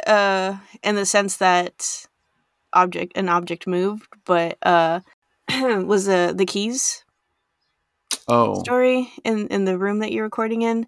uh 0.08 0.58
in 0.84 0.96
the 0.96 1.06
sense 1.06 1.38
that 1.38 2.08
object 2.74 3.18
an 3.18 3.30
object 3.30 3.68
moved, 3.68 4.08
but 4.26 4.58
uh 4.64 5.02
was 5.50 6.08
uh, 6.08 6.34
the 6.34 6.46
keys. 6.46 7.04
Oh, 8.28 8.62
story 8.62 9.12
in 9.24 9.48
in 9.48 9.66
the 9.66 9.78
room 9.78 10.00
that 10.00 10.12
you're 10.12 10.24
recording 10.24 10.62
in. 10.62 10.88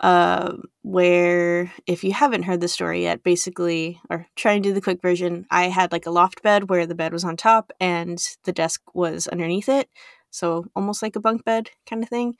Uh, 0.00 0.52
where 0.82 1.72
if 1.86 2.04
you 2.04 2.12
haven't 2.12 2.42
heard 2.42 2.60
the 2.60 2.68
story 2.68 3.02
yet, 3.02 3.22
basically, 3.22 3.98
or 4.10 4.26
try 4.36 4.52
and 4.52 4.62
do 4.62 4.74
the 4.74 4.80
quick 4.80 5.00
version, 5.00 5.46
I 5.50 5.64
had 5.68 5.90
like 5.90 6.04
a 6.06 6.10
loft 6.10 6.42
bed 6.42 6.68
where 6.68 6.86
the 6.86 6.94
bed 6.94 7.12
was 7.14 7.24
on 7.24 7.36
top 7.36 7.72
and 7.80 8.22
the 8.44 8.52
desk 8.52 8.82
was 8.94 9.26
underneath 9.26 9.70
it, 9.70 9.88
so 10.30 10.66
almost 10.76 11.02
like 11.02 11.16
a 11.16 11.20
bunk 11.20 11.44
bed 11.44 11.70
kind 11.88 12.02
of 12.02 12.10
thing. 12.10 12.34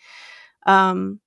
Um, 0.67 1.21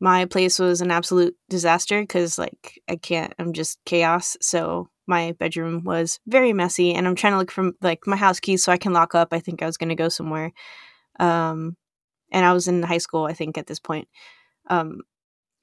my 0.00 0.26
place 0.26 0.58
was 0.58 0.80
an 0.80 0.90
absolute 0.90 1.36
disaster 1.50 2.00
because 2.02 2.38
like 2.38 2.80
I 2.88 2.96
can't, 2.96 3.34
I'm 3.38 3.52
just 3.52 3.78
chaos. 3.84 4.36
So 4.40 4.88
my 5.06 5.32
bedroom 5.32 5.82
was 5.84 6.20
very 6.26 6.52
messy, 6.52 6.94
and 6.94 7.06
I'm 7.06 7.16
trying 7.16 7.32
to 7.32 7.38
look 7.38 7.50
for 7.50 7.72
like 7.82 8.06
my 8.06 8.16
house 8.16 8.40
keys 8.40 8.62
so 8.64 8.72
I 8.72 8.78
can 8.78 8.92
lock 8.92 9.14
up. 9.14 9.32
I 9.32 9.40
think 9.40 9.62
I 9.62 9.66
was 9.66 9.76
gonna 9.76 9.96
go 9.96 10.08
somewhere. 10.08 10.52
Um, 11.20 11.76
and 12.32 12.44
I 12.46 12.52
was 12.52 12.68
in 12.68 12.82
high 12.82 12.98
school, 12.98 13.24
I 13.26 13.32
think, 13.34 13.58
at 13.58 13.66
this 13.66 13.80
point. 13.80 14.08
Um, 14.68 15.02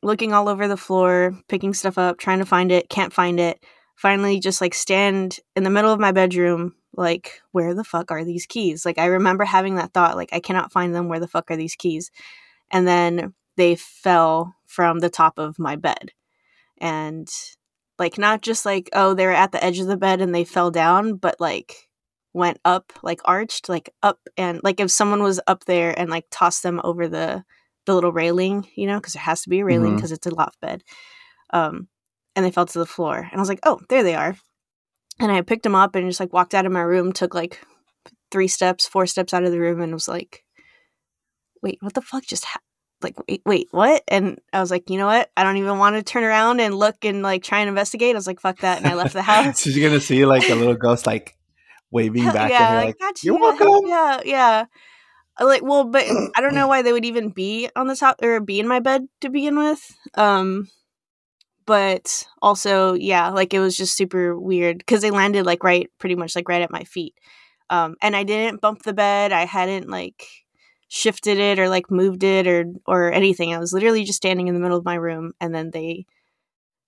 looking 0.01 0.33
all 0.33 0.47
over 0.49 0.67
the 0.67 0.77
floor, 0.77 1.37
picking 1.47 1.73
stuff 1.73 1.97
up, 1.97 2.17
trying 2.17 2.39
to 2.39 2.45
find 2.45 2.71
it, 2.71 2.89
can't 2.89 3.13
find 3.13 3.39
it. 3.39 3.63
Finally, 3.95 4.39
just 4.39 4.61
like 4.61 4.73
stand 4.73 5.39
in 5.55 5.63
the 5.63 5.69
middle 5.69 5.91
of 5.91 5.99
my 5.99 6.11
bedroom, 6.11 6.75
like, 6.97 7.41
where 7.51 7.73
the 7.73 7.83
fuck 7.83 8.11
are 8.11 8.23
these 8.23 8.45
keys? 8.45 8.85
Like, 8.85 8.97
I 8.97 9.05
remember 9.05 9.45
having 9.45 9.75
that 9.75 9.93
thought, 9.93 10.15
like, 10.15 10.29
I 10.31 10.39
cannot 10.39 10.71
find 10.71 10.93
them. 10.93 11.07
Where 11.07 11.19
the 11.19 11.27
fuck 11.27 11.49
are 11.51 11.57
these 11.57 11.75
keys? 11.75 12.11
And 12.71 12.87
then 12.87 13.33
they 13.57 13.75
fell 13.75 14.55
from 14.65 14.99
the 14.99 15.09
top 15.09 15.39
of 15.39 15.59
my 15.59 15.75
bed. 15.75 16.11
And 16.77 17.29
like, 17.97 18.17
not 18.17 18.41
just 18.41 18.65
like, 18.65 18.89
oh, 18.93 19.13
they 19.13 19.25
were 19.25 19.31
at 19.31 19.51
the 19.51 19.63
edge 19.63 19.79
of 19.79 19.87
the 19.87 19.97
bed 19.97 20.21
and 20.21 20.35
they 20.35 20.43
fell 20.43 20.71
down, 20.71 21.15
but 21.15 21.39
like, 21.39 21.85
went 22.35 22.59
up 22.65 22.91
like 23.01 23.21
arched 23.23 23.69
like 23.69 23.89
up 24.03 24.19
and 24.35 24.59
like 24.61 24.81
if 24.81 24.91
someone 24.91 25.23
was 25.23 25.39
up 25.47 25.63
there 25.63 25.97
and 25.97 26.09
like 26.09 26.25
tossed 26.29 26.63
them 26.63 26.81
over 26.83 27.07
the 27.07 27.41
the 27.85 27.93
little 27.93 28.11
railing, 28.11 28.67
you 28.75 28.87
know, 28.87 28.97
because 28.97 29.13
there 29.13 29.23
has 29.23 29.41
to 29.43 29.49
be 29.49 29.59
a 29.59 29.65
railing 29.65 29.95
because 29.95 30.11
it's 30.11 30.27
a 30.27 30.33
loft 30.33 30.59
bed. 30.61 30.83
Um, 31.51 31.87
and 32.35 32.45
they 32.45 32.51
fell 32.51 32.65
to 32.65 32.79
the 32.79 32.85
floor, 32.85 33.17
and 33.17 33.33
I 33.33 33.39
was 33.39 33.49
like, 33.49 33.61
"Oh, 33.63 33.79
there 33.89 34.03
they 34.03 34.15
are." 34.15 34.35
And 35.19 35.31
I 35.31 35.41
picked 35.41 35.63
them 35.63 35.75
up 35.75 35.95
and 35.95 36.09
just 36.09 36.19
like 36.19 36.33
walked 36.33 36.53
out 36.53 36.65
of 36.65 36.71
my 36.71 36.81
room, 36.81 37.13
took 37.13 37.33
like 37.33 37.61
three 38.31 38.47
steps, 38.47 38.85
four 38.85 39.07
steps 39.07 39.33
out 39.33 39.43
of 39.43 39.51
the 39.51 39.59
room, 39.59 39.81
and 39.81 39.93
was 39.93 40.07
like, 40.07 40.43
"Wait, 41.61 41.77
what 41.81 41.93
the 41.93 42.01
fuck 42.01 42.25
just 42.25 42.45
happened?" 42.45 42.61
Like, 43.01 43.15
wait, 43.27 43.41
wait, 43.45 43.67
what? 43.71 44.03
And 44.07 44.39
I 44.51 44.59
was 44.59 44.71
like, 44.71 44.89
you 44.89 44.97
know 44.97 45.05
what? 45.05 45.29
I 45.37 45.43
don't 45.43 45.57
even 45.57 45.77
want 45.77 45.95
to 45.95 46.03
turn 46.03 46.23
around 46.23 46.59
and 46.59 46.73
look 46.73 47.05
and 47.05 47.21
like 47.21 47.43
try 47.43 47.59
and 47.59 47.69
investigate. 47.69 48.15
I 48.15 48.17
was 48.17 48.27
like, 48.27 48.39
fuck 48.39 48.59
that, 48.59 48.79
and 48.79 48.87
I 48.87 48.95
left 48.95 49.13
the 49.13 49.21
house. 49.21 49.61
so 49.61 49.69
you're 49.69 49.87
gonna 49.89 50.01
see 50.01 50.25
like 50.25 50.49
a 50.49 50.55
little 50.55 50.75
ghost 50.75 51.05
like 51.05 51.37
waving 51.91 52.25
back 52.33 52.51
yeah, 52.51 52.61
at 52.61 52.69
her, 52.69 52.75
like, 52.75 52.85
like, 52.87 52.99
gotcha, 52.99 53.25
"You're 53.25 53.35
yeah, 53.35 53.41
welcome." 53.41 53.87
Yeah, 53.87 54.21
yeah. 54.25 54.65
Like, 55.39 55.63
well, 55.63 55.83
but 55.85 56.05
I 56.35 56.41
don't 56.41 56.55
know 56.55 56.67
why 56.67 56.81
they 56.81 56.93
would 56.93 57.05
even 57.05 57.29
be 57.29 57.69
on 57.75 57.87
the 57.87 57.95
top 57.95 58.21
or 58.23 58.39
be 58.39 58.59
in 58.59 58.67
my 58.67 58.79
bed 58.79 59.07
to 59.21 59.29
begin 59.29 59.57
with. 59.57 59.81
Um, 60.15 60.69
but 61.65 62.27
also, 62.41 62.93
yeah, 62.93 63.29
like 63.29 63.53
it 63.53 63.59
was 63.59 63.75
just 63.77 63.95
super 63.97 64.39
weird 64.39 64.79
because 64.79 65.01
they 65.01 65.11
landed 65.11 65.45
like 65.45 65.63
right, 65.63 65.89
pretty 65.99 66.15
much 66.15 66.35
like 66.35 66.47
right 66.49 66.61
at 66.61 66.71
my 66.71 66.83
feet. 66.83 67.15
Um, 67.69 67.95
and 68.01 68.15
I 68.15 68.23
didn't 68.23 68.61
bump 68.61 68.83
the 68.83 68.93
bed. 68.93 69.31
I 69.33 69.45
hadn't 69.45 69.89
like 69.89 70.27
shifted 70.89 71.39
it 71.39 71.59
or 71.59 71.69
like 71.69 71.89
moved 71.91 72.23
it 72.23 72.47
or 72.47 72.65
or 72.87 73.11
anything. 73.11 73.53
I 73.53 73.59
was 73.59 73.73
literally 73.73 74.03
just 74.05 74.17
standing 74.17 74.47
in 74.47 74.53
the 74.55 74.59
middle 74.61 74.77
of 74.77 74.85
my 74.85 74.95
room, 74.95 75.33
and 75.41 75.55
then 75.55 75.71
they, 75.71 76.05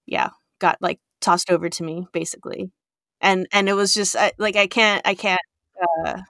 yeah, 0.07 0.29
got 0.59 0.77
like 0.81 0.99
tossed 1.21 1.51
over 1.51 1.69
to 1.69 1.83
me 1.83 2.07
basically. 2.13 2.71
And 3.21 3.47
and 3.53 3.69
it 3.69 3.73
was 3.75 3.93
just 3.93 4.15
I, 4.17 4.33
like 4.39 4.55
I 4.57 4.67
can't 4.67 5.01
I 5.07 5.15
can't 5.15 5.41
uh, 6.05 6.21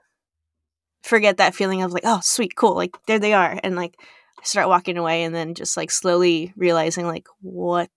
forget 1.07 1.37
that 1.37 1.55
feeling 1.55 1.81
of 1.81 1.91
like 1.93 2.03
oh 2.05 2.19
sweet 2.21 2.55
cool 2.55 2.75
like 2.75 2.95
there 3.07 3.19
they 3.19 3.33
are 3.33 3.59
and 3.63 3.75
like 3.75 3.95
I 4.39 4.43
start 4.43 4.67
walking 4.67 4.97
away 4.97 5.23
and 5.23 5.33
then 5.33 5.53
just 5.55 5.75
like 5.77 5.89
slowly 5.89 6.53
realizing 6.55 7.07
like 7.07 7.27
what 7.41 7.89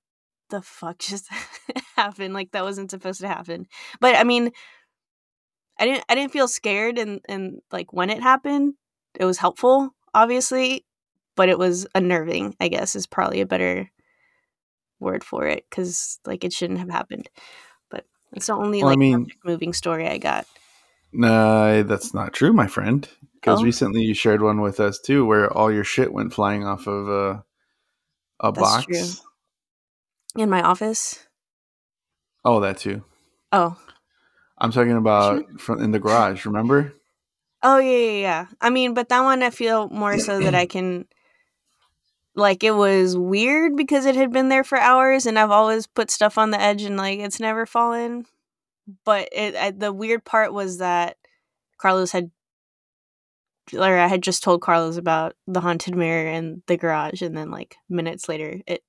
the 0.49 0.63
fuck 0.63 0.99
just 0.99 1.29
happened 1.97 2.35
like 2.35 2.53
that 2.53 2.65
wasn't 2.65 2.91
supposed 2.91 3.21
to 3.21 3.29
happen. 3.29 3.67
But 4.01 4.17
I 4.17 4.25
mean 4.25 4.51
I 5.79 5.87
didn't 5.87 6.05
I 6.09 6.15
didn't 6.15 6.33
feel 6.33 6.49
scared 6.49 6.99
and 6.99 7.21
and 7.29 7.61
like 7.73 7.93
when 7.93 8.11
it 8.11 8.23
happened 8.23 8.75
it 9.19 9.25
was 9.25 9.39
helpful 9.39 9.91
obviously 10.15 10.85
but 11.37 11.49
it 11.49 11.59
was 11.59 11.87
unnerving 11.95 12.55
I 12.61 12.69
guess 12.69 12.97
is 12.97 13.07
probably 13.07 13.41
a 13.41 13.47
better 13.47 13.91
word 14.99 15.25
for 15.25 15.47
it 15.47 15.65
because 15.71 16.19
like 16.27 16.45
it 16.45 16.53
shouldn't 16.53 16.79
have 16.81 16.91
happened. 16.91 17.29
But 17.91 18.05
it's 18.33 18.47
the 18.49 18.53
only 18.55 18.81
Well, 18.83 18.89
I 18.89 18.93
like 18.93 18.99
mean- 18.99 19.31
moving 19.45 19.73
story 19.73 20.07
I 20.09 20.19
got 20.19 20.47
No, 21.13 21.83
that's 21.83 22.15
not 22.15 22.33
true, 22.33 22.53
my 22.53 22.67
friend. 22.67 23.09
Because 23.35 23.61
Oh. 23.61 23.65
recently 23.65 24.03
you 24.03 24.15
shared 24.15 24.43
one 24.43 24.61
with 24.61 24.81
us 24.81 25.01
too, 25.01 25.25
where 25.25 25.51
all 25.53 25.73
your 25.73 25.85
shit 25.85 26.13
went 26.13 26.33
flying 26.35 26.65
off 26.67 26.87
of 26.87 27.09
a 27.09 27.45
a 28.43 28.53
That's 28.53 28.61
box. 28.61 28.87
true. 28.87 30.43
in 30.43 30.49
my 30.49 30.63
office 30.63 31.27
Oh, 32.45 32.61
that 32.61 32.79
too. 32.79 33.03
oh 33.53 33.77
I'm 34.59 34.71
talking 34.73 34.97
about 34.97 35.45
from 35.61 35.83
in 35.83 35.91
the 35.91 35.99
garage. 35.99 36.45
Remember? 36.47 36.93
Oh 37.63 37.79
yeah, 37.79 37.97
yeah, 37.99 38.21
yeah. 38.21 38.47
I 38.61 38.71
mean, 38.71 38.95
but 38.95 39.09
that 39.09 39.23
one 39.23 39.43
I 39.43 39.51
feel 39.51 39.89
more 39.91 40.19
so 40.19 40.39
that 40.41 40.55
I 40.55 40.67
can 40.67 41.07
like 42.35 42.63
it 42.63 42.71
was 42.73 43.17
weird 43.19 43.75
because 43.77 44.07
it 44.07 44.17
had 44.17 44.33
been 44.33 44.49
there 44.49 44.65
for 44.65 44.79
hours 44.79 45.27
and 45.27 45.39
I've 45.39 45.51
always 45.51 45.87
put 45.87 46.11
stuff 46.11 46.39
on 46.39 46.51
the 46.51 46.61
edge 46.61 46.83
and 46.83 46.97
like 46.97 47.19
it's 47.19 47.41
never 47.41 47.67
fallen. 47.67 48.27
But 49.05 49.29
it 49.33 49.55
I, 49.57 49.71
the 49.71 49.93
weird 49.93 50.25
part 50.25 50.53
was 50.53 50.79
that 50.79 51.17
Carlos 51.79 52.13
had 52.13 52.31
or 53.75 53.99
I 53.99 54.09
had 54.09 54.23
just 54.23 54.43
told 54.43 54.63
Carlos 54.63 54.97
about 54.97 55.35
the 55.47 55.61
haunted 55.61 55.95
mirror 55.95 56.29
and 56.29 56.63
the 56.67 56.77
garage 56.77 57.23
and 57.23 57.37
then 57.37 57.51
like 57.51 57.77
minutes 57.89 58.29
later 58.29 58.61
it 58.67 58.83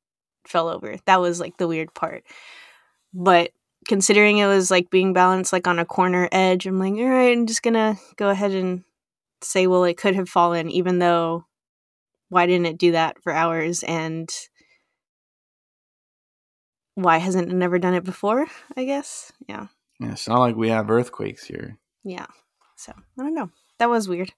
fell 0.47 0.69
over. 0.69 0.95
That 1.05 1.21
was 1.21 1.39
like 1.39 1.57
the 1.57 1.67
weird 1.67 1.93
part. 1.93 2.23
But 3.13 3.51
considering 3.87 4.37
it 4.37 4.47
was 4.47 4.71
like 4.71 4.89
being 4.89 5.13
balanced 5.13 5.53
like 5.53 5.67
on 5.67 5.79
a 5.79 5.85
corner 5.85 6.29
edge, 6.31 6.65
I'm 6.65 6.79
like, 6.79 6.93
all 6.93 7.09
right, 7.09 7.37
I'm 7.37 7.45
just 7.45 7.63
gonna 7.63 7.97
go 8.15 8.29
ahead 8.29 8.51
and 8.51 8.83
say, 9.41 9.67
well, 9.67 9.83
it 9.83 9.97
could 9.97 10.15
have 10.15 10.29
fallen, 10.29 10.69
even 10.69 10.99
though 10.99 11.45
why 12.29 12.45
didn't 12.45 12.67
it 12.67 12.77
do 12.77 12.93
that 12.93 13.21
for 13.21 13.33
hours 13.33 13.83
and 13.83 14.29
why 16.95 17.17
hasn't 17.17 17.51
it 17.51 17.55
never 17.55 17.79
done 17.79 17.93
it 17.93 18.03
before? 18.03 18.47
I 18.77 18.85
guess. 18.85 19.31
Yeah. 19.47 19.67
Yeah, 20.01 20.13
it's 20.13 20.27
not 20.27 20.39
like 20.39 20.55
we 20.55 20.69
have 20.69 20.89
earthquakes 20.89 21.45
here. 21.45 21.77
Yeah. 22.03 22.25
So 22.75 22.91
I 22.95 23.23
don't 23.23 23.35
know. 23.35 23.51
That 23.77 23.89
was 23.89 24.09
weird. 24.09 24.33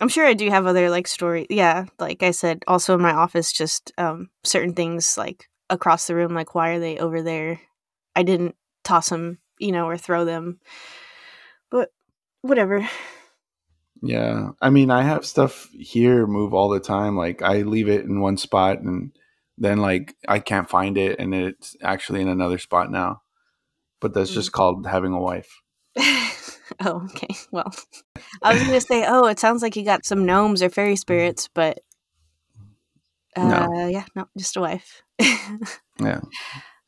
I'm 0.00 0.08
sure 0.08 0.26
I 0.26 0.34
do 0.34 0.48
have 0.48 0.64
other 0.64 0.88
like 0.88 1.06
story. 1.06 1.46
Yeah, 1.50 1.86
like 1.98 2.22
I 2.22 2.30
said, 2.30 2.64
also 2.66 2.94
in 2.94 3.02
my 3.02 3.12
office, 3.12 3.52
just 3.52 3.92
um 3.98 4.30
certain 4.44 4.72
things 4.72 5.18
like 5.18 5.48
across 5.68 6.06
the 6.06 6.14
room, 6.14 6.34
like 6.34 6.54
why 6.54 6.70
are 6.70 6.78
they 6.80 6.98
over 6.98 7.22
there? 7.22 7.60
I 8.16 8.22
didn't 8.22 8.56
toss 8.82 9.10
them, 9.10 9.38
you 9.58 9.72
know, 9.72 9.86
or 9.86 9.98
throw 9.98 10.24
them. 10.24 10.60
But 11.70 11.90
whatever. 12.40 12.88
Yeah. 14.02 14.50
I 14.62 14.70
mean, 14.70 14.90
I 14.90 15.02
have 15.02 15.26
stuff 15.26 15.68
here 15.72 16.26
move 16.26 16.54
all 16.54 16.70
the 16.70 16.80
time. 16.80 17.16
Like 17.16 17.42
I 17.42 17.62
leave 17.62 17.88
it 17.88 18.04
in 18.04 18.20
one 18.20 18.38
spot 18.38 18.80
and 18.80 19.12
then 19.58 19.78
like 19.78 20.14
I 20.26 20.38
can't 20.38 20.70
find 20.70 20.96
it 20.96 21.18
and 21.18 21.34
it's 21.34 21.76
actually 21.82 22.22
in 22.22 22.28
another 22.28 22.58
spot 22.58 22.90
now. 22.90 23.20
But 24.00 24.14
that's 24.14 24.30
just 24.30 24.52
called 24.52 24.86
having 24.86 25.12
a 25.12 25.20
wife. 25.20 25.50
oh, 25.98 27.02
okay. 27.10 27.34
Well, 27.50 27.72
I 28.42 28.52
was 28.54 28.62
gonna 28.62 28.80
say, 28.80 29.04
oh, 29.06 29.26
it 29.26 29.38
sounds 29.38 29.62
like 29.62 29.74
you 29.76 29.84
got 29.84 30.04
some 30.04 30.24
gnomes 30.26 30.62
or 30.62 30.70
fairy 30.70 30.96
spirits, 30.96 31.48
but 31.52 31.80
uh, 33.36 33.48
No. 33.48 33.88
yeah, 33.88 34.04
no, 34.14 34.28
just 34.36 34.56
a 34.56 34.60
wife. 34.60 35.02
Yeah. 36.00 36.20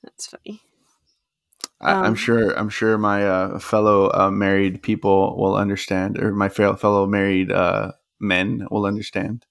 That's 0.04 0.28
funny. 0.28 0.60
I, 1.80 1.94
I'm 1.94 2.04
Um, 2.10 2.14
sure. 2.14 2.56
I'm 2.56 2.68
sure 2.68 2.96
my 2.96 3.26
uh, 3.26 3.58
fellow 3.58 4.08
uh, 4.14 4.30
married 4.30 4.82
people 4.82 5.36
will 5.36 5.56
understand, 5.56 6.16
or 6.16 6.30
my 6.32 6.48
fellow 6.48 7.06
married 7.08 7.50
uh, 7.50 7.90
men 8.20 8.68
will 8.70 8.86
understand. 8.86 9.46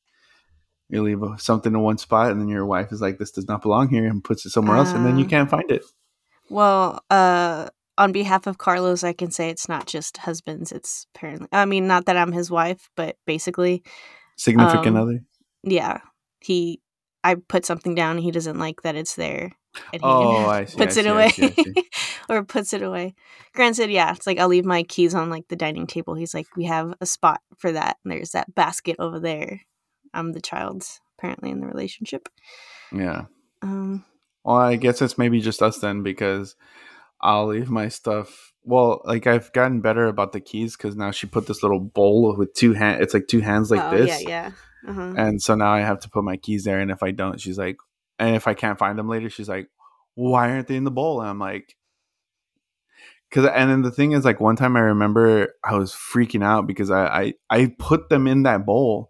You 0.87 1.03
leave 1.03 1.19
something 1.37 1.73
in 1.73 1.81
one 1.81 1.97
spot, 1.97 2.31
and 2.31 2.39
then 2.39 2.47
your 2.47 2.65
wife 2.65 2.91
is 2.93 3.01
like, 3.01 3.17
"This 3.17 3.31
does 3.31 3.47
not 3.49 3.61
belong 3.61 3.89
here," 3.89 4.05
and 4.07 4.23
puts 4.23 4.45
it 4.45 4.51
somewhere 4.51 4.77
else, 4.77 4.93
and 4.93 5.05
then 5.05 5.19
you 5.19 5.25
Ah. 5.25 5.29
can't 5.29 5.49
find 5.49 5.69
it. 5.69 5.83
Well, 6.49 7.03
uh, 7.09 7.69
on 7.97 8.11
behalf 8.11 8.47
of 8.47 8.57
Carlos, 8.57 9.03
I 9.03 9.13
can 9.13 9.31
say 9.31 9.49
it's 9.49 9.69
not 9.69 9.85
just 9.85 10.17
husbands. 10.17 10.71
It's 10.71 11.05
apparently, 11.13 11.47
I 11.51 11.65
mean, 11.65 11.87
not 11.87 12.05
that 12.05 12.17
I'm 12.17 12.31
his 12.31 12.49
wife, 12.49 12.89
but 12.95 13.17
basically, 13.25 13.83
Significant 14.37 14.95
Um, 14.97 15.03
other. 15.03 15.19
yeah, 15.63 15.99
he, 16.39 16.81
I 17.23 17.35
put 17.35 17.65
something 17.65 17.93
down. 17.95 18.17
He 18.17 18.31
doesn't 18.31 18.57
like 18.57 18.81
that 18.83 18.95
it's 18.95 19.15
there. 19.15 19.51
And 19.91 20.01
he 20.01 20.07
Oh, 20.07 20.45
I 20.45 20.65
see. 20.65 20.77
puts 20.77 20.97
I 20.97 21.01
it 21.01 21.03
see, 21.03 21.09
I 21.09 21.13
away 21.13 21.27
see, 21.29 21.43
I 21.43 21.53
see. 21.53 21.89
or 22.29 22.43
puts 22.45 22.73
it 22.73 22.81
away. 22.81 23.15
Granted, 23.53 23.89
yeah, 23.91 24.13
it's 24.13 24.25
like 24.25 24.39
I'll 24.39 24.47
leave 24.47 24.65
my 24.65 24.83
keys 24.83 25.13
on 25.13 25.29
like 25.29 25.47
the 25.49 25.55
dining 25.57 25.87
table. 25.87 26.13
He's 26.15 26.33
like, 26.33 26.47
we 26.55 26.65
have 26.65 26.93
a 27.01 27.05
spot 27.05 27.41
for 27.57 27.71
that. 27.73 27.97
And 28.03 28.11
there's 28.13 28.31
that 28.31 28.53
basket 28.55 28.95
over 28.99 29.19
there. 29.19 29.61
I'm 30.13 30.31
the 30.31 30.41
child 30.41 30.83
apparently 31.17 31.49
in 31.49 31.59
the 31.59 31.67
relationship. 31.67 32.29
Yeah. 32.93 33.25
Um, 33.61 34.05
Well, 34.43 34.57
I 34.57 34.75
guess 34.75 35.01
it's 35.01 35.17
maybe 35.17 35.41
just 35.41 35.61
us 35.61 35.79
then, 35.79 36.03
because 36.03 36.55
I'll 37.21 37.47
leave 37.47 37.69
my 37.69 37.89
stuff 37.89 38.49
well, 38.63 39.01
like 39.05 39.25
I've 39.25 39.51
gotten 39.53 39.81
better 39.81 40.07
about 40.07 40.31
the 40.31 40.39
keys 40.39 40.75
because 40.75 40.95
now 40.95 41.11
she 41.11 41.27
put 41.27 41.47
this 41.47 41.63
little 41.63 41.79
bowl 41.79 42.35
with 42.37 42.53
two 42.53 42.73
hand. 42.73 43.01
It's 43.01 43.13
like 43.13 43.27
two 43.27 43.39
hands 43.39 43.71
like 43.71 43.81
oh, 43.81 43.97
this. 43.97 44.23
Yeah, 44.23 44.29
yeah. 44.29 44.51
Uh-huh. 44.87 45.13
And 45.17 45.41
so 45.41 45.55
now 45.55 45.71
I 45.71 45.79
have 45.81 45.99
to 46.01 46.09
put 46.09 46.23
my 46.23 46.37
keys 46.37 46.63
there, 46.63 46.79
and 46.79 46.91
if 46.91 47.01
I 47.03 47.11
don't, 47.11 47.39
she's 47.39 47.57
like, 47.57 47.77
and 48.17 48.35
if 48.35 48.47
I 48.47 48.53
can't 48.53 48.77
find 48.77 48.97
them 48.97 49.09
later, 49.09 49.29
she's 49.29 49.49
like, 49.49 49.69
why 50.15 50.51
aren't 50.51 50.67
they 50.67 50.75
in 50.75 50.83
the 50.83 50.91
bowl? 50.91 51.21
And 51.21 51.29
I'm 51.29 51.39
like, 51.39 51.75
because 53.29 53.45
and 53.45 53.69
then 53.71 53.81
the 53.81 53.91
thing 53.91 54.11
is, 54.11 54.25
like 54.25 54.39
one 54.39 54.55
time 54.55 54.75
I 54.75 54.81
remember 54.81 55.55
I 55.63 55.75
was 55.75 55.93
freaking 55.93 56.43
out 56.43 56.67
because 56.67 56.91
I 56.91 57.05
I, 57.05 57.33
I 57.49 57.75
put 57.79 58.09
them 58.09 58.27
in 58.27 58.43
that 58.43 58.65
bowl, 58.65 59.09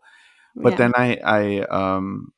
but 0.55 0.71
Yeah. 0.71 0.77
then 0.77 0.93
I 0.95 1.17
I 1.23 1.59
um 1.63 2.31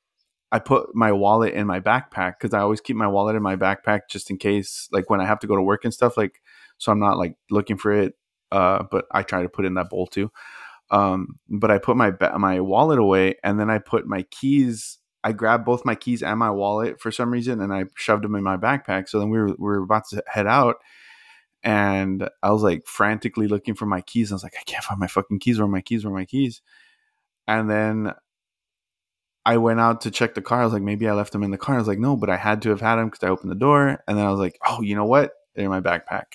I 0.52 0.60
put 0.60 0.93
my 0.93 1.12
wallet 1.12 1.54
in 1.54 1.66
my 1.66 1.80
backpack 1.80 2.34
because 2.39 2.54
I 2.54 2.60
always 2.60 2.82
keep 2.82 2.97
my 2.97 3.08
wallet 3.08 3.36
in 3.36 3.41
my 3.43 3.56
backpack 3.56 4.02
just 4.10 4.30
in 4.30 4.38
case, 4.38 4.89
like 4.91 5.10
when 5.10 5.22
I 5.22 5.26
have 5.26 5.39
to 5.39 5.47
go 5.47 5.56
to 5.56 5.62
work 5.62 5.86
and 5.86 5.93
stuff, 5.93 6.18
like 6.18 6.41
so 6.78 6.91
I'm 6.91 6.99
not 6.99 7.18
like 7.18 7.36
looking 7.49 7.78
for 7.78 7.91
it. 7.93 8.16
Uh, 8.52 8.84
but 8.91 9.06
I 9.12 9.24
try 9.24 9.43
to 9.43 9.49
put 9.49 9.66
in 9.66 9.76
that 9.76 9.89
bowl 9.89 10.08
too. 10.08 10.30
Um, 10.89 11.39
but 11.49 11.72
I 11.72 11.78
put 11.78 11.95
my 11.95 12.12
ba- 12.12 12.38
my 12.38 12.60
wallet 12.60 12.99
away, 12.99 13.36
and 13.43 13.60
then 13.60 13.70
I 13.70 13.78
put 13.80 14.08
my 14.08 14.24
keys. 14.24 14.97
I 15.24 15.32
grabbed 15.32 15.66
both 15.66 15.86
my 15.86 15.95
keys 15.95 16.22
and 16.24 16.38
my 16.39 16.49
wallet 16.49 16.99
for 16.99 17.12
some 17.12 17.32
reason, 17.32 17.62
and 17.62 17.74
I 17.74 17.86
shoved 17.95 18.24
them 18.24 18.36
in 18.36 18.43
my 18.43 18.58
backpack. 18.58 19.08
So 19.08 19.20
then 19.20 19.30
we 19.30 19.39
were 19.39 19.47
we 19.47 19.56
were 19.58 19.84
about 19.84 20.10
to 20.10 20.22
head 20.28 20.47
out, 20.47 20.78
and 21.64 22.30
I 22.43 22.52
was 22.52 22.64
like 22.64 22.86
frantically 22.88 23.47
looking 23.47 23.76
for 23.76 23.86
my 23.86 24.02
keys. 24.02 24.32
I 24.32 24.36
was 24.36 24.43
like, 24.43 24.56
I 24.60 24.64
can't 24.64 24.84
find 24.84 24.99
my 24.99 25.08
fucking 25.08 25.39
keys. 25.39 25.60
Where 25.60 25.66
are 25.66 25.72
my 25.72 25.82
keys? 25.82 26.04
Where 26.04 26.14
are 26.14 26.18
my 26.18 26.26
keys? 26.26 26.62
And 27.47 27.70
then 27.70 28.14
I 29.46 29.58
went 29.58 29.80
out 29.80 30.02
to 30.02 30.12
check 30.12 30.36
the 30.36 30.42
car. 30.42 30.62
I 30.62 30.64
was 30.64 30.74
like, 30.74 30.84
maybe 30.84 31.08
I 31.08 31.14
left 31.14 31.32
them 31.32 31.44
in 31.44 31.52
the 31.52 31.58
car. 31.58 31.76
I 31.76 31.80
was 31.80 31.88
like, 31.88 32.00
no, 32.00 32.16
but 32.16 32.30
I 32.30 32.38
had 32.38 32.62
to 32.64 32.70
have 32.70 32.82
had 32.82 32.98
them 32.98 33.10
because 33.10 33.24
I 33.24 33.30
opened 33.30 33.52
the 33.52 33.56
door. 33.56 34.04
And 34.08 34.18
then 34.18 34.26
I 34.26 34.30
was 34.30 34.39
like, 34.39 34.58
oh, 34.68 34.82
you 34.82 34.96
know 34.96 35.06
what? 35.06 35.32
They're 35.56 35.66
in 35.66 35.72
my 35.72 35.82
backpack. 35.82 36.26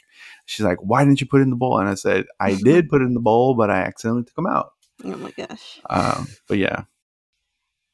She's 0.45 0.65
like, 0.65 0.79
why 0.81 1.05
didn't 1.05 1.21
you 1.21 1.27
put 1.27 1.41
it 1.41 1.45
in 1.45 1.51
the 1.51 1.57
bowl? 1.57 1.79
And 1.79 1.89
I 1.89 1.95
said, 1.95 2.27
I 2.41 2.55
did 2.65 2.89
put 2.89 3.03
it 3.03 3.07
in 3.07 3.15
the 3.15 3.21
bowl, 3.21 3.55
but 3.55 3.71
I 3.71 3.79
accidentally 3.79 4.25
took 4.25 4.35
them 4.35 4.47
out. 4.47 4.73
Oh 5.05 5.17
my 5.17 5.31
gosh. 5.31 5.81
Um, 5.89 6.27
but 6.49 6.59
yeah, 6.59 6.85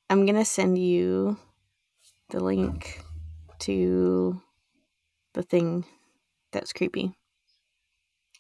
I'm 0.08 0.24
gonna 0.24 0.44
send 0.44 0.78
you 0.78 1.36
the 2.30 2.38
link 2.38 3.02
to 3.60 4.40
the 5.34 5.42
thing 5.42 5.84
that's 6.52 6.72
creepy. 6.72 7.14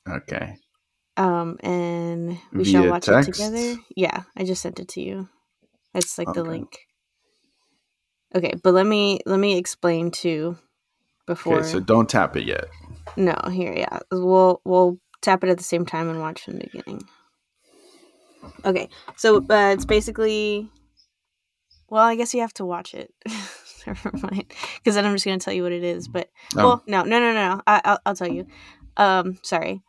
okay. 0.08 0.56
Um, 1.16 1.58
and 1.60 2.38
we 2.52 2.64
shall 2.64 2.88
watch 2.88 3.06
text? 3.06 3.28
it 3.28 3.32
together. 3.32 3.80
Yeah, 3.96 4.22
I 4.36 4.44
just 4.44 4.62
sent 4.62 4.80
it 4.80 4.88
to 4.88 5.02
you. 5.02 5.28
It's 5.94 6.18
like 6.18 6.32
the 6.32 6.42
link. 6.44 6.86
Okay, 8.34 8.54
but 8.62 8.72
let 8.72 8.86
me 8.86 9.20
let 9.26 9.38
me 9.38 9.58
explain 9.58 10.10
too 10.10 10.56
before. 11.26 11.58
Okay, 11.58 11.68
so 11.68 11.80
don't 11.80 12.08
tap 12.08 12.36
it 12.36 12.44
yet. 12.44 12.64
no, 13.16 13.36
here, 13.50 13.74
yeah, 13.76 13.98
we'll 14.10 14.60
we'll 14.64 14.98
tap 15.20 15.44
it 15.44 15.50
at 15.50 15.58
the 15.58 15.64
same 15.64 15.84
time 15.84 16.08
and 16.08 16.20
watch 16.20 16.42
from 16.44 16.54
the 16.58 16.66
beginning. 16.72 17.02
Okay, 18.64 18.88
so 19.16 19.38
uh, 19.38 19.72
it's 19.74 19.84
basically. 19.84 20.70
Well, 21.90 22.04
I 22.04 22.14
guess 22.14 22.32
you 22.32 22.40
have 22.40 22.54
to 22.54 22.64
watch 22.64 22.94
it. 22.94 23.12
Never 23.86 24.12
mind, 24.14 24.54
because 24.78 24.94
then 24.94 25.04
I'm 25.04 25.12
just 25.14 25.26
gonna 25.26 25.38
tell 25.38 25.52
you 25.52 25.62
what 25.62 25.72
it 25.72 25.84
is. 25.84 26.08
But 26.08 26.30
Oh, 26.56 26.64
well, 26.64 26.82
no, 26.86 27.02
no, 27.02 27.20
no, 27.20 27.32
no. 27.34 27.62
I, 27.66 27.80
I'll, 27.84 27.98
I'll 28.06 28.14
tell 28.16 28.28
you. 28.32 28.46
Um, 28.96 29.38
sorry, 29.42 29.82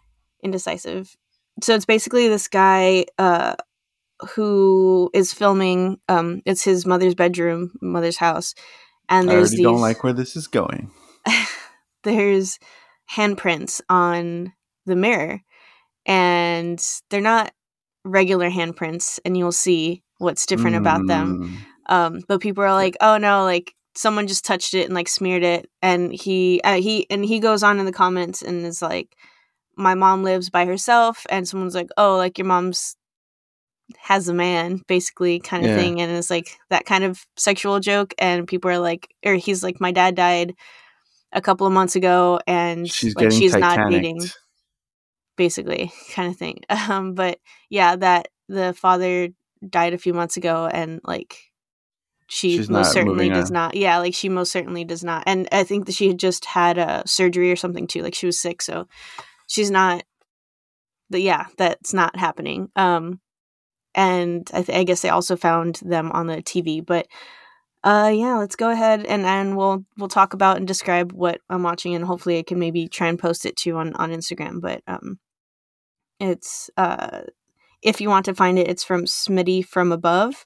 indecisive. 0.43 1.15
So 1.61 1.75
it's 1.75 1.85
basically 1.85 2.27
this 2.27 2.47
guy 2.47 3.05
uh, 3.17 3.55
who 4.36 5.09
is 5.13 5.34
filming. 5.34 5.97
Um, 6.09 6.41
it's 6.45 6.63
his 6.63 6.86
mother's 6.86 7.15
bedroom, 7.15 7.71
mother's 7.82 8.17
house, 8.17 8.53
and 9.09 9.30
there's 9.30 9.36
I 9.36 9.39
already 9.39 9.57
these. 9.57 9.63
don't 9.65 9.82
like 9.82 10.03
where 10.03 10.13
this 10.13 10.36
is 10.36 10.47
going. 10.47 10.91
there's 12.03 12.59
handprints 13.11 13.82
on 13.89 14.53
the 14.86 14.95
mirror, 14.95 15.41
and 16.05 16.84
they're 17.09 17.21
not 17.21 17.51
regular 18.05 18.49
handprints, 18.49 19.19
and 19.26 19.38
you'll 19.38 19.51
see 19.51 20.03
what's 20.19 20.45
different 20.45 20.78
about 20.78 21.05
them 21.07 21.39
Mm, 21.43 21.57
um 21.93 22.21
but 22.28 22.39
people 22.39 22.63
are 22.63 22.74
like 22.74 22.95
oh 23.01 23.17
no 23.17 23.43
like 23.43 23.76
someone 23.95 24.28
just 24.28 24.45
touched 24.45 24.74
it 24.74 24.86
and 24.86 24.93
like 24.93 25.07
smeared 25.07 25.43
it 25.43 25.69
and 25.82 26.13
he 26.13 26.61
uh, 26.63 26.76
he 26.76 27.05
and 27.09 27.26
he 27.26 27.39
goes 27.39 27.61
on 27.61 27.80
in 27.80 27.86
the 27.86 27.91
comments 27.91 28.41
and 28.41 28.65
is 28.65 28.82
like 28.82 29.15
my 29.76 29.93
mom 29.93 30.24
lives 30.24 30.49
by 30.49 30.65
herself 30.65 31.26
and 31.30 31.47
someone's 31.47 31.76
like 31.76 31.89
oh 31.97 32.15
like 32.17 32.38
your 32.38 32.47
mom's 32.47 32.95
has 33.97 34.27
a 34.29 34.34
man 34.34 34.81
basically 34.88 35.39
kind 35.39 35.63
of 35.65 35.71
Yeah. 35.71 35.77
thing 35.77 36.01
and 36.01 36.11
it's 36.11 36.29
like 36.29 36.57
that 36.69 36.86
kind 36.86 37.03
of 37.03 37.25
sexual 37.38 37.79
joke 37.79 38.13
and 38.17 38.47
people 38.47 38.71
are 38.71 38.79
like 38.79 39.13
or 39.25 39.36
he's 39.36 39.63
like 39.63 39.81
my 39.81 39.91
dad 39.91 40.15
died 40.15 40.53
a 41.31 41.41
couple 41.41 41.67
of 41.67 41.73
months 41.73 41.95
ago 41.95 42.39
and 42.47 42.89
She's 42.89 43.15
like 43.15 43.31
she's 43.31 43.51
Titanic. 43.51 43.79
not 43.79 43.91
dating 43.91 44.21
basically 45.36 45.91
kind 46.11 46.31
of 46.31 46.38
thing 46.38 46.59
um 46.89 47.13
but 47.13 47.39
yeah 47.69 47.95
that 47.95 48.27
the 48.47 48.73
father 48.73 49.29
died 49.67 49.93
a 49.93 49.97
few 49.97 50.13
months 50.13 50.38
ago 50.38 50.67
and 50.71 50.99
like 51.03 51.38
she 52.27 52.57
She's 52.57 52.69
most 52.69 52.93
certainly 52.93 53.29
does 53.29 53.49
on. 53.49 53.53
not 53.53 53.75
yeah 53.75 53.97
like 53.97 54.13
she 54.13 54.29
most 54.29 54.51
certainly 54.51 54.86
does 54.86 55.03
not 55.03 55.23
and 55.25 55.47
i 55.51 55.63
think 55.63 55.86
that 55.88 55.95
she 55.95 56.07
had 56.07 56.19
just 56.19 56.45
had 56.45 56.77
a 56.77 57.03
surgery 57.05 57.51
or 57.51 57.55
something 57.55 57.88
too 57.88 58.01
like 58.01 58.15
she 58.15 58.25
was 58.25 58.39
sick 58.39 58.61
so 58.61 58.88
she's 59.47 59.71
not 59.71 60.03
the 61.09 61.19
yeah 61.19 61.47
that's 61.57 61.93
not 61.93 62.15
happening 62.15 62.69
um 62.75 63.19
and 63.95 64.49
I, 64.53 64.61
th- 64.61 64.77
I 64.77 64.83
guess 64.83 65.01
they 65.01 65.09
also 65.09 65.35
found 65.35 65.79
them 65.83 66.11
on 66.11 66.27
the 66.27 66.37
tv 66.37 66.85
but 66.85 67.07
uh 67.83 68.11
yeah 68.13 68.37
let's 68.37 68.55
go 68.55 68.69
ahead 68.69 69.05
and 69.05 69.25
and 69.25 69.57
we'll 69.57 69.85
we'll 69.97 70.07
talk 70.09 70.33
about 70.33 70.57
and 70.57 70.67
describe 70.67 71.11
what 71.11 71.41
i'm 71.49 71.63
watching 71.63 71.95
and 71.95 72.05
hopefully 72.05 72.37
i 72.39 72.43
can 72.43 72.59
maybe 72.59 72.87
try 72.87 73.07
and 73.07 73.19
post 73.19 73.45
it 73.45 73.55
too 73.55 73.77
on 73.77 73.93
on 73.95 74.11
instagram 74.11 74.61
but 74.61 74.81
um 74.87 75.19
it's 76.19 76.69
uh 76.77 77.21
if 77.81 77.99
you 78.01 78.09
want 78.09 78.25
to 78.25 78.33
find 78.35 78.57
it 78.59 78.67
it's 78.69 78.83
from 78.83 79.05
smitty 79.05 79.65
from 79.65 79.91
above 79.91 80.45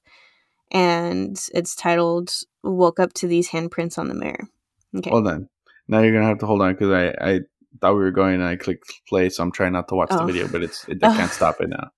and 0.71 1.39
it's 1.53 1.75
titled 1.75 2.33
woke 2.63 2.99
up 2.99 3.13
to 3.13 3.27
these 3.27 3.49
handprints 3.49 3.97
on 3.97 4.07
the 4.07 4.15
mirror 4.15 4.47
okay 4.95 5.09
Hold 5.11 5.27
on. 5.27 5.49
Now 5.87 5.99
you're 6.01 6.11
gonna 6.13 6.25
have 6.27 6.39
to 6.39 6.45
hold 6.45 6.61
on 6.61 6.73
because 6.73 6.91
I 6.91 7.13
I 7.21 7.39
thought 7.79 7.93
we 7.93 7.99
were 8.01 8.11
going 8.11 8.35
and 8.35 8.43
I 8.43 8.55
clicked 8.57 8.91
play, 9.07 9.29
so 9.29 9.43
I'm 9.43 9.51
trying 9.51 9.71
not 9.73 9.87
to 9.89 9.95
watch 9.95 10.09
the 10.09 10.23
Oh. 10.23 10.25
video, 10.25 10.47
but 10.47 10.63
it's 10.63 10.83
it, 10.89 10.97
I 11.03 11.15
can't 11.15 11.31
stop 11.31 11.61
it 11.61 11.69
now. 11.69 11.91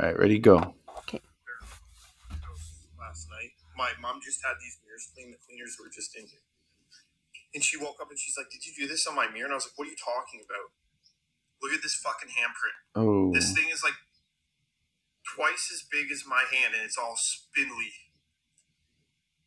All 0.00 0.08
right, 0.08 0.16
ready, 0.16 0.40
go. 0.40 0.56
last 2.96 3.28
night. 3.28 3.52
My 3.76 3.92
mom 4.00 4.16
just 4.24 4.40
had 4.40 4.56
these 4.56 4.80
mirrors 4.80 5.12
cleaned. 5.12 5.36
The 5.36 5.40
cleaners 5.44 5.76
were 5.76 5.92
just 5.92 6.16
in 6.16 6.24
here. 6.24 6.40
And 7.52 7.60
she 7.60 7.76
woke 7.76 8.00
up 8.00 8.08
and 8.08 8.16
she's 8.16 8.32
like, 8.32 8.48
Did 8.48 8.64
you 8.64 8.72
do 8.72 8.88
this 8.88 9.04
on 9.04 9.12
my 9.12 9.28
mirror? 9.28 9.52
And 9.52 9.52
I 9.52 9.60
was 9.60 9.68
like, 9.68 9.76
What 9.76 9.84
are 9.84 9.92
you 9.92 10.00
talking 10.00 10.40
about? 10.40 10.72
Look 11.60 11.76
at 11.76 11.84
this 11.84 12.00
fucking 12.00 12.32
handprint. 12.32 12.80
Oh, 12.96 13.28
This 13.28 13.52
thing 13.52 13.68
is 13.68 13.84
like 13.84 14.00
twice 15.36 15.68
as 15.68 15.84
big 15.84 16.08
as 16.08 16.24
my 16.24 16.48
hand 16.48 16.72
and 16.72 16.80
it's 16.80 16.96
all 16.96 17.20
spindly. 17.20 17.92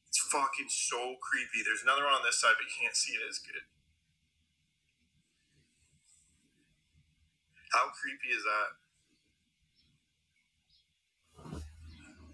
It's 0.06 0.22
fucking 0.30 0.70
so 0.70 1.18
creepy. 1.18 1.66
There's 1.66 1.82
another 1.82 2.06
one 2.06 2.14
on 2.14 2.22
this 2.22 2.38
side, 2.38 2.62
but 2.62 2.70
you 2.70 2.78
can't 2.78 2.93
see 2.93 3.18
it 3.18 3.26
as 3.26 3.41
good. 3.41 3.66
How 7.74 7.89
creepy 7.89 8.30
is 8.30 8.45
that? 8.45 8.83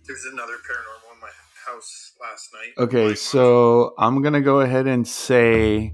There's 0.10 0.26
another 0.26 0.54
paranormal 0.54 1.14
in 1.14 1.20
my 1.22 1.30
house 1.68 2.14
last 2.20 2.50
night. 2.52 2.74
Okay. 2.84 3.14
So 3.14 3.94
I'm 4.00 4.24
gonna 4.24 4.42
go 4.42 4.60
ahead 4.62 4.88
and 4.88 5.08
say 5.08 5.94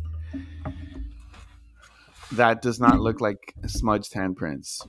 that 2.32 2.62
does 2.62 2.80
not 2.80 3.02
look 3.02 3.20
like 3.20 3.54
smudged 3.68 4.14
handprints 4.14 4.88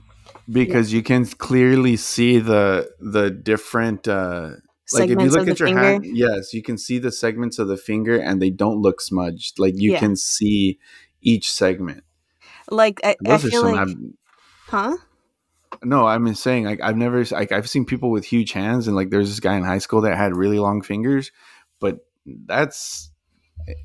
because 0.49 0.93
you 0.93 1.03
can 1.03 1.25
clearly 1.25 1.97
see 1.97 2.39
the 2.39 2.89
the 2.99 3.29
different. 3.29 4.07
uh 4.07 4.51
like 4.93 5.09
if 5.09 5.19
you 5.19 5.29
look 5.29 5.49
at 5.49 5.59
your 5.59 5.67
finger 5.67 5.81
hand, 5.81 6.05
yes, 6.05 6.53
you 6.53 6.63
can 6.63 6.77
see 6.77 6.97
the 6.97 7.11
segments 7.11 7.59
of 7.59 7.67
the 7.67 7.75
finger, 7.75 8.17
and 8.17 8.41
they 8.41 8.49
don't 8.49 8.81
look 8.81 9.01
smudged. 9.01 9.59
Like 9.59 9.73
you 9.75 9.91
Yeah. 9.91 9.99
can 9.99 10.15
see 10.15 10.79
each 11.21 11.51
segment. 11.51 12.05
like 12.71 13.01
i, 13.03 13.09
I 13.09 13.15
Those 13.29 13.45
are 13.45 13.49
feel 13.49 13.61
some. 13.63 13.71
like 13.73 13.81
ab- 13.81 14.13
huh 14.69 14.97
No, 15.83 16.07
I'm 16.07 16.33
saying, 16.35 16.65
like 16.65 16.81
I've 16.81 16.97
never, 16.97 17.23
like 17.25 17.51
I've 17.51 17.69
seen 17.69 17.85
people 17.85 18.09
with 18.09 18.25
huge 18.25 18.51
hands, 18.51 18.87
and 18.87 18.95
like 18.95 19.09
there's 19.09 19.29
this 19.29 19.39
guy 19.39 19.55
in 19.55 19.63
high 19.63 19.77
school 19.79 20.01
that 20.01 20.17
had 20.17 20.35
really 20.35 20.59
long 20.59 20.81
fingers, 20.81 21.31
but 21.79 21.99
that's 22.25 23.11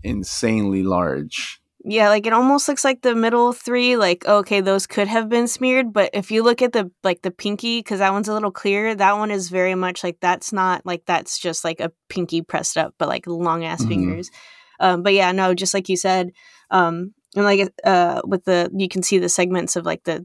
insanely 0.03 0.82
large. 0.82 1.61
Yeah, 1.84 2.11
like 2.11 2.26
it 2.26 2.32
almost 2.32 2.68
looks 2.68 2.84
like 2.84 3.03
the 3.03 3.14
middle 3.14 3.53
three, 3.53 3.97
like 3.97 4.24
okay, 4.26 4.61
those 4.61 4.86
could 4.86 5.09
have 5.09 5.28
been 5.28 5.49
smeared, 5.49 5.93
but 5.93 6.11
if 6.12 6.30
you 6.30 6.45
look 6.45 6.62
at 6.62 6.72
the 6.72 6.90
like 7.03 7.22
the 7.22 7.32
pinky, 7.32 7.80
because 7.80 7.99
that 7.99 8.12
one's 8.12 8.28
a 8.28 8.32
little 8.32 8.53
clearer, 8.53 8.95
that 8.95 9.18
one 9.18 9.32
is 9.32 9.49
very 9.49 9.74
much 9.74 10.05
like 10.05 10.18
that's 10.20 10.53
not 10.53 10.86
like 10.86 11.05
that's 11.07 11.38
just 11.38 11.64
like 11.64 11.80
a 11.80 11.90
pinky 12.09 12.40
pressed 12.40 12.76
up, 12.78 12.95
but 12.99 13.09
like 13.09 13.26
long 13.26 13.64
ass 13.64 13.84
Mhm. 13.84 13.88
fingers. 13.88 14.30
Um, 14.78 15.03
but 15.03 15.12
yeah, 15.14 15.32
no, 15.32 15.55
just 15.55 15.74
like 15.74 15.88
you 15.88 15.97
said, 15.97 16.30
um, 16.70 17.14
and 17.34 17.45
like 17.45 17.72
uh, 17.82 18.20
with 18.24 18.45
the 18.45 18.70
you 18.76 18.88
can 18.88 19.03
see 19.03 19.18
the 19.18 19.28
segments 19.28 19.74
of 19.74 19.84
like 19.84 20.05
the 20.05 20.24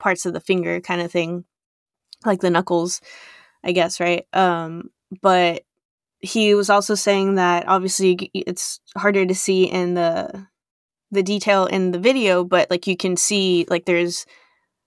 parts 0.00 0.26
of 0.26 0.32
the 0.32 0.40
finger 0.40 0.80
kind 0.80 1.00
of 1.00 1.12
thing, 1.12 1.44
like 2.24 2.40
the 2.40 2.50
knuckles, 2.50 3.00
I 3.62 3.72
guess, 3.72 4.00
right? 4.00 4.26
Um, 4.32 4.90
but 5.22 5.62
he 6.20 6.54
was 6.54 6.68
also 6.70 6.94
saying 6.94 7.36
that 7.36 7.66
obviously 7.68 8.30
it's 8.34 8.80
harder 8.96 9.24
to 9.24 9.34
see 9.34 9.64
in 9.64 9.94
the 9.94 10.46
the 11.12 11.22
detail 11.22 11.66
in 11.66 11.90
the 11.90 11.98
video, 11.98 12.44
but 12.44 12.70
like 12.70 12.86
you 12.86 12.96
can 12.96 13.16
see 13.16 13.66
like 13.68 13.84
there's 13.84 14.26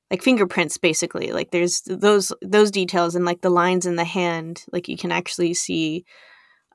like 0.09 0.21
fingerprints 0.21 0.77
basically. 0.77 1.31
Like 1.31 1.51
there's 1.51 1.81
those 1.81 2.31
those 2.41 2.71
details 2.71 3.15
and 3.15 3.25
like 3.25 3.41
the 3.41 3.49
lines 3.49 3.85
in 3.85 3.95
the 3.95 4.05
hand, 4.05 4.63
like 4.71 4.87
you 4.87 4.97
can 4.97 5.11
actually 5.11 5.53
see 5.53 6.05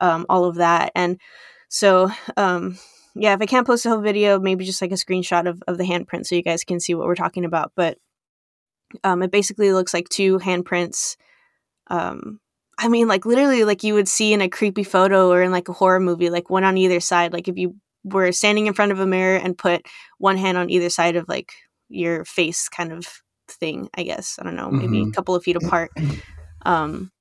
um, 0.01 0.27
all 0.29 0.45
of 0.45 0.57
that. 0.57 0.93
And 0.95 1.21
so 1.69 2.11
um, 2.37 2.79
yeah, 3.15 3.35
if 3.35 3.41
I 3.41 3.47
can't 3.47 3.67
post 3.67 3.87
a 3.87 3.91
whole 3.91 4.01
video, 4.01 4.39
maybe 4.39 4.65
just 4.65 4.83
like 4.83 4.93
a 4.93 4.95
screenshot 4.95 5.49
of, 5.49 5.63
of 5.67 5.79
the 5.79 5.85
handprint 5.85 6.27
so 6.27 6.35
you 6.35 6.43
guys 6.43 6.65
can 6.65 6.81
see 6.81 6.95
what 6.95 7.07
we're 7.07 7.15
talking 7.15 7.45
about. 7.45 7.73
But 7.75 7.99
um, 9.05 9.23
it 9.23 9.31
basically 9.31 9.73
looks 9.73 9.93
like 9.95 10.09
two 10.09 10.39
handprints. 10.39 11.17
Um, 11.89 12.41
I 12.79 12.89
mean, 12.89 13.09
like 13.09 13.27
literally, 13.27 13.65
like 13.65 13.83
you 13.83 13.95
would 13.95 14.09
see 14.09 14.33
in 14.33 14.41
a 14.41 14.49
creepy 14.49 14.85
photo 14.85 15.31
or 15.31 15.43
in 15.43 15.51
like 15.51 15.69
a 15.69 15.73
horror 15.73 16.01
movie, 16.01 16.31
like 16.31 16.51
one 16.51 16.65
on 16.65 16.77
either 16.79 17.01
side. 17.01 17.33
Like 17.33 17.49
if 17.49 17.57
you 17.57 17.75
were 18.05 18.31
standing 18.33 18.67
in 18.67 18.75
front 18.75 18.93
of 18.93 19.01
a 19.01 19.07
mirror 19.07 19.37
and 19.37 19.59
put 19.59 19.87
one 20.19 20.37
hand 20.37 20.57
on 20.57 20.71
either 20.71 20.89
side 20.91 21.17
of 21.17 21.29
like 21.29 21.53
your 21.89 22.25
face, 22.25 22.69
kind 22.69 22.93
of 22.93 23.07
thing. 23.49 23.89
I 23.95 24.03
guess 24.05 24.39
I 24.39 24.45
don't 24.45 24.57
know, 24.57 24.71
maybe 24.71 24.99
Mhm. 25.05 25.09
a 25.09 25.13
couple 25.13 25.35
of 25.35 25.43
feet 25.43 25.57
apart. 25.57 25.91
Um, 26.67 27.13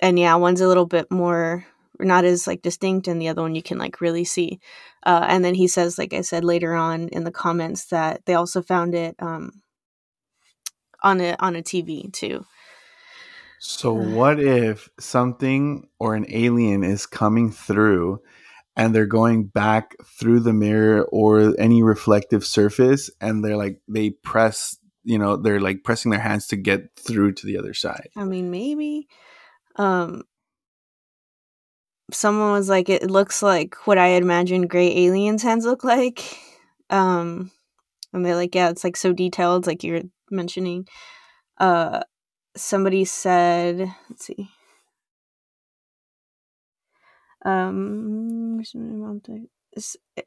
and 0.00 0.18
yeah, 0.18 0.34
one's 0.36 0.62
a 0.62 0.66
little 0.66 0.86
bit 0.86 1.10
more 1.10 1.66
not 1.98 2.24
as 2.24 2.46
like 2.46 2.62
distinct 2.62 3.08
and 3.08 3.20
the 3.20 3.28
other 3.28 3.42
one 3.42 3.54
you 3.54 3.62
can 3.62 3.76
like 3.76 4.00
really 4.00 4.24
see 4.24 4.58
uh, 5.04 5.26
and 5.28 5.44
then 5.44 5.54
he 5.54 5.68
says 5.68 5.98
like 5.98 6.14
i 6.14 6.22
said 6.22 6.44
later 6.44 6.74
on 6.74 7.08
in 7.08 7.24
the 7.24 7.30
comments 7.30 7.84
that 7.86 8.24
they 8.24 8.32
also 8.32 8.62
found 8.62 8.94
it 8.94 9.14
um, 9.18 9.59
on 11.02 11.20
a 11.20 11.36
on 11.38 11.56
a 11.56 11.62
tv 11.62 12.12
too. 12.12 12.44
So 13.58 13.92
what 13.92 14.40
if 14.40 14.88
something 14.98 15.86
or 15.98 16.14
an 16.14 16.24
alien 16.30 16.82
is 16.82 17.04
coming 17.04 17.50
through 17.50 18.22
and 18.74 18.94
they're 18.94 19.04
going 19.04 19.44
back 19.44 19.96
through 20.18 20.40
the 20.40 20.54
mirror 20.54 21.04
or 21.12 21.54
any 21.58 21.82
reflective 21.82 22.44
surface 22.46 23.10
and 23.20 23.44
they're 23.44 23.58
like 23.58 23.80
they 23.86 24.10
press, 24.10 24.78
you 25.04 25.18
know, 25.18 25.36
they're 25.36 25.60
like 25.60 25.84
pressing 25.84 26.10
their 26.10 26.20
hands 26.20 26.46
to 26.48 26.56
get 26.56 26.88
through 26.96 27.32
to 27.34 27.46
the 27.46 27.58
other 27.58 27.74
side. 27.74 28.08
i 28.16 28.24
mean 28.24 28.50
maybe. 28.50 29.08
Um 29.76 30.22
someone 32.12 32.52
was 32.52 32.68
like 32.68 32.88
it 32.88 33.08
looks 33.08 33.40
like 33.40 33.86
what 33.86 33.96
i 33.96 34.08
had 34.08 34.22
imagined 34.22 34.68
gray 34.68 35.04
aliens 35.04 35.42
hands 35.42 35.64
look 35.64 35.84
like. 35.84 36.38
Um 36.88 37.50
and 38.12 38.24
they're 38.24 38.36
like 38.36 38.54
yeah 38.54 38.70
it's 38.70 38.84
like 38.84 38.96
so 38.96 39.12
detailed 39.12 39.66
like 39.66 39.84
you're 39.84 40.02
mentioning. 40.30 40.86
Uh 41.58 42.00
somebody 42.56 43.04
said 43.04 43.78
let's 44.08 44.26
see. 44.26 44.50
Um 47.44 48.62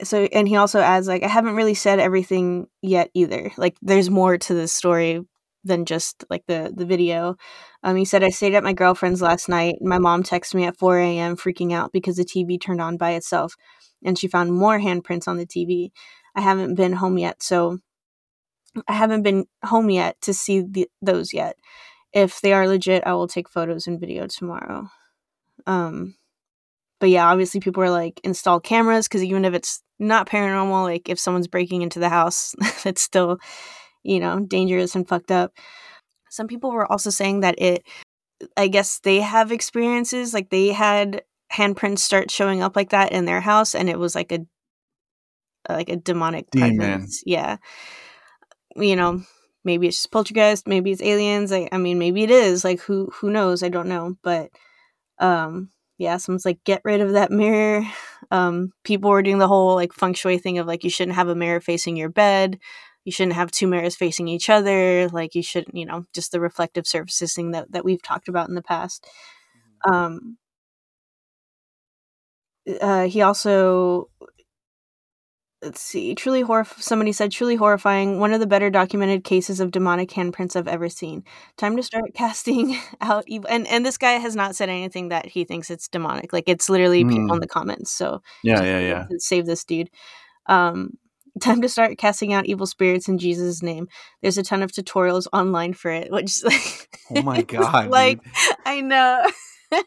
so 0.04 0.24
and 0.32 0.48
he 0.48 0.56
also 0.56 0.80
adds 0.80 1.08
like 1.08 1.24
i 1.24 1.28
haven't 1.28 1.56
really 1.56 1.74
said 1.74 2.00
everything 2.00 2.68
yet 2.82 3.10
either. 3.14 3.52
Like 3.58 3.76
there's 3.82 4.10
more 4.10 4.38
to 4.38 4.54
this 4.54 4.72
story 4.74 5.22
than 5.66 5.86
just 5.86 6.24
like 6.30 6.44
the 6.48 6.74
the 6.76 6.86
video. 6.86 7.36
Um 7.84 7.96
he 7.96 8.06
said 8.06 8.24
i 8.24 8.30
stayed 8.30 8.56
at 8.56 8.64
my 8.64 8.74
girlfriend's 8.74 9.22
last 9.22 9.50
night. 9.50 9.76
My 9.82 10.00
mom 10.00 10.24
texted 10.24 10.56
me 10.56 10.66
at 10.66 10.78
4 10.78 11.00
a.m 11.00 11.38
freaking 11.38 11.74
out 11.74 11.92
because 11.92 12.16
the 12.16 12.26
tv 12.26 12.60
turned 12.60 12.82
on 12.82 12.98
by 12.98 13.12
itself 13.12 13.56
and 14.04 14.18
she 14.18 14.28
found 14.28 14.54
more 14.54 14.80
handprints 14.80 15.28
on 15.28 15.38
the 15.38 15.46
tv 15.46 15.92
i 16.36 16.42
haven't 16.42 16.76
been 16.76 16.94
home 16.94 17.18
yet 17.18 17.42
so 17.42 17.80
i 18.88 18.94
haven't 18.94 19.24
been 19.24 19.46
home 19.64 19.90
yet 19.90 20.20
to 20.22 20.34
see 20.34 20.62
the, 20.62 20.90
those 21.02 21.34
yet. 21.34 21.56
If 22.14 22.42
they 22.42 22.54
are 22.54 22.68
legit 22.68 23.04
i 23.06 23.14
will 23.14 23.28
take 23.28 23.50
photos 23.50 23.88
and 23.88 24.00
video 24.00 24.28
tomorrow. 24.28 24.90
Um 25.66 26.16
but 27.00 27.10
yeah 27.10 27.28
obviously 27.28 27.60
people 27.60 27.84
are 27.84 27.92
like 27.92 28.20
install 28.24 28.60
cameras 28.60 29.08
because 29.08 29.24
even 29.24 29.46
if 29.46 29.54
it's 29.54 29.84
not 30.00 30.28
paranormal 30.28 30.84
like 30.84 31.10
if 31.10 31.20
someone's 31.20 31.48
breaking 31.48 31.82
into 31.82 32.00
the 32.00 32.10
house 32.10 32.56
it's 32.86 33.02
still 33.02 33.38
you 34.04 34.20
know 34.20 34.40
dangerous 34.40 34.96
and 34.96 35.08
fucked 35.08 35.32
up. 35.32 35.54
Some 36.30 36.48
people 36.48 36.72
were 36.72 36.92
also 36.92 37.10
saying 37.10 37.42
that 37.42 37.56
it 37.60 37.86
i 38.58 38.68
guess 38.68 39.00
they 39.00 39.20
have 39.22 39.52
experiences 39.52 40.34
like 40.34 40.50
they 40.50 40.68
had 40.70 41.24
handprints 41.52 42.00
start 42.00 42.32
showing 42.32 42.62
up 42.62 42.76
like 42.76 42.90
that 42.90 43.12
in 43.12 43.26
their 43.26 43.42
house 43.42 43.76
and 43.76 43.90
it 43.90 44.00
was 44.00 44.16
like 44.16 44.32
a 44.32 44.40
like 45.70 45.90
a 45.90 45.96
demonic 45.96 46.50
Demon. 46.52 46.80
presence. 46.80 47.24
Yeah. 47.26 47.58
You 48.76 48.96
know 48.96 49.24
maybe 49.66 49.88
it's 49.88 49.98
just 49.98 50.12
poltergeist 50.12 50.68
maybe 50.68 50.92
it's 50.92 51.02
aliens 51.02 51.52
I, 51.54 51.70
I 51.72 51.78
mean 51.78 51.98
maybe 51.98 52.24
it 52.24 52.32
is 52.32 52.64
like 52.66 52.82
who 52.82 53.10
who 53.14 53.30
knows? 53.30 53.64
I 53.64 53.70
don't 53.70 53.88
know 53.88 54.18
but 54.24 54.50
um 55.20 55.70
yeah 55.98 56.18
someone's 56.18 56.46
like 56.46 56.64
get 56.66 56.82
rid 56.86 57.02
of 57.02 57.14
that 57.14 57.32
mirror. 57.32 57.84
Um 58.32 58.72
people 58.84 59.10
were 59.12 59.22
doing 59.22 59.38
the 59.38 59.48
whole 59.50 59.76
like 59.76 59.94
feng 59.94 60.14
shui 60.16 60.38
thing 60.40 60.58
of 60.58 60.66
like 60.66 60.84
you 60.84 60.90
shouldn't 60.90 61.16
have 61.18 61.28
a 61.28 61.36
mirror 61.36 61.60
facing 61.62 61.98
your 61.98 62.10
bed 62.10 62.58
you 63.06 63.12
shouldn't 63.12 63.36
have 63.36 63.52
two 63.52 63.68
mirrors 63.68 63.96
facing 63.98 64.28
each 64.30 64.50
other 64.50 65.10
like 65.10 65.36
you 65.36 65.44
shouldn't, 65.44 65.76
you 65.76 65.86
know 65.86 66.06
just 66.14 66.32
the 66.32 66.40
reflective 66.40 66.88
surfaces 66.88 67.34
thing 67.34 67.52
that, 67.52 67.72
that 67.74 67.86
we've 67.86 68.02
talked 68.02 68.30
about 68.30 68.50
in 68.50 68.56
the 68.56 68.62
past. 68.64 69.06
Um 69.86 70.38
uh 72.82 73.08
he 73.08 73.22
also 73.22 74.10
let's 75.64 75.82
see 75.82 76.14
truly 76.14 76.44
horrif- 76.44 76.82
somebody 76.82 77.12
said 77.12 77.32
truly 77.32 77.56
horrifying 77.56 78.20
one 78.20 78.34
of 78.34 78.40
the 78.40 78.48
better 78.48 78.70
documented 78.70 79.24
cases 79.24 79.60
of 79.60 79.72
demonic 79.72 80.10
handprints 80.10 80.56
i've 80.56 80.68
ever 80.68 80.90
seen 80.90 81.24
time 81.58 81.76
to 81.78 81.84
start 81.84 82.06
casting 82.16 82.78
out 83.02 83.24
evil 83.28 83.48
and 83.50 83.66
and 83.68 83.86
this 83.86 83.98
guy 83.98 84.12
has 84.14 84.36
not 84.36 84.56
said 84.56 84.70
anything 84.70 85.10
that 85.10 85.26
he 85.26 85.46
thinks 85.46 85.70
it's 85.72 85.88
demonic 85.88 86.34
like 86.34 86.44
it's 86.48 86.70
literally 86.70 87.04
people 87.06 87.30
Mm. 87.30 87.34
in 87.36 87.40
the 87.40 87.48
comments 87.48 87.92
so 87.92 88.22
Yeah, 88.44 88.62
yeah, 88.64 88.80
yeah. 88.80 89.06
save 89.18 89.46
this 89.46 89.64
dude 89.64 89.90
um 90.48 90.92
time 91.42 91.62
to 91.62 91.70
start 91.70 91.98
casting 91.98 92.32
out 92.34 92.46
evil 92.46 92.68
spirits 92.68 93.08
in 93.08 93.18
jesus 93.18 93.64
name 93.64 93.88
there's 94.22 94.38
a 94.38 94.44
ton 94.44 94.62
of 94.62 94.72
tutorials 94.72 95.26
online 95.34 95.74
for 95.74 95.90
it 95.90 96.12
which 96.12 96.44
like 96.44 96.90
Oh 97.16 97.22
my 97.22 97.42
god, 97.42 97.90
like 97.90 98.20
i 98.66 98.82
know. 98.82 99.24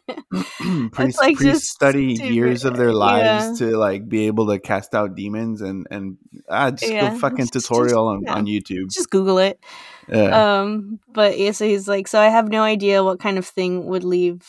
pre 0.91 1.11
like, 1.19 1.37
just 1.39 1.65
study 1.65 2.15
stupid. 2.15 2.33
years 2.33 2.65
of 2.65 2.77
their 2.77 2.93
lives 2.93 3.59
Yeah. 3.61 3.67
to 3.67 3.77
like 3.77 4.07
be 4.07 4.27
able 4.27 4.47
to 4.47 4.59
cast 4.59 4.93
out 4.95 5.15
demons 5.15 5.61
and 5.61 5.87
and 5.91 6.17
ah, 6.49 6.71
just 6.71 6.91
Yeah, 6.91 7.11
go 7.13 7.19
fucking 7.19 7.39
it's 7.39 7.51
just- 7.53 7.67
tutorial 7.67 8.07
on, 8.07 8.21
yeah. 8.23 8.33
on 8.35 8.45
YouTube. 8.45 8.89
just 8.91 9.09
google 9.09 9.37
it 9.37 9.59
Yeah. 10.07 10.61
um 10.61 10.99
but 11.13 11.37
yeah 11.37 11.51
so 11.51 11.65
he's 11.65 11.87
like 11.87 12.07
so 12.07 12.19
i 12.19 12.27
have 12.29 12.49
no 12.49 12.63
idea 12.63 13.03
what 13.03 13.19
kind 13.19 13.37
of 13.37 13.45
thing 13.45 13.85
would 13.87 14.03
leave 14.03 14.41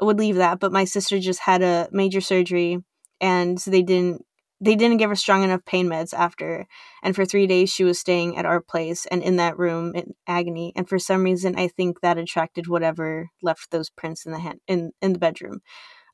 would 0.00 0.18
leave 0.18 0.36
that 0.36 0.58
but 0.60 0.72
my 0.72 0.84
sister 0.84 1.18
just 1.20 1.40
had 1.40 1.62
a 1.62 1.88
major 1.92 2.20
surgery 2.20 2.78
and 3.20 3.60
so 3.60 3.70
they 3.70 3.82
didn't 3.82 4.24
they 4.64 4.74
didn't 4.76 4.96
give 4.96 5.10
her 5.10 5.16
strong 5.16 5.42
enough 5.44 5.64
pain 5.64 5.88
meds 5.88 6.14
after 6.14 6.66
and 7.02 7.14
for 7.14 7.24
three 7.24 7.46
days 7.46 7.70
she 7.70 7.84
was 7.84 7.98
staying 7.98 8.36
at 8.36 8.46
our 8.46 8.60
place 8.60 9.06
and 9.06 9.22
in 9.22 9.36
that 9.36 9.58
room 9.58 9.94
in 9.94 10.14
agony 10.26 10.72
and 10.76 10.88
for 10.88 10.98
some 10.98 11.22
reason 11.22 11.56
i 11.56 11.68
think 11.68 12.00
that 12.00 12.18
attracted 12.18 12.66
whatever 12.66 13.30
left 13.42 13.70
those 13.70 13.90
prints 13.90 14.26
in 14.26 14.32
the 14.32 14.38
hand 14.38 14.60
in, 14.68 14.92
in 15.02 15.12
the 15.12 15.18
bedroom. 15.18 15.60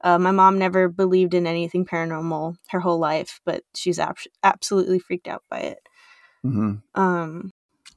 Uh, 0.02 0.18
my 0.18 0.30
mom 0.30 0.58
never 0.58 0.88
believed 0.88 1.34
in 1.34 1.46
anything 1.46 1.84
paranormal 1.84 2.56
her 2.70 2.80
whole 2.80 2.98
life 2.98 3.40
but 3.44 3.62
she's 3.74 3.98
ab- 3.98 4.16
absolutely 4.42 4.98
freaked 4.98 5.28
out 5.28 5.42
by 5.50 5.60
it. 5.60 5.78
Hmm 6.42 6.76
um, 6.94 7.50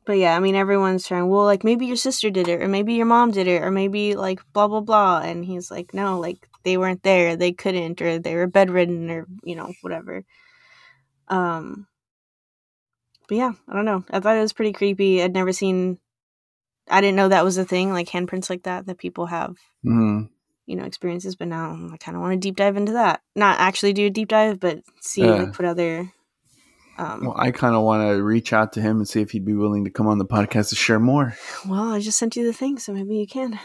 but 0.06 0.18
yeah, 0.18 0.36
I 0.36 0.40
mean, 0.40 0.56
everyone's 0.56 1.08
trying. 1.08 1.28
Well, 1.30 1.46
like 1.46 1.64
maybe 1.64 1.86
your 1.86 1.96
sister 1.96 2.30
did 2.30 2.48
it, 2.48 2.62
or 2.62 2.68
maybe 2.68 2.94
your 2.94 3.06
mom 3.06 3.32
did 3.32 3.48
it, 3.48 3.62
or 3.62 3.72
maybe 3.72 4.16
like 4.16 4.42
blah 4.54 4.68
blah 4.68 4.82
blah. 4.82 5.20
And 5.22 5.46
he's 5.46 5.72
like, 5.72 5.94
no, 5.94 6.20
like 6.20 6.48
they 6.64 6.78
weren't 6.78 7.04
there, 7.04 7.36
they 7.36 7.52
couldn't, 7.52 8.02
or 8.02 8.20
they 8.20 8.36
were 8.36 8.48
bedridden, 8.48 9.10
or 9.10 9.28
you 9.44 9.56
know, 9.56 9.72
whatever. 9.82 10.24
Um, 11.28 11.88
but 13.28 13.38
yeah, 13.38 13.54
I 13.68 13.74
don't 13.74 13.86
know. 13.86 14.04
I 14.12 14.20
thought 14.20 14.38
it 14.38 14.42
was 14.42 14.54
pretty 14.54 14.74
creepy. 14.74 15.22
I'd 15.24 15.34
never 15.34 15.54
seen. 15.54 15.98
I 16.90 17.00
didn't 17.02 17.16
know 17.16 17.30
that 17.30 17.46
was 17.46 17.58
a 17.58 17.66
thing, 17.66 17.94
like 17.94 18.10
handprints 18.10 18.50
like 18.50 18.64
that 18.64 18.86
that 18.88 18.98
people 18.98 19.28
have, 19.28 19.56
hmm 19.84 20.24
you 20.66 20.76
know, 20.78 20.86
experiences. 20.86 21.36
But 21.36 21.48
now 21.50 21.90
I 21.92 21.98
kind 21.98 22.16
of 22.16 22.22
want 22.22 22.34
to 22.34 22.40
deep 22.40 22.56
dive 22.58 22.78
into 22.78 22.94
that. 22.94 23.22
Not 23.36 23.60
actually 23.60 23.94
do 23.94 24.08
a 24.08 24.10
deep 24.10 24.30
dive, 24.30 24.60
but 24.60 24.82
see 25.02 25.24
Yeah. 25.24 25.44
like 25.44 25.58
what 25.60 25.68
other. 25.68 26.12
Um, 26.98 27.26
Well, 27.26 27.36
I 27.38 27.52
kind 27.52 27.76
of 27.76 27.84
want 27.84 28.08
to 28.08 28.22
reach 28.24 28.54
out 28.54 28.74
to 28.74 28.82
him 28.82 28.98
and 28.98 29.08
see 29.08 29.22
if 29.22 29.32
he'd 29.32 29.46
be 29.46 29.54
willing 29.56 29.84
to 29.86 29.90
come 29.92 30.08
on 30.08 30.18
the 30.20 30.26
podcast 30.26 30.70
to 30.70 30.76
share 30.76 31.00
more. 31.00 31.36
Well, 31.68 31.92
I 31.94 32.00
just 32.00 32.20
sent 32.20 32.36
you 32.36 32.46
the 32.46 32.54
thing, 32.54 32.78
so 32.78 32.94
maybe 32.94 33.16
you 33.16 33.28
can. 33.28 33.60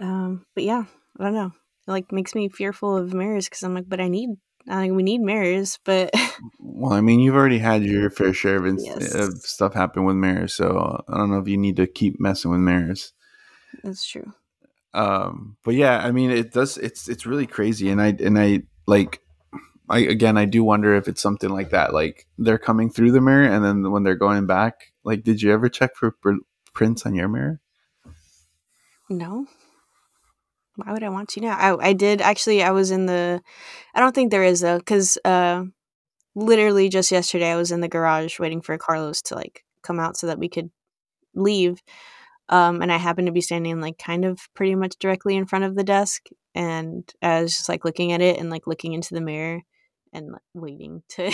Um, 0.00 0.46
but 0.54 0.64
yeah, 0.64 0.84
I 1.18 1.24
don't 1.24 1.34
know. 1.34 1.52
It 1.86 1.90
like 1.90 2.12
makes 2.12 2.34
me 2.34 2.48
fearful 2.48 2.96
of 2.96 3.12
mirrors 3.14 3.46
because 3.48 3.62
I'm 3.62 3.74
like, 3.74 3.88
but 3.88 4.00
I 4.00 4.08
need, 4.08 4.30
I 4.68 4.82
think 4.82 4.94
we 4.94 5.02
need 5.02 5.20
mirrors, 5.20 5.78
but 5.84 6.10
Well, 6.60 6.92
I 6.92 7.00
mean, 7.00 7.18
you've 7.20 7.34
already 7.34 7.58
had 7.58 7.82
your 7.82 8.10
fair 8.10 8.32
share 8.32 8.64
of, 8.64 8.76
Yes. 8.78 9.14
of 9.14 9.34
stuff 9.38 9.74
happen 9.74 10.04
with 10.04 10.16
mirrors, 10.16 10.54
so 10.54 11.02
I 11.08 11.16
don't 11.16 11.30
know 11.30 11.38
if 11.38 11.48
you 11.48 11.56
need 11.56 11.76
to 11.76 11.86
keep 11.86 12.20
messing 12.20 12.50
with 12.52 12.60
mirrors. 12.60 13.12
that's 13.82 14.06
true. 14.06 14.32
Um, 14.94 15.56
but 15.64 15.74
yeah, 15.74 15.98
I 15.98 16.12
mean, 16.12 16.30
it 16.30 16.52
does. 16.52 16.78
It's 16.78 17.08
it's 17.08 17.26
really 17.26 17.46
crazy, 17.46 17.90
and 17.90 18.00
I 18.00 18.08
and 18.18 18.38
I 18.38 18.62
like. 18.86 19.20
I 19.90 20.00
again, 20.00 20.36
I 20.36 20.44
do 20.44 20.62
wonder 20.62 20.94
if 20.94 21.08
it's 21.08 21.22
something 21.22 21.50
like 21.50 21.70
that. 21.70 21.94
Like 21.94 22.26
they're 22.36 22.58
coming 22.58 22.90
through 22.90 23.12
the 23.12 23.20
mirror, 23.20 23.44
and 23.44 23.64
then 23.64 23.90
when 23.90 24.02
they're 24.02 24.14
going 24.14 24.46
back, 24.46 24.92
like, 25.04 25.22
did 25.22 25.40
you 25.40 25.52
ever 25.52 25.68
check 25.68 25.96
for 25.96 26.10
pr- 26.10 26.44
prints 26.74 27.06
on 27.06 27.14
your 27.14 27.28
mirror? 27.28 27.60
No. 29.08 29.46
Why 30.76 30.92
would 30.92 31.02
I 31.02 31.08
want 31.08 31.30
to 31.30 31.40
now? 31.40 31.56
I 31.56 31.88
I 31.88 31.92
did 31.92 32.20
actually. 32.20 32.62
I 32.62 32.70
was 32.70 32.90
in 32.90 33.06
the. 33.06 33.40
I 33.94 34.00
don't 34.00 34.14
think 34.14 34.30
there 34.30 34.44
is 34.44 34.60
though, 34.60 34.78
because 34.78 35.18
uh, 35.24 35.64
literally 36.34 36.88
just 36.88 37.10
yesterday 37.10 37.50
I 37.50 37.56
was 37.56 37.72
in 37.72 37.80
the 37.80 37.88
garage 37.88 38.38
waiting 38.38 38.60
for 38.60 38.76
Carlos 38.78 39.22
to 39.22 39.34
like 39.34 39.64
come 39.82 39.98
out 39.98 40.16
so 40.16 40.26
that 40.26 40.38
we 40.38 40.48
could 40.48 40.70
leave. 41.34 41.82
Um, 42.50 42.80
and 42.80 42.92
I 42.92 42.96
happened 42.96 43.26
to 43.26 43.32
be 43.32 43.40
standing 43.40 43.80
like 43.80 43.98
kind 43.98 44.24
of 44.24 44.38
pretty 44.54 44.74
much 44.74 44.96
directly 44.98 45.36
in 45.36 45.46
front 45.46 45.64
of 45.64 45.74
the 45.74 45.84
desk, 45.84 46.28
and 46.54 47.10
I 47.22 47.42
was 47.42 47.56
just 47.56 47.68
like 47.68 47.84
looking 47.84 48.12
at 48.12 48.20
it 48.20 48.38
and 48.38 48.50
like 48.50 48.66
looking 48.66 48.92
into 48.92 49.14
the 49.14 49.20
mirror 49.20 49.62
and 50.12 50.34
waiting 50.54 51.02
to 51.10 51.30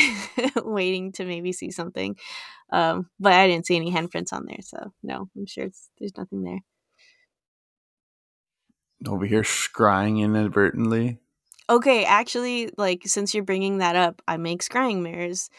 waiting 0.56 1.12
to 1.12 1.24
maybe 1.24 1.52
see 1.52 1.70
something. 1.70 2.16
Um, 2.70 3.08
but 3.20 3.32
I 3.32 3.46
didn't 3.46 3.66
see 3.66 3.76
any 3.76 3.92
handprints 3.92 4.32
on 4.32 4.46
there, 4.46 4.60
so 4.60 4.92
no, 5.02 5.28
I'm 5.36 5.46
sure 5.46 5.68
there's 5.98 6.16
nothing 6.16 6.42
there. 6.42 6.60
Over 9.06 9.26
here 9.26 9.42
scrying 9.42 10.20
inadvertently. 10.20 11.18
Okay, 11.68 12.04
actually, 12.04 12.70
like 12.76 13.02
since 13.06 13.34
you're 13.34 13.44
bringing 13.44 13.78
that 13.78 13.96
up, 13.96 14.22
I 14.28 14.36
make 14.36 14.62
scrying 14.62 15.02
mirrors. 15.02 15.50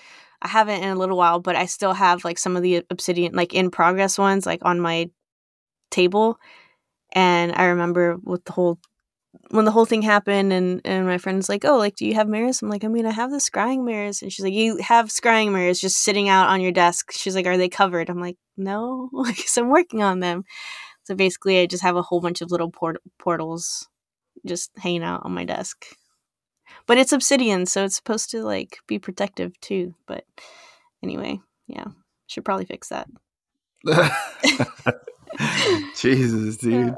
I 0.41 0.47
haven't 0.47 0.83
in 0.83 0.89
a 0.89 0.95
little 0.95 1.17
while, 1.17 1.39
but 1.39 1.55
I 1.55 1.65
still 1.65 1.93
have 1.93 2.23
like 2.23 2.37
some 2.37 2.55
of 2.55 2.61
the 2.61 2.83
obsidian, 2.89 3.33
like 3.33 3.53
in 3.53 3.71
progress 3.71 4.17
ones, 4.17 4.45
like 4.45 4.59
on 4.63 4.79
my 4.79 5.09
table. 5.89 6.39
And 7.13 7.53
I 7.53 7.65
remember 7.65 8.17
with 8.23 8.45
the 8.45 8.51
whole 8.51 8.79
when 9.49 9.65
the 9.65 9.71
whole 9.71 9.85
thing 9.85 10.01
happened 10.01 10.53
and 10.53 10.81
and 10.85 11.05
my 11.05 11.17
friend's 11.17 11.49
like 11.49 11.65
oh 11.65 11.77
like 11.77 11.95
do 11.95 12.05
you 12.05 12.13
have 12.13 12.27
mirrors? 12.27 12.61
I'm 12.61 12.69
like 12.69 12.83
i 12.83 12.87
mean 12.87 13.05
i 13.05 13.11
have 13.11 13.31
the 13.31 13.37
scrying 13.37 13.83
mirrors. 13.83 14.21
And 14.21 14.31
she's 14.31 14.43
like 14.43 14.53
you 14.53 14.77
have 14.77 15.07
scrying 15.07 15.51
mirrors 15.51 15.79
just 15.79 16.03
sitting 16.03 16.29
out 16.29 16.49
on 16.49 16.61
your 16.61 16.71
desk. 16.71 17.11
She's 17.11 17.35
like 17.35 17.45
are 17.45 17.57
they 17.57 17.69
covered? 17.69 18.09
I'm 18.09 18.19
like 18.19 18.37
no 18.57 19.09
because 19.25 19.57
i'm 19.57 19.69
working 19.69 20.03
on 20.03 20.19
them. 20.19 20.43
So 21.03 21.15
basically 21.15 21.59
i 21.59 21.65
just 21.65 21.83
have 21.83 21.95
a 21.95 22.01
whole 22.01 22.21
bunch 22.21 22.41
of 22.41 22.51
little 22.51 22.71
port- 22.71 23.01
portals 23.19 23.87
just 24.45 24.71
hanging 24.77 25.03
out 25.03 25.21
on 25.23 25.33
my 25.33 25.45
desk. 25.45 25.85
But 26.87 26.97
it's 26.97 27.13
obsidian 27.13 27.65
so 27.65 27.85
it's 27.85 27.95
supposed 27.95 28.31
to 28.31 28.43
like 28.43 28.79
be 28.87 28.99
protective 28.99 29.59
too 29.61 29.95
but 30.07 30.25
anyway 31.03 31.39
yeah 31.67 31.85
should 32.27 32.45
probably 32.45 32.65
fix 32.65 32.89
that. 32.89 33.07
Jesus 35.95 36.57
dude 36.57 36.95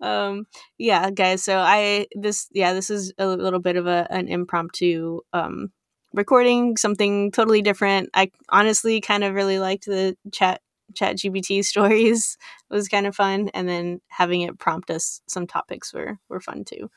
um 0.00 0.46
yeah 0.78 1.10
guys 1.10 1.42
so 1.42 1.58
i 1.58 2.06
this 2.14 2.48
yeah 2.52 2.72
this 2.72 2.88
is 2.88 3.12
a 3.18 3.26
little 3.26 3.60
bit 3.60 3.76
of 3.76 3.86
a 3.86 4.06
an 4.10 4.28
impromptu 4.28 5.20
um 5.32 5.72
recording 6.12 6.76
something 6.76 7.30
totally 7.30 7.62
different. 7.62 8.10
I 8.14 8.30
honestly 8.48 9.00
kind 9.00 9.24
of 9.24 9.34
really 9.34 9.58
liked 9.58 9.86
the 9.86 10.16
chat 10.32 10.60
ChatGPT 10.94 11.64
stories. 11.72 12.36
It 12.70 12.74
was 12.74 12.88
kind 12.88 13.06
of 13.06 13.14
fun 13.14 13.50
and 13.54 13.68
then 13.68 14.00
having 14.08 14.42
it 14.42 14.58
prompt 14.58 14.90
us 14.90 15.20
some 15.26 15.46
topics 15.46 15.92
were 15.92 16.18
were 16.28 16.40
fun 16.40 16.64
too. 16.64 16.90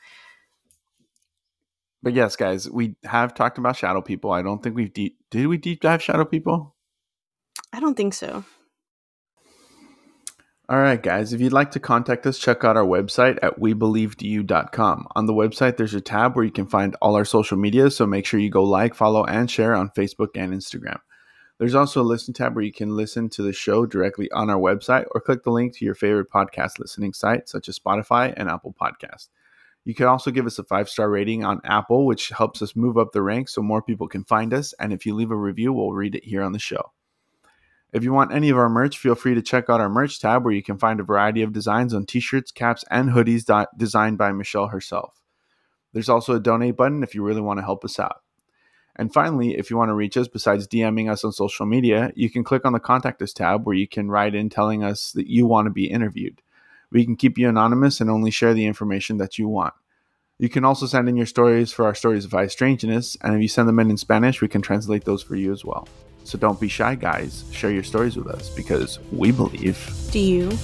But 2.02 2.14
yes 2.14 2.36
guys 2.36 2.68
we 2.68 2.96
have 3.04 3.34
talked 3.34 3.58
about 3.58 3.76
shadow 3.76 4.00
people. 4.00 4.32
I 4.32 4.42
don't 4.42 4.62
think 4.62 4.74
we've 4.74 4.92
deep 4.92 5.18
did 5.30 5.46
we 5.46 5.56
deep 5.56 5.80
dive 5.80 6.02
shadow 6.02 6.24
people? 6.24 6.74
I 7.72 7.80
don't 7.80 7.96
think 7.96 8.14
so 8.14 8.44
all 10.72 10.80
right, 10.80 11.02
guys, 11.02 11.34
if 11.34 11.40
you'd 11.42 11.52
like 11.52 11.72
to 11.72 11.78
contact 11.78 12.26
us, 12.26 12.38
check 12.38 12.64
out 12.64 12.78
our 12.78 12.86
website 12.86 13.38
at 13.42 13.60
webelievedu.com. 13.60 15.06
On 15.14 15.26
the 15.26 15.34
website, 15.34 15.76
there's 15.76 15.92
a 15.92 16.00
tab 16.00 16.34
where 16.34 16.46
you 16.46 16.50
can 16.50 16.66
find 16.66 16.96
all 17.02 17.14
our 17.14 17.26
social 17.26 17.58
media, 17.58 17.90
so 17.90 18.06
make 18.06 18.24
sure 18.24 18.40
you 18.40 18.48
go 18.48 18.64
like, 18.64 18.94
follow, 18.94 19.22
and 19.26 19.50
share 19.50 19.74
on 19.74 19.90
Facebook 19.90 20.28
and 20.34 20.54
Instagram. 20.54 20.96
There's 21.58 21.74
also 21.74 22.00
a 22.00 22.02
listen 22.02 22.32
tab 22.32 22.54
where 22.54 22.64
you 22.64 22.72
can 22.72 22.96
listen 22.96 23.28
to 23.28 23.42
the 23.42 23.52
show 23.52 23.84
directly 23.84 24.30
on 24.30 24.48
our 24.48 24.56
website 24.56 25.04
or 25.10 25.20
click 25.20 25.42
the 25.42 25.50
link 25.50 25.76
to 25.76 25.84
your 25.84 25.94
favorite 25.94 26.30
podcast 26.30 26.78
listening 26.78 27.12
site, 27.12 27.50
such 27.50 27.68
as 27.68 27.78
Spotify 27.78 28.32
and 28.34 28.48
Apple 28.48 28.74
Podcast. 28.80 29.28
You 29.84 29.94
can 29.94 30.06
also 30.06 30.30
give 30.30 30.46
us 30.46 30.58
a 30.58 30.64
five 30.64 30.88
star 30.88 31.10
rating 31.10 31.44
on 31.44 31.60
Apple, 31.64 32.06
which 32.06 32.30
helps 32.30 32.62
us 32.62 32.74
move 32.74 32.96
up 32.96 33.12
the 33.12 33.20
ranks 33.20 33.52
so 33.52 33.60
more 33.60 33.82
people 33.82 34.08
can 34.08 34.24
find 34.24 34.54
us. 34.54 34.72
And 34.80 34.90
if 34.90 35.04
you 35.04 35.14
leave 35.14 35.32
a 35.32 35.36
review, 35.36 35.74
we'll 35.74 35.92
read 35.92 36.14
it 36.14 36.24
here 36.24 36.42
on 36.42 36.52
the 36.52 36.58
show. 36.58 36.92
If 37.92 38.04
you 38.04 38.12
want 38.12 38.32
any 38.32 38.48
of 38.48 38.56
our 38.56 38.70
merch, 38.70 38.96
feel 38.96 39.14
free 39.14 39.34
to 39.34 39.42
check 39.42 39.68
out 39.68 39.80
our 39.80 39.88
merch 39.88 40.18
tab 40.18 40.44
where 40.44 40.54
you 40.54 40.62
can 40.62 40.78
find 40.78 40.98
a 40.98 41.04
variety 41.04 41.42
of 41.42 41.52
designs 41.52 41.92
on 41.92 42.06
t 42.06 42.20
shirts, 42.20 42.50
caps, 42.50 42.84
and 42.90 43.10
hoodies 43.10 43.66
designed 43.76 44.16
by 44.16 44.32
Michelle 44.32 44.68
herself. 44.68 45.20
There's 45.92 46.08
also 46.08 46.34
a 46.34 46.40
donate 46.40 46.76
button 46.76 47.02
if 47.02 47.14
you 47.14 47.22
really 47.22 47.42
want 47.42 47.58
to 47.58 47.64
help 47.64 47.84
us 47.84 47.98
out. 47.98 48.22
And 48.96 49.12
finally, 49.12 49.56
if 49.56 49.70
you 49.70 49.76
want 49.76 49.90
to 49.90 49.94
reach 49.94 50.16
us 50.16 50.28
besides 50.28 50.68
DMing 50.68 51.10
us 51.10 51.24
on 51.24 51.32
social 51.32 51.66
media, 51.66 52.12
you 52.14 52.30
can 52.30 52.44
click 52.44 52.64
on 52.64 52.72
the 52.72 52.80
Contact 52.80 53.20
Us 53.22 53.32
tab 53.32 53.66
where 53.66 53.76
you 53.76 53.88
can 53.88 54.10
write 54.10 54.34
in 54.34 54.48
telling 54.48 54.82
us 54.82 55.12
that 55.12 55.28
you 55.28 55.46
want 55.46 55.66
to 55.66 55.70
be 55.70 55.90
interviewed. 55.90 56.40
We 56.90 57.04
can 57.04 57.16
keep 57.16 57.38
you 57.38 57.48
anonymous 57.48 58.00
and 58.00 58.10
only 58.10 58.30
share 58.30 58.52
the 58.52 58.66
information 58.66 59.16
that 59.18 59.38
you 59.38 59.48
want. 59.48 59.74
You 60.38 60.48
can 60.48 60.64
also 60.64 60.86
send 60.86 61.08
in 61.08 61.16
your 61.16 61.26
stories 61.26 61.72
for 61.72 61.84
our 61.86 61.94
Stories 61.94 62.24
of 62.24 62.32
High 62.32 62.48
Strangeness, 62.48 63.16
and 63.22 63.34
if 63.34 63.40
you 63.40 63.48
send 63.48 63.68
them 63.68 63.78
in 63.78 63.90
in 63.90 63.96
Spanish, 63.96 64.40
we 64.40 64.48
can 64.48 64.60
translate 64.60 65.04
those 65.04 65.22
for 65.22 65.36
you 65.36 65.52
as 65.52 65.64
well. 65.64 65.88
So 66.24 66.38
don't 66.38 66.60
be 66.60 66.68
shy, 66.68 66.94
guys. 66.94 67.44
Share 67.52 67.70
your 67.70 67.82
stories 67.82 68.16
with 68.16 68.26
us 68.28 68.48
because 68.50 68.98
we 69.10 69.32
believe. 69.32 69.78
Do 70.10 70.18
you? 70.18 70.58